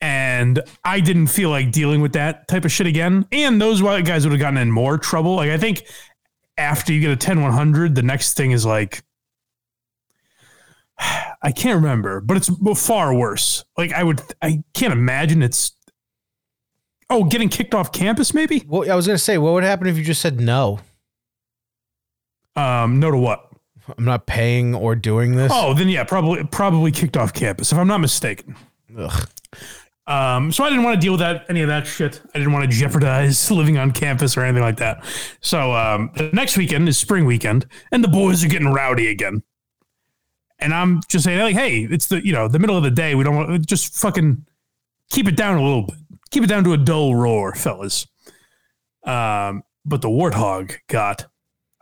[0.00, 3.26] And I didn't feel like dealing with that type of shit again.
[3.30, 5.36] And those white guys would have gotten in more trouble.
[5.36, 5.84] Like I think
[6.56, 9.02] after you get a 10 100, the next thing is like
[11.42, 12.50] I can't remember, but it's
[12.80, 13.64] far worse.
[13.76, 15.72] Like I would I can't imagine it's
[17.10, 18.64] Oh, getting kicked off campus maybe?
[18.66, 20.80] Well, I was gonna say, what would happen if you just said no?
[22.56, 23.51] Um, no to what?
[23.96, 25.52] I'm not paying or doing this.
[25.54, 28.56] Oh, then yeah, probably probably kicked off campus if I'm not mistaken.
[28.96, 29.28] Ugh.
[30.06, 32.20] Um, so I didn't want to deal with that any of that shit.
[32.34, 35.04] I didn't want to jeopardize living on campus or anything like that.
[35.40, 39.42] So um, the next weekend is spring weekend, and the boys are getting rowdy again.
[40.58, 43.14] And I'm just saying, like, hey, it's the you know the middle of the day.
[43.14, 44.44] We don't want just fucking
[45.10, 45.96] keep it down a little bit.
[46.30, 48.06] Keep it down to a dull roar, fellas.
[49.04, 51.26] Um, but the warthog got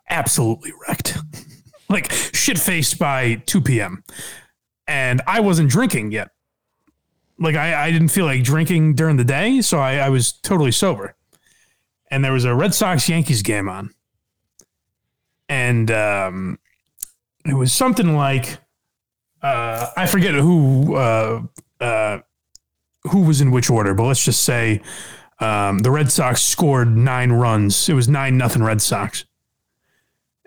[0.08, 1.18] absolutely wrecked,
[1.90, 4.02] like shit faced by 2 p.m.
[4.86, 6.30] And I wasn't drinking yet
[7.40, 10.70] like I, I didn't feel like drinking during the day, so I, I was totally
[10.70, 11.16] sober.
[12.10, 13.94] And there was a Red Sox Yankees game on.
[15.48, 16.58] And um,
[17.44, 18.58] it was something like
[19.42, 21.42] uh, I forget who uh,
[21.80, 22.18] uh,
[23.04, 24.82] who was in which order, but let's just say
[25.40, 27.88] um, the Red Sox scored nine runs.
[27.88, 29.24] It was nine nothing Red Sox,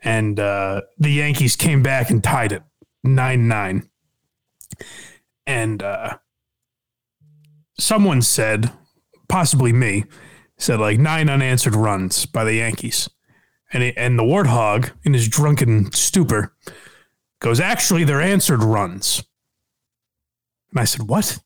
[0.04, 2.64] and uh, the Yankees came back and tied it
[3.04, 3.90] nine nine.
[5.46, 6.18] And uh,
[7.78, 8.72] someone said,
[9.28, 10.06] possibly me,
[10.58, 13.10] said like nine unanswered runs by the Yankees.
[13.72, 16.56] And, it, and the Warthog, in his drunken stupor,
[17.40, 19.24] goes, Actually, they're answered runs.
[20.72, 21.40] And I said, What?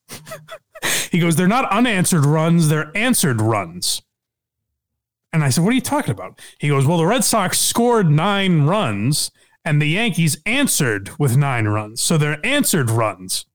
[1.11, 4.01] he goes, They're not unanswered runs, they're answered runs.
[5.37, 6.41] And I said, What are you talking about?
[6.57, 9.29] He goes, Well, the Red Sox scored nine runs
[9.63, 12.01] and the Yankees answered with nine runs.
[12.01, 13.45] So they're answered runs.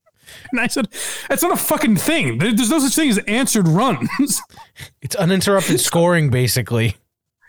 [0.53, 0.87] And I said,
[1.27, 2.37] That's not a fucking thing.
[2.37, 4.41] There's no such thing as answered runs.
[5.01, 6.95] It's uninterrupted scoring, basically.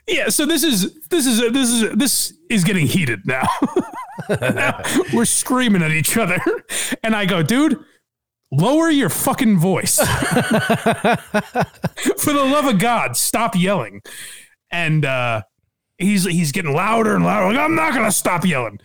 [0.08, 3.46] yeah, so this is this is this is this is getting heated now.
[4.40, 4.80] Now
[5.12, 6.40] We're screaming at each other.
[7.04, 7.84] And I go, dude,
[8.50, 9.96] lower your fucking voice.
[9.98, 10.04] For
[12.32, 14.02] the love of God, stop yelling.
[14.70, 15.42] And uh
[15.98, 17.46] he's he's getting louder and louder.
[17.54, 18.78] Like I'm not gonna stop yelling.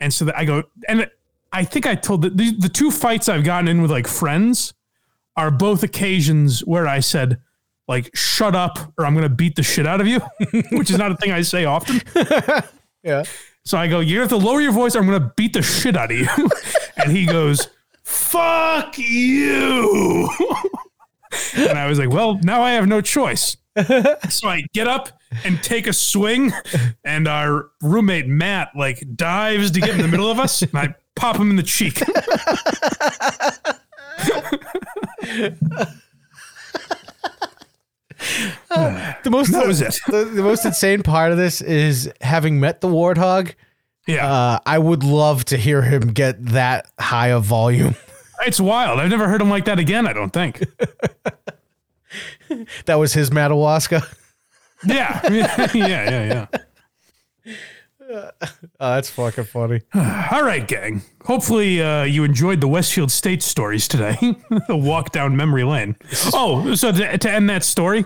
[0.00, 1.10] And so I go, and
[1.52, 4.74] I think I told the, the the two fights I've gotten in with like friends
[5.36, 7.38] are both occasions where I said
[7.88, 10.20] like shut up or I'm gonna beat the shit out of you,
[10.72, 12.00] which is not a thing I say often.
[13.04, 13.22] Yeah.
[13.64, 15.96] So I go, you have to lower your voice or I'm gonna beat the shit
[15.96, 16.26] out of you.
[16.96, 17.68] and he goes,
[18.08, 20.30] fuck you.
[21.56, 23.56] and I was like, well, now I have no choice.
[24.30, 25.10] so I get up
[25.44, 26.52] and take a swing,
[27.04, 30.94] and our roommate Matt like dives to get in the middle of us, and I
[31.14, 32.02] pop him in the cheek.
[39.22, 39.96] The most That was it.
[40.08, 43.54] The, the most insane part of this is having met the warthog.
[44.08, 47.94] Yeah, Uh, I would love to hear him get that high of volume.
[48.46, 48.98] it's wild.
[48.98, 50.06] I've never heard him like that again.
[50.08, 50.64] I don't think.
[52.86, 54.02] That was his Madawaska.
[54.86, 57.56] Yeah, yeah, yeah, yeah.
[58.08, 58.30] Oh,
[58.78, 59.82] that's fucking funny.
[59.94, 61.02] All right, gang.
[61.24, 64.16] Hopefully, uh, you enjoyed the Westfield State stories today.
[64.68, 65.96] the walk down memory lane.
[66.32, 68.04] Oh, so to, to end that story,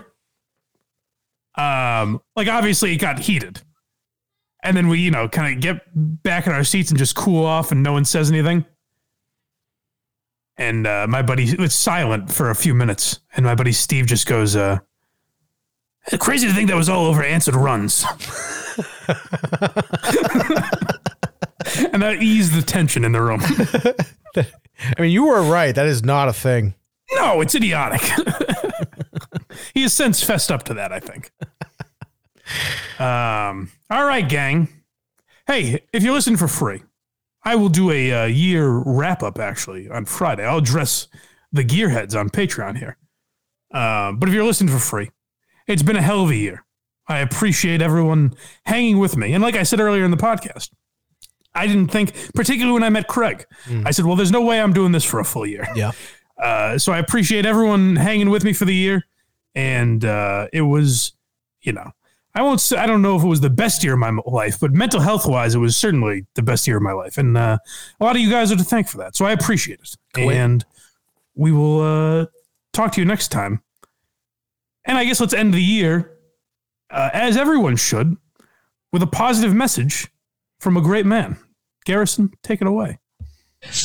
[1.55, 3.61] um, like obviously it got heated,
[4.63, 7.45] and then we, you know, kind of get back in our seats and just cool
[7.45, 8.65] off, and no one says anything.
[10.57, 14.27] And uh, my buddy was silent for a few minutes, and my buddy Steve just
[14.27, 14.79] goes, uh,
[16.19, 18.05] "Crazy to think that was all over answered runs."
[21.91, 23.41] and that eased the tension in the room.
[24.97, 25.73] I mean, you were right.
[25.73, 26.75] That is not a thing.
[27.13, 28.01] No, it's idiotic.
[29.73, 31.31] he has since fessed up to that, I think.
[32.99, 34.69] Um, all right, gang.
[35.47, 36.83] Hey, if you're listening for free,
[37.43, 40.45] I will do a uh, year wrap up actually on Friday.
[40.45, 41.07] I'll address
[41.51, 42.97] the gearheads on Patreon here.
[43.73, 45.11] Uh, but if you're listening for free,
[45.67, 46.63] it's been a hell of a year.
[47.07, 48.33] I appreciate everyone
[48.65, 49.33] hanging with me.
[49.33, 50.69] And like I said earlier in the podcast,
[51.53, 53.45] I didn't think, particularly when I met Craig,
[53.85, 55.67] I said, well, there's no way I'm doing this for a full year.
[55.75, 55.91] Yeah.
[56.41, 59.05] Uh, so I appreciate everyone hanging with me for the year.
[59.53, 61.13] And uh, it was,
[61.61, 61.91] you know,
[62.35, 64.59] I won't say, I don't know if it was the best year of my life,
[64.59, 67.17] but mental health wise, it was certainly the best year of my life.
[67.17, 67.59] And uh,
[67.99, 69.15] a lot of you guys are to thank for that.
[69.15, 69.95] So I appreciate it.
[70.31, 70.65] And
[71.35, 72.25] we will uh,
[72.71, 73.61] talk to you next time.
[74.85, 76.17] And I guess let's end the year,
[76.89, 78.17] uh, as everyone should,
[78.91, 80.07] with a positive message
[80.59, 81.37] from a great man.
[81.85, 82.99] Garrison, take it away.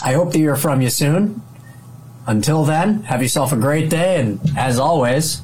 [0.03, 1.43] I hope to hear from you soon.
[2.27, 5.41] Until then, have yourself a great day, and as always,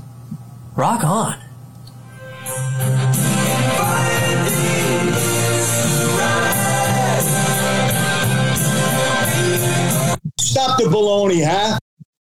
[0.77, 1.41] rock on.
[10.39, 11.79] Stop the baloney, huh?